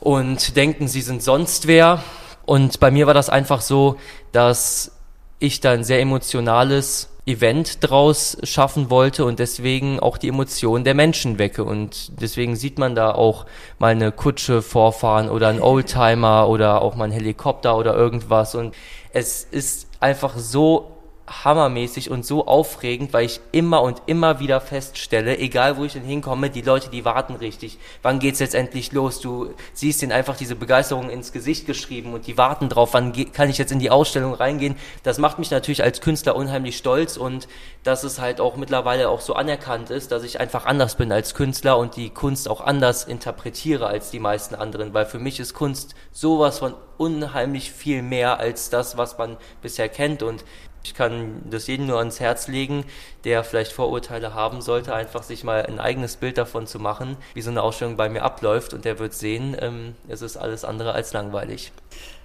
und 0.00 0.56
denken, 0.56 0.88
sie 0.88 1.00
sind 1.00 1.22
sonst 1.22 1.68
wer. 1.68 2.02
Und 2.44 2.80
bei 2.80 2.90
mir 2.90 3.06
war 3.06 3.14
das 3.14 3.30
einfach 3.30 3.60
so, 3.60 3.96
dass 4.32 4.90
ich 5.38 5.60
da 5.60 5.72
ein 5.72 5.84
sehr 5.84 6.00
emotionales 6.00 7.08
Event 7.24 7.78
draus 7.80 8.36
schaffen 8.42 8.90
wollte 8.90 9.24
und 9.24 9.38
deswegen 9.38 10.00
auch 10.00 10.18
die 10.18 10.28
Emotionen 10.28 10.82
der 10.82 10.94
Menschen 10.94 11.38
wecke. 11.38 11.62
Und 11.62 12.20
deswegen 12.20 12.56
sieht 12.56 12.78
man 12.78 12.94
da 12.94 13.12
auch 13.12 13.46
mal 13.78 13.92
eine 13.92 14.10
Kutsche 14.10 14.60
vorfahren 14.60 15.28
oder 15.28 15.48
ein 15.48 15.60
Oldtimer 15.60 16.48
oder 16.48 16.82
auch 16.82 16.96
mal 16.96 17.04
ein 17.04 17.12
Helikopter 17.12 17.76
oder 17.76 17.94
irgendwas. 17.94 18.56
Und 18.56 18.74
es 19.12 19.44
ist 19.44 19.86
einfach 20.00 20.36
so 20.36 20.91
hammermäßig 21.26 22.10
und 22.10 22.26
so 22.26 22.46
aufregend, 22.46 23.12
weil 23.12 23.26
ich 23.26 23.40
immer 23.52 23.82
und 23.82 24.02
immer 24.06 24.40
wieder 24.40 24.60
feststelle, 24.60 25.38
egal 25.38 25.76
wo 25.76 25.84
ich 25.84 25.92
denn 25.92 26.02
hinkomme, 26.02 26.50
die 26.50 26.62
Leute, 26.62 26.90
die 26.90 27.04
warten 27.04 27.36
richtig. 27.36 27.78
Wann 28.02 28.18
geht's 28.18 28.40
jetzt 28.40 28.54
endlich 28.54 28.92
los? 28.92 29.20
Du 29.20 29.54
siehst 29.72 30.02
ihnen 30.02 30.12
einfach 30.12 30.36
diese 30.36 30.56
Begeisterung 30.56 31.10
ins 31.10 31.32
Gesicht 31.32 31.66
geschrieben 31.66 32.12
und 32.12 32.26
die 32.26 32.36
warten 32.36 32.68
drauf, 32.68 32.90
wann 32.92 33.12
kann 33.32 33.48
ich 33.48 33.58
jetzt 33.58 33.72
in 33.72 33.78
die 33.78 33.90
Ausstellung 33.90 34.34
reingehen. 34.34 34.76
Das 35.04 35.18
macht 35.18 35.38
mich 35.38 35.50
natürlich 35.50 35.82
als 35.82 36.00
Künstler 36.00 36.34
unheimlich 36.34 36.76
stolz 36.76 37.16
und 37.16 37.46
dass 37.84 38.02
es 38.02 38.20
halt 38.20 38.40
auch 38.40 38.56
mittlerweile 38.56 39.08
auch 39.08 39.20
so 39.20 39.34
anerkannt 39.34 39.90
ist, 39.90 40.10
dass 40.10 40.24
ich 40.24 40.40
einfach 40.40 40.66
anders 40.66 40.96
bin 40.96 41.12
als 41.12 41.34
Künstler 41.34 41.78
und 41.78 41.96
die 41.96 42.10
Kunst 42.10 42.48
auch 42.48 42.60
anders 42.60 43.04
interpretiere 43.04 43.86
als 43.86 44.10
die 44.10 44.20
meisten 44.20 44.54
anderen, 44.54 44.92
weil 44.92 45.06
für 45.06 45.18
mich 45.18 45.38
ist 45.38 45.54
Kunst 45.54 45.94
sowas 46.10 46.58
von 46.58 46.74
unheimlich 46.98 47.72
viel 47.72 48.02
mehr 48.02 48.38
als 48.38 48.70
das, 48.70 48.96
was 48.96 49.18
man 49.18 49.36
bisher 49.60 49.88
kennt 49.88 50.22
und 50.22 50.44
ich 50.84 50.94
kann 50.94 51.42
das 51.48 51.66
jedem 51.66 51.86
nur 51.86 51.98
ans 51.98 52.20
Herz 52.20 52.48
legen, 52.48 52.84
der 53.24 53.44
vielleicht 53.44 53.72
Vorurteile 53.72 54.34
haben 54.34 54.62
sollte, 54.62 54.94
einfach 54.94 55.22
sich 55.22 55.44
mal 55.44 55.64
ein 55.66 55.78
eigenes 55.78 56.16
Bild 56.16 56.38
davon 56.38 56.66
zu 56.66 56.78
machen, 56.78 57.16
wie 57.34 57.42
so 57.42 57.50
eine 57.50 57.62
Ausstellung 57.62 57.96
bei 57.96 58.08
mir 58.08 58.22
abläuft 58.22 58.74
und 58.74 58.84
der 58.84 58.98
wird 58.98 59.14
sehen, 59.14 59.56
ähm, 59.60 59.94
es 60.08 60.22
ist 60.22 60.36
alles 60.36 60.64
andere 60.64 60.92
als 60.92 61.12
langweilig. 61.12 61.72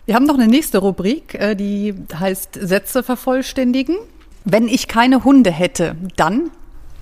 Wir 0.06 0.16
haben 0.16 0.26
noch 0.26 0.36
eine 0.36 0.48
nächste 0.48 0.78
Rubrik, 0.78 1.34
äh, 1.36 1.56
die 1.56 1.94
heißt 2.18 2.58
Sätze 2.60 3.04
vervollständigen. 3.04 3.98
Wenn 4.46 4.68
ich 4.70 4.88
keine 4.88 5.24
Hunde 5.26 5.52
hätte, 5.52 5.96
dann 6.16 6.52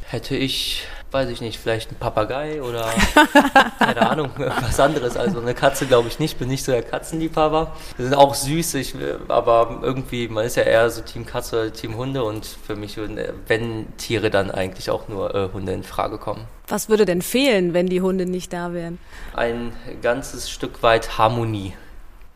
hätte 0.08 0.36
ich 0.36 0.88
weiß 1.16 1.30
ich 1.30 1.40
nicht, 1.40 1.58
vielleicht 1.58 1.94
ein 1.94 1.96
Papagei 1.96 2.62
oder 2.62 2.90
keine 3.80 4.10
Ahnung, 4.10 4.32
was 4.36 4.82
anderes. 4.82 5.16
Also 5.16 5.40
eine 5.40 5.54
Katze 5.54 5.86
glaube 5.86 6.10
ich 6.10 6.20
nicht, 6.20 6.38
bin 6.38 6.50
nicht 6.50 6.66
so 6.66 6.74
der 6.74 6.84
Katzenliebhaber. 6.84 7.72
Die 7.98 8.04
sind 8.04 8.16
auch 8.16 8.36
süß, 8.36 8.74
ich, 8.74 8.96
aber 9.30 9.80
irgendwie, 9.82 10.28
man 10.28 10.44
ist 10.44 10.58
ja 10.58 10.64
eher 10.64 10.90
so 10.90 11.02
Team 11.02 11.26
Katze 11.26 11.62
oder 11.62 11.74
Team 11.74 11.96
Hunde 11.96 12.22
und 12.26 12.46
für 12.46 12.76
mich 12.76 12.98
würden, 12.98 13.18
wenn 13.48 13.96
Tiere, 13.96 14.30
dann 14.30 14.52
eigentlich 14.52 14.90
auch 14.90 15.08
nur 15.08 15.34
äh, 15.34 15.48
Hunde 15.54 15.72
in 15.72 15.84
Frage 15.84 16.18
kommen. 16.18 16.48
Was 16.68 16.90
würde 16.90 17.06
denn 17.06 17.22
fehlen, 17.22 17.74
wenn 17.74 17.88
die 17.88 18.02
Hunde 18.02 18.26
nicht 18.26 18.52
da 18.52 18.74
wären? 18.74 19.00
Ein 19.34 19.72
ganzes 20.02 20.50
Stück 20.50 20.84
weit 20.84 21.18
Harmonie. 21.18 21.74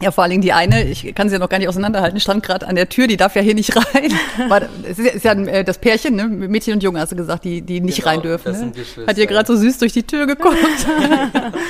Ja, 0.01 0.11
vor 0.11 0.23
allen 0.23 0.31
Dingen 0.31 0.41
die 0.41 0.53
eine, 0.53 0.85
ich 0.85 1.13
kann 1.13 1.27
sie 1.27 1.33
ja 1.35 1.39
noch 1.39 1.49
gar 1.49 1.57
nicht 1.57 1.67
auseinanderhalten, 1.67 2.19
stand 2.21 2.41
gerade 2.41 2.67
an 2.67 2.75
der 2.75 2.87
Tür, 2.87 3.07
die 3.07 3.17
darf 3.17 3.35
ja 3.35 3.41
hier 3.41 3.53
nicht 3.53 3.75
rein. 3.75 4.13
War, 4.49 4.61
es 4.89 4.97
ist 4.97 5.25
ja 5.25 5.33
äh, 5.33 5.65
das 5.65 5.77
Pärchen, 5.77 6.15
ne? 6.15 6.25
Mädchen 6.27 6.75
und 6.75 6.83
Junge, 6.83 7.01
hast 7.01 7.11
du 7.11 7.17
gesagt, 7.17 7.43
die, 7.43 7.61
die 7.61 7.81
nicht 7.81 7.97
genau, 7.97 8.09
rein 8.09 8.21
dürfen. 8.21 8.51
Ne? 8.51 9.07
Hat 9.07 9.17
ihr 9.17 9.27
gerade 9.27 9.47
so 9.47 9.57
süß 9.57 9.77
durch 9.79 9.91
die 9.91 10.03
Tür 10.03 10.25
geguckt. 10.25 10.55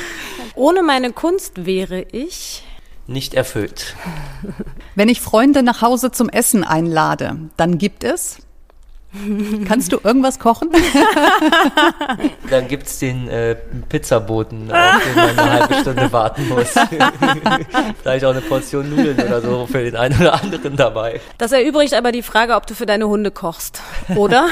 Ohne 0.56 0.84
meine 0.84 1.12
Kunst 1.12 1.66
wäre 1.66 2.06
ich 2.12 2.64
nicht 3.08 3.34
erfüllt. 3.34 3.96
Wenn 4.94 5.10
ich 5.10 5.20
Freunde 5.22 5.64
nach 5.64 5.82
Hause 5.82 6.12
zum 6.12 6.30
Essen 6.30 6.64
einlade, 6.64 7.38
dann 7.58 7.80
gibt 7.80 8.04
es 8.04 8.38
Kannst 9.68 9.92
du 9.92 10.00
irgendwas 10.04 10.38
kochen? 10.38 10.70
Dann 12.50 12.68
gibt 12.68 12.86
es 12.86 13.00
den 13.00 13.28
äh, 13.28 13.56
Pizzaboten, 13.88 14.72
auf 14.72 15.04
den 15.04 15.16
man 15.16 15.40
eine 15.40 15.52
halbe 15.52 15.74
Stunde 15.76 16.12
warten 16.12 16.48
muss. 16.48 16.68
Vielleicht 18.04 18.26
auch 18.26 18.32
eine 18.32 18.42
Portion 18.42 18.90
Nudeln 18.90 19.20
oder 19.20 19.42
so 19.42 19.66
für 19.66 19.84
den 19.84 19.96
einen 19.96 20.20
oder 20.20 20.34
anderen 20.36 20.76
dabei. 20.76 21.22
Das 21.40 21.52
erübrigt 21.52 21.96
aber 21.96 22.12
die 22.12 22.22
Frage, 22.22 22.54
ob 22.54 22.68
du 22.68 22.76
für 22.76 22.86
deine 22.86 23.08
Hunde 23.08 23.32
kochst, 23.32 23.82
oder? 24.16 24.50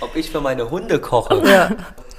Ob 0.00 0.14
ich 0.16 0.30
für 0.30 0.42
meine 0.42 0.70
Hunde 0.70 0.98
koche? 0.98 1.42
Ja. 1.48 1.70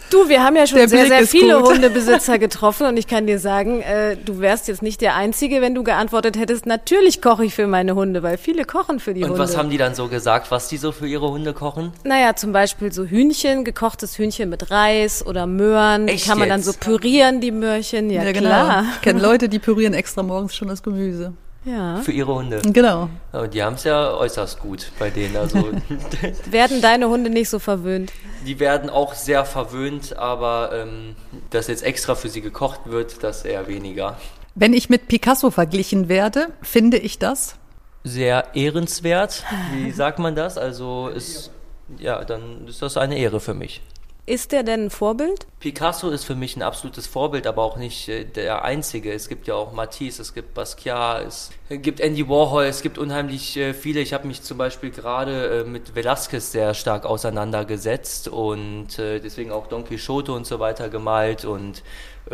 Du, 0.09 0.27
wir 0.27 0.43
haben 0.43 0.55
ja 0.55 0.65
schon 0.65 0.79
der 0.79 0.89
sehr, 0.89 1.05
Blick 1.05 1.13
sehr 1.13 1.27
viele 1.27 1.59
gut. 1.59 1.69
Hundebesitzer 1.73 2.39
getroffen 2.39 2.87
und 2.87 2.97
ich 2.97 3.05
kann 3.05 3.27
dir 3.27 3.37
sagen, 3.37 3.81
äh, 3.81 4.17
du 4.17 4.39
wärst 4.39 4.67
jetzt 4.67 4.81
nicht 4.81 5.01
der 5.01 5.15
Einzige, 5.15 5.61
wenn 5.61 5.75
du 5.75 5.83
geantwortet 5.83 6.37
hättest, 6.37 6.65
natürlich 6.65 7.21
koche 7.21 7.45
ich 7.45 7.53
für 7.53 7.67
meine 7.67 7.93
Hunde, 7.95 8.23
weil 8.23 8.37
viele 8.37 8.65
kochen 8.65 8.99
für 8.99 9.13
die 9.13 9.21
und 9.21 9.29
Hunde. 9.29 9.41
Und 9.41 9.47
was 9.47 9.55
haben 9.55 9.69
die 9.69 9.77
dann 9.77 9.93
so 9.93 10.07
gesagt, 10.07 10.49
was 10.49 10.67
die 10.67 10.77
so 10.77 10.91
für 10.91 11.07
ihre 11.07 11.29
Hunde 11.29 11.53
kochen? 11.53 11.93
Naja, 12.03 12.35
zum 12.35 12.51
Beispiel 12.53 12.91
so 12.91 13.05
Hühnchen, 13.05 13.63
gekochtes 13.63 14.17
Hühnchen 14.17 14.49
mit 14.49 14.71
Reis 14.71 15.25
oder 15.25 15.45
Möhren. 15.45 16.07
Echt 16.07 16.25
die 16.25 16.29
kann 16.29 16.39
man 16.39 16.47
jetzt? 16.47 16.67
dann 16.67 16.73
so 16.73 16.79
pürieren, 16.79 17.39
die 17.39 17.51
Möhrchen. 17.51 18.09
Ja, 18.09 18.23
ja 18.23 18.31
genau. 18.31 18.49
klar. 18.49 18.85
Ich 18.95 19.01
kenne 19.01 19.19
Leute, 19.21 19.47
die 19.47 19.59
pürieren 19.59 19.93
extra 19.93 20.23
morgens 20.23 20.55
schon 20.55 20.69
das 20.69 20.81
Gemüse. 20.81 21.33
Ja. 21.65 21.97
Für 21.97 22.11
ihre 22.11 22.33
Hunde. 22.33 22.61
Genau. 22.63 23.09
Aber 23.31 23.47
die 23.47 23.61
haben 23.61 23.75
es 23.75 23.83
ja 23.83 24.13
äußerst 24.13 24.59
gut 24.59 24.91
bei 24.97 25.09
denen. 25.09 25.35
Also 25.35 25.71
werden 26.49 26.81
deine 26.81 27.09
Hunde 27.09 27.29
nicht 27.29 27.49
so 27.49 27.59
verwöhnt? 27.59 28.11
Die 28.45 28.59
werden 28.59 28.89
auch 28.89 29.13
sehr 29.13 29.45
verwöhnt, 29.45 30.17
aber 30.17 30.71
ähm, 30.73 31.15
dass 31.49 31.67
jetzt 31.67 31.83
extra 31.83 32.15
für 32.15 32.29
sie 32.29 32.41
gekocht 32.41 32.81
wird, 32.85 33.23
das 33.23 33.43
eher 33.43 33.67
weniger. 33.67 34.17
Wenn 34.55 34.73
ich 34.73 34.89
mit 34.89 35.07
Picasso 35.07 35.51
verglichen 35.51 36.09
werde, 36.09 36.47
finde 36.61 36.97
ich 36.97 37.19
das? 37.19 37.55
Sehr 38.03 38.55
ehrenswert. 38.55 39.43
Wie 39.73 39.91
sagt 39.91 40.19
man 40.19 40.35
das? 40.35 40.57
Also 40.57 41.09
ist, 41.09 41.51
ja, 41.97 42.23
dann 42.23 42.67
ist 42.67 42.81
das 42.81 42.95
eine 42.97 43.17
Ehre 43.17 43.39
für 43.41 43.53
mich. 43.53 43.81
Ist 44.29 44.51
der 44.51 44.61
denn 44.61 44.85
ein 44.85 44.89
Vorbild? 44.91 45.47
Picasso 45.59 46.11
ist 46.11 46.23
für 46.23 46.35
mich 46.35 46.55
ein 46.55 46.61
absolutes 46.61 47.07
Vorbild, 47.07 47.47
aber 47.47 47.63
auch 47.63 47.77
nicht 47.77 48.09
äh, 48.09 48.25
der 48.25 48.63
einzige. 48.63 49.11
Es 49.11 49.27
gibt 49.27 49.47
ja 49.47 49.55
auch 49.55 49.73
Matisse, 49.73 50.21
es 50.21 50.35
gibt 50.35 50.53
Basquiat, 50.53 51.25
es 51.25 51.49
gibt 51.69 51.99
Andy 51.99 52.29
Warhol, 52.29 52.65
es 52.65 52.83
gibt 52.83 52.99
unheimlich 52.99 53.57
äh, 53.57 53.73
viele. 53.73 54.01
Ich 54.01 54.13
habe 54.13 54.27
mich 54.27 54.43
zum 54.43 54.59
Beispiel 54.59 54.91
gerade 54.91 55.61
äh, 55.61 55.63
mit 55.63 55.95
Velázquez 55.95 56.51
sehr 56.51 56.75
stark 56.75 57.07
auseinandergesetzt 57.07 58.27
und 58.27 58.99
deswegen 58.99 59.51
auch 59.51 59.65
Don 59.65 59.83
Quixote 59.83 60.31
und 60.31 60.45
so 60.45 60.59
weiter 60.59 60.89
gemalt 60.89 61.43
und 61.45 61.81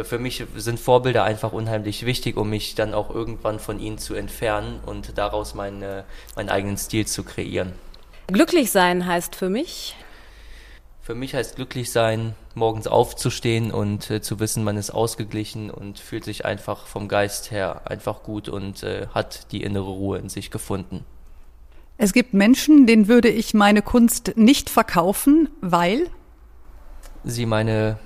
für 0.03 0.19
mich 0.19 0.43
sind 0.57 0.77
Vorbilder 0.77 1.23
einfach 1.23 1.53
unheimlich 1.53 2.05
wichtig, 2.05 2.35
um 2.35 2.49
mich 2.49 2.75
dann 2.75 2.93
auch 2.93 3.09
irgendwann 3.09 3.59
von 3.59 3.79
ihnen 3.79 3.99
zu 3.99 4.15
entfernen 4.15 4.81
und 4.85 5.17
daraus 5.17 5.53
meine, 5.53 6.03
meinen 6.35 6.49
eigenen 6.49 6.77
Stil 6.77 7.07
zu 7.07 7.23
kreieren. 7.23 7.71
Glücklich 8.27 8.71
sein 8.71 9.05
heißt 9.05 9.35
für 9.35 9.49
mich, 9.49 9.95
für 11.05 11.13
mich 11.13 11.35
heißt 11.35 11.55
glücklich 11.55 11.91
sein, 11.91 12.33
morgens 12.55 12.87
aufzustehen 12.87 13.69
und 13.69 14.09
äh, 14.09 14.21
zu 14.21 14.39
wissen, 14.39 14.63
man 14.63 14.75
ist 14.75 14.89
ausgeglichen 14.89 15.69
und 15.69 15.99
fühlt 15.99 16.23
sich 16.23 16.45
einfach 16.45 16.87
vom 16.87 17.07
Geist 17.07 17.51
her 17.51 17.83
einfach 17.85 18.23
gut 18.23 18.49
und 18.49 18.81
äh, 18.81 19.05
hat 19.13 19.51
die 19.51 19.61
innere 19.61 19.91
Ruhe 19.91 20.17
in 20.17 20.29
sich 20.29 20.49
gefunden. 20.49 21.05
Es 21.99 22.11
gibt 22.11 22.33
Menschen, 22.33 22.87
denen 22.87 23.07
würde 23.07 23.29
ich 23.29 23.53
meine 23.53 23.83
Kunst 23.83 24.35
nicht 24.35 24.71
verkaufen, 24.71 25.47
weil 25.61 26.09
sie 27.23 27.45
meine 27.45 27.99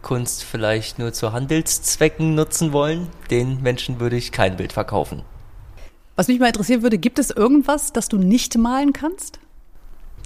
Kunst 0.00 0.42
vielleicht 0.42 0.98
nur 0.98 1.12
zu 1.12 1.32
Handelszwecken 1.32 2.34
nutzen 2.34 2.72
wollen. 2.72 3.08
Den 3.30 3.60
Menschen 3.60 4.00
würde 4.00 4.16
ich 4.16 4.32
kein 4.32 4.56
Bild 4.56 4.72
verkaufen. 4.72 5.24
Was 6.16 6.28
mich 6.28 6.40
mal 6.40 6.46
interessieren 6.46 6.80
würde, 6.80 6.96
gibt 6.96 7.18
es 7.18 7.30
irgendwas, 7.30 7.92
das 7.92 8.08
du 8.08 8.16
nicht 8.16 8.56
malen 8.56 8.94
kannst? 8.94 9.40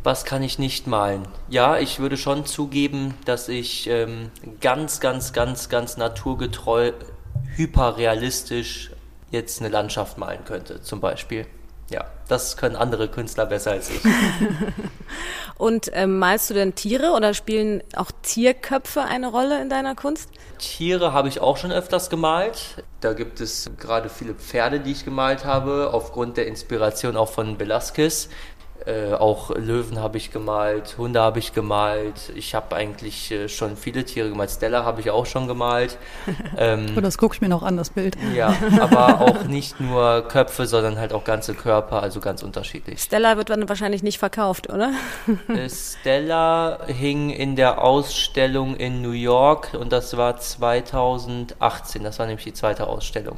Was 0.05 0.27
kann 0.27 0.43
ich 0.43 0.59
nicht 0.59 0.87
malen? 0.87 1.27
Ja, 1.49 1.79
ich 1.79 1.99
würde 1.99 2.19
schon 2.19 2.45
zugeben, 2.45 3.15
dass 3.25 3.49
ich 3.49 3.89
ähm, 3.89 4.31
ganz, 4.61 5.01
ganz, 5.01 5.33
ganz, 5.33 5.71
ganz 5.71 5.97
naturgetreu, 5.97 6.93
hyperrealistisch 7.57 8.91
jetzt 9.31 9.61
eine 9.61 9.71
Landschaft 9.71 10.19
malen 10.19 10.45
könnte, 10.45 10.83
zum 10.83 11.01
Beispiel. 11.01 11.47
Ja, 11.91 12.07
das 12.29 12.57
können 12.57 12.77
andere 12.77 13.09
Künstler 13.09 13.47
besser 13.47 13.73
als 13.73 13.91
ich. 13.91 14.01
Und 15.57 15.91
ähm, 15.93 16.19
malst 16.19 16.51
du 16.51 16.55
denn 16.55 16.75
Tiere 16.75 17.13
oder 17.13 17.35
spielen 17.35 17.83
auch 17.95 18.11
Tierköpfe 18.23 19.03
eine 19.03 19.29
Rolle 19.29 19.61
in 19.61 19.69
deiner 19.69 19.95
Kunst? 19.95 20.31
Tiere 20.59 21.13
habe 21.13 21.29
ich 21.29 21.41
auch 21.41 21.57
schon 21.57 21.73
öfters 21.73 22.11
gemalt. 22.11 22.83
Da 23.01 23.13
gibt 23.13 23.41
es 23.41 23.71
gerade 23.79 24.09
viele 24.09 24.35
Pferde, 24.35 24.81
die 24.81 24.93
ich 24.93 25.05
gemalt 25.05 25.45
habe, 25.45 25.91
aufgrund 25.93 26.39
der 26.39 26.47
Inspiration 26.47 27.17
auch 27.17 27.31
von 27.31 27.61
Velasquez. 27.61 28.31
Äh, 28.87 29.15
auch 29.15 29.51
Löwen 29.57 29.99
habe 30.01 30.19
ich 30.19 30.31
gemalt, 30.31 30.97
Hunde 30.99 31.21
habe 31.21 31.39
ich 31.39 31.55
gemalt. 31.55 32.33
Ich 32.35 32.55
habe 32.55 32.77
eigentlich 32.77 33.31
äh, 33.31 33.49
schon 33.49 33.79
viele 33.79 34.05
Tiere 34.05 34.29
gemalt. 34.29 34.51
Stella 34.51 34.85
habe 34.85 35.01
ich 35.01 35.11
auch 35.11 35.27
schon 35.27 35.49
gemalt. 35.49 35.99
Ähm, 36.57 36.95
oh, 36.97 37.01
das 37.01 37.19
gucke 37.19 37.35
ich 37.35 37.41
mir 37.41 37.49
noch 37.49 37.63
an, 37.63 37.77
das 37.77 37.91
Bild. 37.91 38.17
Ja, 38.35 38.55
aber 38.79 39.21
auch 39.21 39.45
nicht 39.45 39.81
nur 39.81 40.23
Köpfe, 40.29 40.67
sondern 40.67 40.99
halt 40.99 41.13
auch 41.13 41.25
ganze 41.25 41.55
Körper, 41.55 42.03
also 42.03 42.21
ganz 42.21 42.43
unterschiedlich. 42.43 43.01
Stella 43.01 43.37
wird 43.37 43.51
dann 43.51 43.69
wahrscheinlich 43.69 44.03
nicht 44.03 44.19
verkauft, 44.19 44.71
oder? 44.71 44.93
Äh, 45.49 45.69
Stella 45.69 46.79
hing 46.87 47.31
in 47.31 47.57
der 47.57 47.83
Ausstellung 47.83 48.77
in 48.77 49.03
New 49.03 49.11
York 49.11 49.75
und 49.75 49.93
das 49.93 50.17
war 50.17 50.39
2018. 50.39 52.05
Das 52.05 52.19
war 52.19 52.27
nämlich 52.27 52.45
die 52.45 52.53
zweite 52.53 52.87
Ausstellung. 52.87 53.37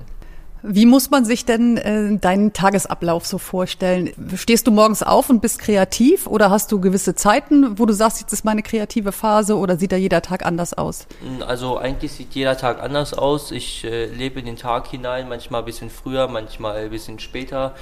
Wie 0.62 0.86
muss 0.86 1.10
man 1.10 1.24
sich 1.24 1.44
denn 1.44 1.76
äh, 1.76 2.16
deinen 2.18 2.52
Tagesablauf 2.52 3.26
so 3.26 3.38
vorstellen? 3.38 4.10
Stehst 4.36 4.66
du 4.66 4.70
morgens 4.70 5.02
auf 5.02 5.30
und 5.30 5.40
bist 5.40 5.58
kreativ 5.58 6.26
oder 6.26 6.50
hast 6.50 6.72
du 6.72 6.80
gewisse 6.80 7.14
Zeiten, 7.14 7.78
wo 7.78 7.86
du 7.86 7.92
sagst, 7.92 8.20
jetzt 8.20 8.32
ist 8.32 8.44
meine 8.44 8.62
kreative 8.62 9.12
Phase 9.12 9.56
oder 9.56 9.76
sieht 9.76 9.92
da 9.92 9.96
jeder 9.96 10.22
Tag 10.22 10.44
anders 10.44 10.74
aus? 10.74 11.06
Also 11.46 11.78
eigentlich 11.78 12.12
sieht 12.12 12.34
jeder 12.34 12.56
Tag 12.56 12.82
anders 12.82 13.14
aus. 13.14 13.50
Ich 13.52 13.84
äh, 13.84 14.06
lebe 14.06 14.40
in 14.40 14.46
den 14.46 14.56
Tag 14.56 14.88
hinein, 14.88 15.28
manchmal 15.28 15.62
ein 15.62 15.66
bisschen 15.66 15.90
früher, 15.90 16.28
manchmal 16.28 16.76
ein 16.76 16.90
bisschen 16.90 17.18
später 17.18 17.74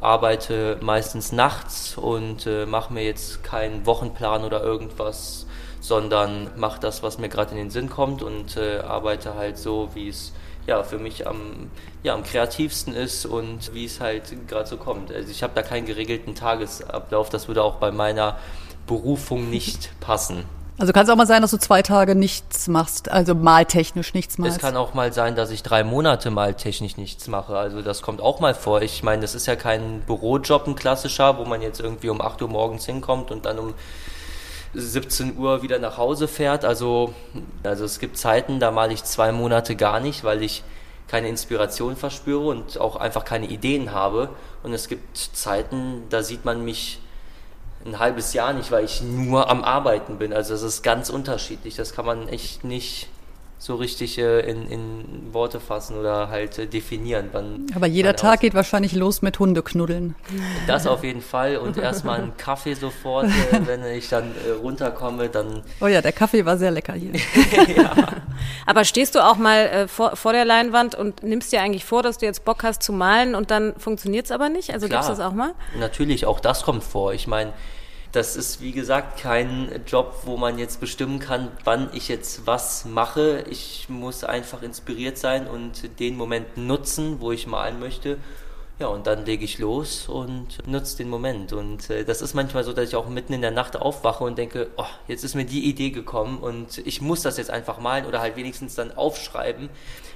arbeite 0.00 0.78
meistens 0.80 1.32
nachts 1.32 1.96
und 1.96 2.46
äh, 2.46 2.66
mache 2.66 2.92
mir 2.92 3.04
jetzt 3.04 3.42
keinen 3.42 3.86
Wochenplan 3.86 4.44
oder 4.44 4.62
irgendwas, 4.62 5.46
sondern 5.80 6.50
mache 6.56 6.80
das, 6.80 7.02
was 7.02 7.18
mir 7.18 7.28
gerade 7.28 7.52
in 7.52 7.56
den 7.56 7.70
Sinn 7.70 7.88
kommt 7.88 8.22
und 8.22 8.56
äh, 8.56 8.78
arbeite 8.78 9.34
halt 9.34 9.58
so, 9.58 9.90
wie 9.94 10.08
es 10.08 10.32
ja, 10.66 10.82
für 10.82 10.98
mich 10.98 11.26
am, 11.26 11.70
ja, 12.02 12.14
am 12.14 12.22
kreativsten 12.22 12.94
ist 12.94 13.26
und 13.26 13.72
wie 13.74 13.84
es 13.84 14.00
halt 14.00 14.48
gerade 14.48 14.68
so 14.68 14.76
kommt. 14.76 15.12
Also 15.12 15.30
ich 15.30 15.42
habe 15.42 15.52
da 15.54 15.62
keinen 15.62 15.86
geregelten 15.86 16.34
Tagesablauf, 16.34 17.28
das 17.28 17.48
würde 17.48 17.62
auch 17.62 17.76
bei 17.76 17.90
meiner 17.90 18.38
Berufung 18.86 19.50
nicht 19.50 19.90
passen. 20.00 20.44
Also 20.78 20.92
kann 20.92 21.04
es 21.04 21.10
auch 21.10 21.16
mal 21.16 21.26
sein, 21.26 21.40
dass 21.40 21.52
du 21.52 21.56
zwei 21.56 21.80
Tage 21.80 22.14
nichts 22.14 22.68
machst, 22.68 23.10
also 23.10 23.34
maltechnisch 23.34 24.12
nichts 24.12 24.36
machst. 24.36 24.56
Es 24.56 24.58
kann 24.60 24.76
auch 24.76 24.92
mal 24.92 25.10
sein, 25.10 25.34
dass 25.34 25.50
ich 25.50 25.62
drei 25.62 25.84
Monate 25.84 26.30
mal 26.30 26.52
technisch 26.52 26.98
nichts 26.98 27.28
mache. 27.28 27.56
Also 27.56 27.80
das 27.80 28.02
kommt 28.02 28.20
auch 28.20 28.40
mal 28.40 28.54
vor. 28.54 28.82
Ich 28.82 29.02
meine, 29.02 29.22
das 29.22 29.34
ist 29.34 29.46
ja 29.46 29.56
kein 29.56 30.00
Bürojob, 30.00 30.66
ein 30.66 30.74
klassischer, 30.74 31.38
wo 31.38 31.46
man 31.46 31.62
jetzt 31.62 31.80
irgendwie 31.80 32.10
um 32.10 32.20
8 32.20 32.42
Uhr 32.42 32.48
morgens 32.48 32.84
hinkommt 32.84 33.30
und 33.30 33.46
dann 33.46 33.58
um 33.58 33.74
17 34.76 35.36
Uhr 35.38 35.62
wieder 35.62 35.78
nach 35.78 35.98
Hause 35.98 36.28
fährt. 36.28 36.64
Also, 36.64 37.14
also 37.62 37.84
es 37.84 37.98
gibt 37.98 38.18
Zeiten, 38.18 38.60
da 38.60 38.70
male 38.70 38.92
ich 38.92 39.04
zwei 39.04 39.32
Monate 39.32 39.76
gar 39.76 40.00
nicht, 40.00 40.24
weil 40.24 40.42
ich 40.42 40.62
keine 41.08 41.28
Inspiration 41.28 41.96
verspüre 41.96 42.46
und 42.48 42.78
auch 42.78 42.96
einfach 42.96 43.24
keine 43.24 43.46
Ideen 43.46 43.92
habe. 43.92 44.30
Und 44.62 44.72
es 44.72 44.88
gibt 44.88 45.16
Zeiten, 45.16 46.02
da 46.10 46.22
sieht 46.22 46.44
man 46.44 46.64
mich 46.64 47.00
ein 47.84 47.98
halbes 47.98 48.32
Jahr 48.32 48.52
nicht, 48.52 48.70
weil 48.72 48.84
ich 48.84 49.00
nur 49.02 49.48
am 49.48 49.62
Arbeiten 49.62 50.18
bin. 50.18 50.32
Also 50.32 50.54
das 50.54 50.62
ist 50.62 50.82
ganz 50.82 51.08
unterschiedlich. 51.08 51.76
Das 51.76 51.94
kann 51.94 52.04
man 52.04 52.28
echt 52.28 52.64
nicht 52.64 53.08
so 53.58 53.76
richtig 53.76 54.18
äh, 54.18 54.40
in, 54.40 54.68
in 54.70 55.32
Worte 55.32 55.60
fassen 55.60 55.96
oder 55.96 56.28
halt 56.28 56.58
äh, 56.58 56.66
definieren. 56.66 57.30
Wann 57.32 57.66
Aber 57.74 57.86
jeder 57.86 58.14
Tag 58.14 58.40
geht 58.40 58.54
wahrscheinlich 58.54 58.92
los 58.92 59.22
mit 59.22 59.38
Hundeknuddeln. 59.38 60.14
Das 60.66 60.86
auf 60.86 61.02
jeden 61.02 61.22
Fall 61.22 61.56
und 61.56 61.78
erstmal 61.78 62.20
einen 62.20 62.36
Kaffee 62.36 62.74
sofort, 62.74 63.26
äh, 63.26 63.60
wenn 63.66 63.84
ich 63.84 64.08
dann 64.08 64.32
äh, 64.46 64.52
runterkomme, 64.62 65.28
dann. 65.30 65.62
Oh 65.80 65.86
ja, 65.86 66.02
der 66.02 66.12
Kaffee 66.12 66.44
war 66.44 66.58
sehr 66.58 66.70
lecker 66.70 66.92
hier. 66.92 67.12
ja. 67.76 67.94
Aber 68.66 68.84
stehst 68.84 69.14
du 69.14 69.20
auch 69.20 69.36
mal 69.36 69.66
äh, 69.66 69.88
vor, 69.88 70.16
vor 70.16 70.32
der 70.32 70.44
Leinwand 70.44 70.94
und 70.94 71.22
nimmst 71.22 71.50
dir 71.50 71.62
eigentlich 71.62 71.84
vor, 71.84 72.02
dass 72.02 72.18
du 72.18 72.26
jetzt 72.26 72.44
Bock 72.44 72.62
hast 72.62 72.82
zu 72.82 72.92
malen 72.92 73.34
und 73.34 73.50
dann 73.50 73.74
funktioniert 73.78 74.26
es 74.26 74.32
aber 74.32 74.50
nicht? 74.50 74.72
Also 74.74 74.86
Klar, 74.86 75.00
gibt's 75.00 75.18
das 75.18 75.26
auch 75.26 75.32
mal? 75.34 75.54
Natürlich, 75.78 76.26
auch 76.26 76.40
das 76.40 76.62
kommt 76.62 76.84
vor. 76.84 77.14
Ich 77.14 77.26
meine, 77.26 77.54
das 78.16 78.34
ist 78.34 78.62
wie 78.62 78.72
gesagt 78.72 79.20
kein 79.20 79.82
Job, 79.86 80.22
wo 80.24 80.38
man 80.38 80.58
jetzt 80.58 80.80
bestimmen 80.80 81.18
kann, 81.18 81.52
wann 81.64 81.90
ich 81.92 82.08
jetzt 82.08 82.46
was 82.46 82.86
mache. 82.86 83.44
Ich 83.50 83.90
muss 83.90 84.24
einfach 84.24 84.62
inspiriert 84.62 85.18
sein 85.18 85.46
und 85.46 86.00
den 86.00 86.16
Moment 86.16 86.56
nutzen, 86.56 87.20
wo 87.20 87.30
ich 87.30 87.46
malen 87.46 87.78
möchte. 87.78 88.16
Ja, 88.78 88.86
und 88.86 89.06
dann 89.06 89.26
lege 89.26 89.44
ich 89.44 89.58
los 89.58 90.08
und 90.08 90.66
nutze 90.66 90.96
den 90.96 91.10
Moment. 91.10 91.52
Und 91.52 91.90
äh, 91.90 92.04
das 92.06 92.22
ist 92.22 92.32
manchmal 92.32 92.64
so, 92.64 92.72
dass 92.72 92.88
ich 92.88 92.96
auch 92.96 93.08
mitten 93.08 93.34
in 93.34 93.42
der 93.42 93.50
Nacht 93.50 93.76
aufwache 93.76 94.24
und 94.24 94.38
denke, 94.38 94.68
oh, 94.78 94.84
jetzt 95.08 95.22
ist 95.22 95.34
mir 95.34 95.44
die 95.44 95.68
Idee 95.68 95.90
gekommen 95.90 96.38
und 96.38 96.78
ich 96.78 97.02
muss 97.02 97.20
das 97.20 97.36
jetzt 97.36 97.50
einfach 97.50 97.80
malen 97.80 98.06
oder 98.06 98.20
halt 98.20 98.36
wenigstens 98.36 98.74
dann 98.74 98.96
aufschreiben. 98.96 99.68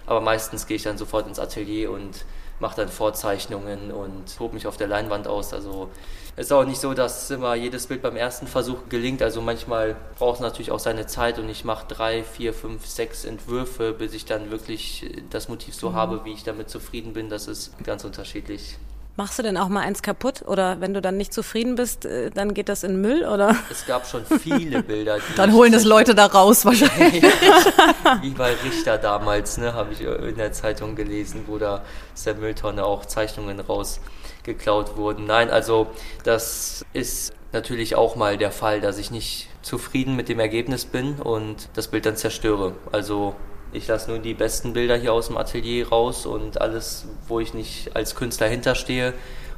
Aber 0.07 0.23
meistens 0.23 0.67
gehe 0.67 0.77
ich 0.77 0.83
dann 0.85 0.97
sofort 0.97 1.27
ins 1.27 1.39
Atelier 1.39 1.91
und 1.91 2.25
mache 2.61 2.77
dann 2.77 2.89
Vorzeichnungen 2.89 3.91
und 3.91 4.37
tobe 4.37 4.55
mich 4.55 4.67
auf 4.67 4.77
der 4.77 4.87
Leinwand 4.87 5.27
aus. 5.27 5.53
Also 5.53 5.91
es 6.37 6.47
ist 6.47 6.53
auch 6.53 6.65
nicht 6.65 6.81
so, 6.81 6.95
dass 6.95 7.31
immer 7.31 7.55
jedes 7.55 7.87
Bild 7.87 8.03
beim 8.03 8.17
ersten 8.17 8.47
Versuch 8.47 8.89
gelingt. 8.89 9.23
Also 9.23 9.41
manchmal 9.41 9.97
braucht 10.19 10.37
es 10.37 10.41
natürlich 10.41 10.71
auch 10.71 10.79
seine 10.79 11.07
Zeit 11.07 11.39
und 11.39 11.49
ich 11.49 11.65
mache 11.65 11.87
drei, 11.89 12.23
vier, 12.23 12.55
fünf, 12.55 12.87
sechs 12.87 13.25
Entwürfe, 13.25 13.93
bis 13.93 14.15
ich 14.15 14.25
dann 14.25 14.51
wirklich 14.51 15.11
das 15.31 15.49
Motiv 15.49 15.75
so 15.75 15.91
mhm. 15.91 15.95
habe, 15.95 16.25
wie 16.25 16.33
ich 16.33 16.45
damit 16.45 16.71
zufrieden 16.71 17.13
bin. 17.13 17.31
Das 17.31 17.49
ist 17.49 17.73
ganz 17.85 18.05
unterschiedlich. 18.05 18.77
Machst 19.17 19.39
du 19.39 19.43
denn 19.43 19.57
auch 19.57 19.69
mal 19.69 19.81
eins 19.81 20.03
kaputt? 20.03 20.43
Oder 20.47 20.81
wenn 20.81 20.95
du 20.95 21.03
dann 21.03 21.17
nicht 21.17 21.35
zufrieden 21.35 21.75
bist, 21.75 22.05
äh, 22.05 22.31
dann 22.31 22.55
geht 22.55 22.69
das 22.69 22.85
in 22.85 23.01
Müll, 23.01 23.25
oder? 23.25 23.57
Es 23.71 23.85
gab 23.87 24.07
schon 24.07 24.25
viele 24.25 24.83
Bilder. 24.85 25.19
dann 25.37 25.53
holen 25.53 25.75
es 25.75 25.85
Leute 25.85 26.15
da 26.15 26.27
raus 26.27 26.65
wahrscheinlich. 26.65 27.23
Wie 28.23 28.31
bei 28.31 28.55
Richter 28.65 28.99
damals, 28.99 29.59
ne, 29.59 29.75
habe 29.75 29.93
ich 29.93 30.01
in 30.01 30.37
der 30.37 30.53
Zeitung 30.53 30.95
gelesen, 30.97 31.45
wo 31.47 31.59
da 31.59 31.83
aus 32.15 32.25
der 32.25 32.35
Mülltonne 32.35 32.85
auch 32.85 33.05
Zeichnungen 33.05 33.61
rausgeklaut 33.61 34.97
wurden. 34.97 35.27
Nein, 35.27 35.51
also 35.51 35.89
das 36.25 36.85
ist 36.93 37.33
natürlich 37.53 37.97
auch 37.97 38.17
mal 38.17 38.39
der 38.39 38.53
Fall, 38.53 38.81
dass 38.81 38.97
ich 38.97 39.11
nicht 39.11 39.49
zufrieden 39.63 40.17
mit 40.17 40.29
dem 40.29 40.39
Ergebnis 40.41 40.87
bin 40.87 41.15
und 41.17 41.69
das 41.75 41.89
Bild 41.89 42.07
dann 42.07 42.17
zerstöre. 42.17 42.75
Also 42.93 43.35
ich 43.73 43.87
lasse 43.87 44.11
nur 44.11 44.19
die 44.19 44.35
besten 44.35 44.73
Bilder 44.73 44.97
hier 44.97 45.13
aus 45.13 45.29
dem 45.29 45.37
Atelier 45.37 45.89
raus 45.89 46.27
und 46.27 46.61
alles, 46.61 47.07
wo 47.29 47.41
ich 47.41 47.55
nicht 47.55 47.95
als 47.95 48.15
Künstler 48.15 48.49
hinterstehe 48.49 49.15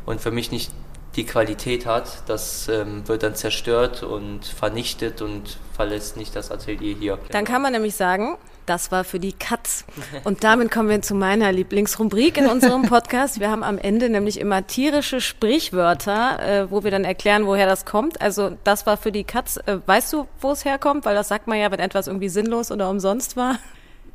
und 0.07 0.21
für 0.21 0.31
mich 0.31 0.51
nicht 0.51 0.71
die 1.17 1.27
Qualität 1.27 1.85
hat, 1.85 2.23
das 2.27 2.69
ähm, 2.69 3.07
wird 3.07 3.23
dann 3.23 3.35
zerstört 3.35 4.03
und 4.03 4.47
vernichtet 4.47 5.21
und 5.21 5.59
verlässt 5.75 6.17
nicht 6.17 6.35
das 6.35 6.51
Atelier 6.51 6.97
hier. 6.99 7.19
Dann 7.31 7.45
kann 7.45 7.61
man 7.61 7.73
nämlich 7.73 7.95
sagen, 7.95 8.39
das 8.65 8.93
war 8.93 9.05
für 9.05 9.19
die 9.19 9.33
Katz. 9.33 9.85
Und 10.25 10.45
damit 10.45 10.71
kommen 10.71 10.89
wir 10.89 11.03
zu 11.03 11.15
meiner 11.15 11.53
Lieblingsrubrik 11.53 12.39
in 12.39 12.47
unserem 12.47 12.83
Podcast. 12.83 13.41
Wir 13.41 13.51
haben 13.51 13.63
am 13.63 13.77
Ende 13.77 14.09
nämlich 14.09 14.39
immer 14.41 14.67
tierische 14.67 15.21
Sprichwörter, 15.21 16.39
äh, 16.41 16.71
wo 16.71 16.85
wir 16.85 16.91
dann 16.91 17.05
erklären, 17.05 17.45
woher 17.47 17.67
das 17.67 17.85
kommt. 17.85 18.23
Also 18.23 18.57
das 18.65 18.87
war 18.87 18.97
für 18.97 19.13
die 19.13 19.25
Katz. 19.25 19.59
Äh, 19.67 19.79
weißt 19.85 20.13
du, 20.13 20.29
wo 20.41 20.53
es 20.53 20.65
herkommt? 20.65 21.05
Weil 21.05 21.15
das 21.15 21.29
sagt 21.29 21.47
man 21.47 21.59
ja, 21.59 21.71
wenn 21.71 21.81
etwas 21.81 22.07
irgendwie 22.07 22.29
sinnlos 22.29 22.71
oder 22.71 22.89
umsonst 22.89 23.37
war. 23.37 23.59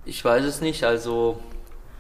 Ich 0.10 0.24
weiß 0.24 0.46
es 0.46 0.62
nicht, 0.62 0.86
also 0.86 1.38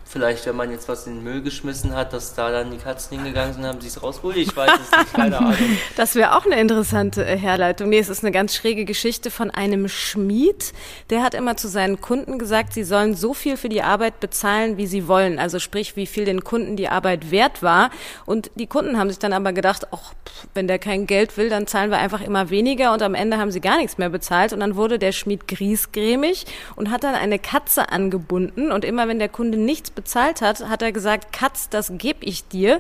vielleicht, 0.08 0.46
wenn 0.46 0.56
man 0.56 0.72
jetzt 0.72 0.88
was 0.88 1.06
in 1.06 1.16
den 1.16 1.24
Müll 1.24 1.42
geschmissen 1.42 1.94
hat, 1.94 2.14
dass 2.14 2.34
da 2.34 2.50
dann 2.50 2.72
die 2.72 2.78
Katzen 2.78 3.18
hingegangen 3.18 3.54
sind, 3.54 3.66
haben 3.66 3.82
sie 3.82 3.88
es 3.88 4.02
rausgeholt. 4.02 4.38
Ich 4.38 4.56
weiß 4.56 4.72
es 4.72 4.98
nicht, 4.98 5.14
keine 5.14 5.38
Ahnung. 5.40 5.56
Das 5.96 6.16
wäre 6.16 6.36
auch 6.36 6.46
eine 6.46 6.60
interessante 6.60 7.26
äh, 7.26 7.38
Herleitung. 7.38 7.90
Nee, 7.90 8.00
es 8.00 8.10
ist 8.10 8.24
eine 8.24 8.32
ganz 8.32 8.56
schräge 8.56 8.86
Geschichte 8.86 9.30
von 9.30 9.52
einem 9.52 9.90
Schmied. 9.90 10.74
Der 11.10 11.24
hat 11.24 11.34
immer 11.34 11.58
zu 11.58 11.68
seinen 11.68 12.00
Kunden 12.00 12.40
gesagt, 12.40 12.74
sie 12.74 12.84
sollen 12.84 13.16
so 13.16 13.34
viel 13.34 13.58
für 13.58 13.70
die 13.70 13.82
Arbeit 13.82 14.20
bezahlen, 14.20 14.78
wie 14.78 14.88
sie 14.88 15.08
wollen. 15.08 15.40
Also 15.40 15.60
sprich, 15.60 15.96
wie 15.96 16.08
viel 16.08 16.26
den 16.26 16.44
Kunden 16.44 16.78
die 16.78 16.88
Arbeit 16.88 17.32
wert 17.32 17.62
war. 17.62 17.90
Und 18.26 18.52
die 18.56 18.68
Kunden 18.68 18.98
haben 18.98 19.10
sich 19.10 19.20
dann 19.20 19.34
aber 19.34 19.52
gedacht, 19.52 19.88
ach, 19.92 20.14
wenn 20.54 20.68
der 20.68 20.80
kein 20.80 21.08
Geld 21.08 21.38
will, 21.38 21.50
dann 21.50 21.68
zahlen 21.68 21.92
wir 21.92 21.98
einfach 21.98 22.22
immer 22.22 22.50
weniger. 22.50 22.94
Und 22.94 23.02
am 23.02 23.14
Ende 23.14 23.38
haben 23.38 23.52
sie 23.52 23.62
gar 23.62 23.78
nichts 23.78 23.98
mehr 23.98 24.10
bezahlt. 24.10 24.54
Und 24.54 24.62
dann 24.62 24.76
wurde 24.78 25.00
der 25.00 25.12
Schmied 25.12 25.48
griesgrämig 25.48 26.46
und 26.76 26.92
hat 26.92 27.04
dann 27.04 27.16
eine 27.16 27.40
Katze 27.40 27.90
angebunden. 27.90 28.72
Und 28.72 28.86
immer 28.86 29.08
wenn 29.08 29.20
der 29.20 29.30
Kunde 29.30 29.58
nichts 29.58 29.92
bezahlt 29.98 30.40
hat, 30.40 30.62
hat 30.70 30.82
er 30.82 30.94
gesagt, 30.94 31.34
Katz, 31.34 31.68
das 31.68 31.92
gebe 31.98 32.24
ich 32.24 32.48
dir. 32.48 32.80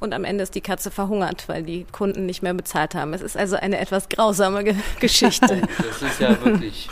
Und 0.00 0.12
am 0.12 0.24
Ende 0.24 0.42
ist 0.42 0.54
die 0.54 0.60
Katze 0.60 0.90
verhungert, 0.90 1.48
weil 1.48 1.62
die 1.62 1.86
Kunden 1.90 2.26
nicht 2.26 2.42
mehr 2.42 2.52
bezahlt 2.52 2.94
haben. 2.94 3.14
Es 3.14 3.22
ist 3.22 3.36
also 3.36 3.56
eine 3.56 3.78
etwas 3.78 4.08
grausame 4.08 4.64
Ge 4.64 4.74
Geschichte. 5.00 5.62
das 5.78 6.02
ist 6.02 6.20
ja 6.20 6.44
wirklich 6.44 6.88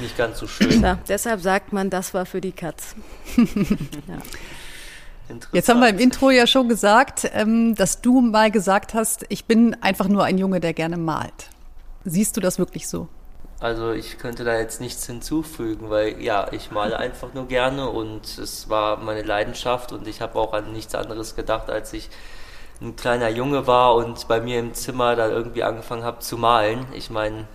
nicht 0.00 0.16
ganz 0.16 0.38
so 0.38 0.46
schön. 0.46 0.80
Ja, 0.80 0.98
deshalb 1.08 1.42
sagt 1.42 1.72
man, 1.72 1.90
das 1.90 2.14
war 2.14 2.24
für 2.24 2.40
die 2.40 2.52
Katz. 2.52 2.96
ja. 3.36 4.18
Jetzt 5.52 5.68
haben 5.68 5.80
wir 5.80 5.88
im 5.88 5.98
Intro 5.98 6.30
ja 6.30 6.46
schon 6.46 6.68
gesagt, 6.68 7.30
ähm, 7.34 7.74
dass 7.76 8.00
du 8.00 8.20
mal 8.20 8.50
gesagt 8.50 8.94
hast, 8.94 9.26
ich 9.28 9.44
bin 9.44 9.76
einfach 9.80 10.08
nur 10.08 10.24
ein 10.24 10.38
Junge, 10.38 10.58
der 10.58 10.72
gerne 10.74 10.96
malt. 10.96 11.50
Siehst 12.04 12.36
du 12.36 12.40
das 12.40 12.58
wirklich 12.58 12.88
so? 12.88 13.08
Also 13.60 13.92
ich 13.92 14.18
könnte 14.18 14.42
da 14.42 14.56
jetzt 14.58 14.80
nichts 14.80 15.06
hinzufügen, 15.06 15.90
weil 15.90 16.20
ja, 16.22 16.50
ich 16.50 16.70
male 16.70 16.96
einfach 16.98 17.34
nur 17.34 17.46
gerne 17.46 17.90
und 17.90 18.38
es 18.38 18.70
war 18.70 18.96
meine 18.96 19.22
Leidenschaft 19.22 19.92
und 19.92 20.08
ich 20.08 20.22
habe 20.22 20.38
auch 20.38 20.54
an 20.54 20.72
nichts 20.72 20.94
anderes 20.94 21.36
gedacht, 21.36 21.68
als 21.68 21.92
ich 21.92 22.08
ein 22.80 22.96
kleiner 22.96 23.28
Junge 23.28 23.66
war 23.66 23.94
und 23.96 24.26
bei 24.28 24.40
mir 24.40 24.58
im 24.58 24.72
Zimmer 24.72 25.14
da 25.14 25.28
irgendwie 25.28 25.62
angefangen 25.62 26.04
habe 26.04 26.20
zu 26.20 26.38
malen. 26.38 26.86
Ich 26.94 27.10
meine, 27.10 27.46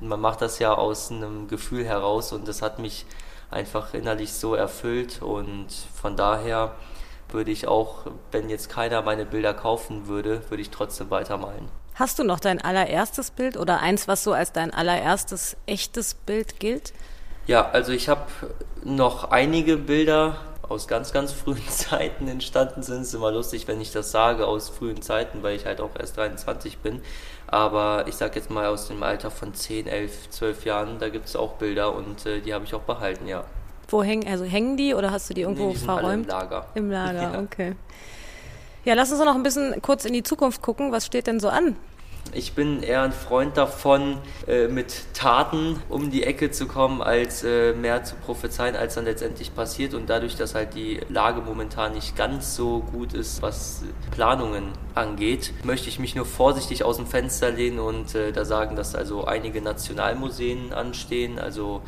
man 0.00 0.20
macht 0.20 0.42
das 0.42 0.58
ja 0.58 0.74
aus 0.74 1.10
einem 1.10 1.48
Gefühl 1.48 1.86
heraus 1.86 2.32
und 2.32 2.46
das 2.46 2.60
hat 2.60 2.78
mich 2.78 3.06
einfach 3.50 3.94
innerlich 3.94 4.34
so 4.34 4.54
erfüllt 4.54 5.22
und 5.22 5.68
von 5.94 6.14
daher 6.16 6.74
würde 7.30 7.50
ich 7.50 7.68
auch, 7.68 8.06
wenn 8.32 8.50
jetzt 8.50 8.68
keiner 8.68 9.00
meine 9.00 9.24
Bilder 9.24 9.54
kaufen 9.54 10.08
würde, 10.08 10.42
würde 10.50 10.60
ich 10.60 10.70
trotzdem 10.70 11.08
weitermalen. 11.10 11.68
Hast 11.94 12.18
du 12.18 12.24
noch 12.24 12.40
dein 12.40 12.60
allererstes 12.60 13.30
Bild 13.30 13.56
oder 13.56 13.80
eins, 13.80 14.08
was 14.08 14.24
so 14.24 14.32
als 14.32 14.50
dein 14.50 14.74
allererstes 14.74 15.56
echtes 15.66 16.14
Bild 16.14 16.58
gilt? 16.58 16.92
Ja, 17.46 17.70
also 17.70 17.92
ich 17.92 18.08
habe 18.08 18.26
noch 18.82 19.30
einige 19.30 19.76
Bilder 19.76 20.38
aus 20.68 20.88
ganz, 20.88 21.12
ganz 21.12 21.32
frühen 21.32 21.62
Zeiten 21.68 22.26
entstanden 22.26 22.82
sind. 22.82 23.02
Es 23.02 23.08
ist 23.08 23.14
immer 23.14 23.30
lustig, 23.30 23.68
wenn 23.68 23.80
ich 23.80 23.92
das 23.92 24.10
sage, 24.10 24.44
aus 24.46 24.70
frühen 24.70 25.02
Zeiten, 25.02 25.44
weil 25.44 25.54
ich 25.54 25.66
halt 25.66 25.80
auch 25.80 25.90
erst 25.96 26.16
23 26.16 26.78
bin. 26.78 27.00
Aber 27.46 28.06
ich 28.08 28.16
sage 28.16 28.36
jetzt 28.36 28.50
mal 28.50 28.66
aus 28.66 28.88
dem 28.88 29.02
Alter 29.04 29.30
von 29.30 29.54
10, 29.54 29.86
11, 29.86 30.30
12 30.30 30.64
Jahren, 30.64 30.98
da 30.98 31.10
gibt 31.10 31.26
es 31.26 31.36
auch 31.36 31.52
Bilder 31.54 31.94
und 31.94 32.26
äh, 32.26 32.40
die 32.40 32.54
habe 32.54 32.64
ich 32.64 32.74
auch 32.74 32.82
behalten, 32.82 33.28
ja. 33.28 33.44
Wo 33.88 34.02
hängen, 34.02 34.26
also 34.26 34.44
hängen 34.44 34.76
die 34.76 34.94
oder 34.94 35.12
hast 35.12 35.30
du 35.30 35.34
die 35.34 35.42
irgendwo 35.42 35.68
nee, 35.68 35.74
die 35.74 35.78
verräumt? 35.78 36.24
Im 36.24 36.28
Lager. 36.28 36.66
Im 36.74 36.90
Lager, 36.90 37.22
ja. 37.34 37.40
okay. 37.40 37.76
Ja, 38.84 38.92
lass 38.92 39.10
uns 39.10 39.24
noch 39.24 39.34
ein 39.34 39.42
bisschen 39.42 39.80
kurz 39.80 40.04
in 40.04 40.12
die 40.12 40.22
Zukunft 40.22 40.60
gucken. 40.60 40.92
Was 40.92 41.06
steht 41.06 41.26
denn 41.26 41.40
so 41.40 41.48
an? 41.48 41.74
Ich 42.34 42.52
bin 42.52 42.82
eher 42.82 43.02
ein 43.02 43.12
Freund 43.12 43.56
davon, 43.56 44.18
äh, 44.46 44.66
mit 44.66 45.14
Taten 45.14 45.80
um 45.88 46.10
die 46.10 46.24
Ecke 46.24 46.50
zu 46.50 46.66
kommen, 46.66 47.00
als 47.00 47.44
äh, 47.44 47.72
mehr 47.72 48.04
zu 48.04 48.14
prophezeien, 48.16 48.76
als 48.76 48.94
dann 48.94 49.04
letztendlich 49.04 49.54
passiert. 49.54 49.94
Und 49.94 50.10
dadurch, 50.10 50.36
dass 50.36 50.54
halt 50.54 50.74
die 50.74 51.00
Lage 51.08 51.40
momentan 51.40 51.94
nicht 51.94 52.16
ganz 52.16 52.56
so 52.56 52.80
gut 52.80 53.14
ist, 53.14 53.40
was 53.40 53.84
Planungen 54.10 54.64
angeht, 54.94 55.52
möchte 55.62 55.88
ich 55.88 55.98
mich 55.98 56.14
nur 56.14 56.26
vorsichtig 56.26 56.84
aus 56.84 56.96
dem 56.96 57.06
Fenster 57.06 57.50
lehnen 57.50 57.78
und 57.78 58.14
äh, 58.14 58.32
da 58.32 58.44
sagen, 58.44 58.76
dass 58.76 58.94
also 58.94 59.24
einige 59.24 59.62
Nationalmuseen 59.62 60.74
anstehen. 60.74 61.38
Also 61.38 61.82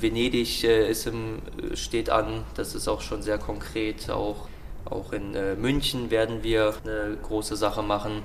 Venedig 0.00 0.64
ist 0.64 1.06
im, 1.06 1.40
steht 1.74 2.10
an, 2.10 2.44
das 2.56 2.74
ist 2.74 2.88
auch 2.88 3.00
schon 3.00 3.22
sehr 3.22 3.38
konkret. 3.38 4.10
Auch, 4.10 4.48
auch 4.90 5.12
in 5.12 5.34
äh, 5.34 5.54
München 5.54 6.10
werden 6.10 6.42
wir 6.42 6.74
eine 6.84 7.16
große 7.22 7.56
Sache 7.56 7.82
machen. 7.82 8.22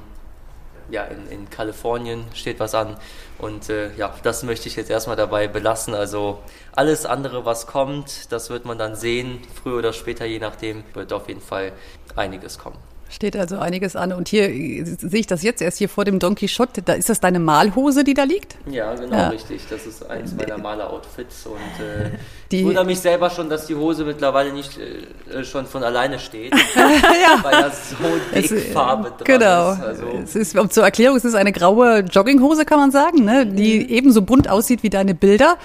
Ja, 0.90 1.06
in, 1.06 1.28
in 1.28 1.50
Kalifornien 1.50 2.26
steht 2.34 2.60
was 2.60 2.76
an. 2.76 2.98
Und 3.38 3.70
äh, 3.70 3.96
ja, 3.96 4.14
das 4.24 4.44
möchte 4.44 4.68
ich 4.68 4.76
jetzt 4.76 4.90
erstmal 4.90 5.16
dabei 5.16 5.48
belassen. 5.48 5.94
Also 5.94 6.40
alles 6.74 7.06
andere, 7.06 7.46
was 7.46 7.66
kommt, 7.68 8.32
das 8.32 8.50
wird 8.50 8.66
man 8.66 8.78
dann 8.78 8.96
sehen, 8.96 9.40
früher 9.54 9.80
oder 9.80 9.94
später, 9.94 10.26
je 10.26 10.40
nachdem, 10.40 10.84
wird 10.94 11.14
auf 11.14 11.28
jeden 11.28 11.42
Fall 11.42 11.72
einiges 12.16 12.60
kommen. 12.60 12.91
Steht 13.12 13.36
also 13.36 13.60
einiges 13.60 13.98
an. 13.98 14.14
Und 14.14 14.30
hier 14.30 14.46
sehe 14.48 15.20
ich 15.20 15.28
das 15.28 15.44
jetzt 15.44 15.62
erst 15.62 15.80
hier 15.80 15.90
vor 15.90 16.06
dem 16.06 16.18
Don 16.18 16.34
Quixote. 16.34 16.82
Da 16.82 16.94
ist 16.94 17.10
das 17.10 17.20
deine 17.20 17.40
Malhose, 17.40 18.06
die 18.06 18.14
da 18.14 18.24
liegt? 18.24 18.56
Ja, 18.70 18.96
genau, 18.96 19.16
ja. 19.16 19.30
richtig. 19.30 19.64
Das 19.70 19.86
ist 19.86 20.10
eins 20.10 20.34
meiner 20.34 20.58
Maler-Outfits. 20.58 21.46
Und 21.46 21.56
äh, 21.56 22.12
die, 22.52 22.60
ich 22.60 22.66
wundere 22.66 22.86
mich 22.86 23.02
selber 23.02 23.30
schon, 23.30 23.50
dass 23.50 23.68
die 23.68 23.76
Hose 23.76 24.06
mittlerweile 24.06 24.54
nicht 24.54 24.78
äh, 24.78 25.44
schon 25.44 25.66
von 25.66 25.84
alleine 25.84 26.20
steht. 26.20 26.54
ja. 26.76 27.44
Weil 27.44 27.52
da 27.52 27.70
so 27.70 27.96
dick 28.34 28.50
es, 28.50 28.72
Farbe 28.72 29.10
dran 29.10 29.26
genau. 29.26 29.74
ist. 29.74 29.82
Also. 29.82 30.08
Es 30.24 30.36
ist. 30.36 30.58
Um 30.58 30.70
zur 30.70 30.86
Erklärung, 30.86 31.18
es 31.18 31.26
ist 31.26 31.36
eine 31.36 31.52
graue 31.52 32.00
Jogginghose, 32.00 32.64
kann 32.64 32.80
man 32.80 32.92
sagen, 32.92 33.26
ne? 33.26 33.46
die 33.46 33.80
mhm. 33.80 33.90
ebenso 33.90 34.22
bunt 34.22 34.50
aussieht 34.50 34.84
wie 34.84 34.90
deine 34.90 35.16
Bilder. 35.16 35.58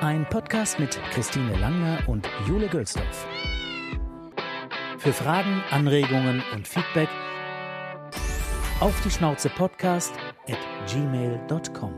Ein 0.00 0.28
Podcast 0.28 0.80
mit 0.80 0.98
Christine 1.12 1.56
Langner 1.58 2.00
und 2.08 2.28
Jule 2.48 2.68
Gölsdorf. 2.68 3.26
Für 4.98 5.12
Fragen, 5.12 5.62
Anregungen 5.70 6.42
und 6.52 6.66
Feedback 6.66 7.08
auf 8.80 9.00
die 9.04 9.10
Schnauze 9.10 9.48
Podcast 9.48 10.12
at 10.48 10.58
gmail.com. 10.88 11.92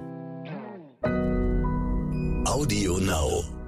Audio 2.47 2.99
Now. 2.99 3.64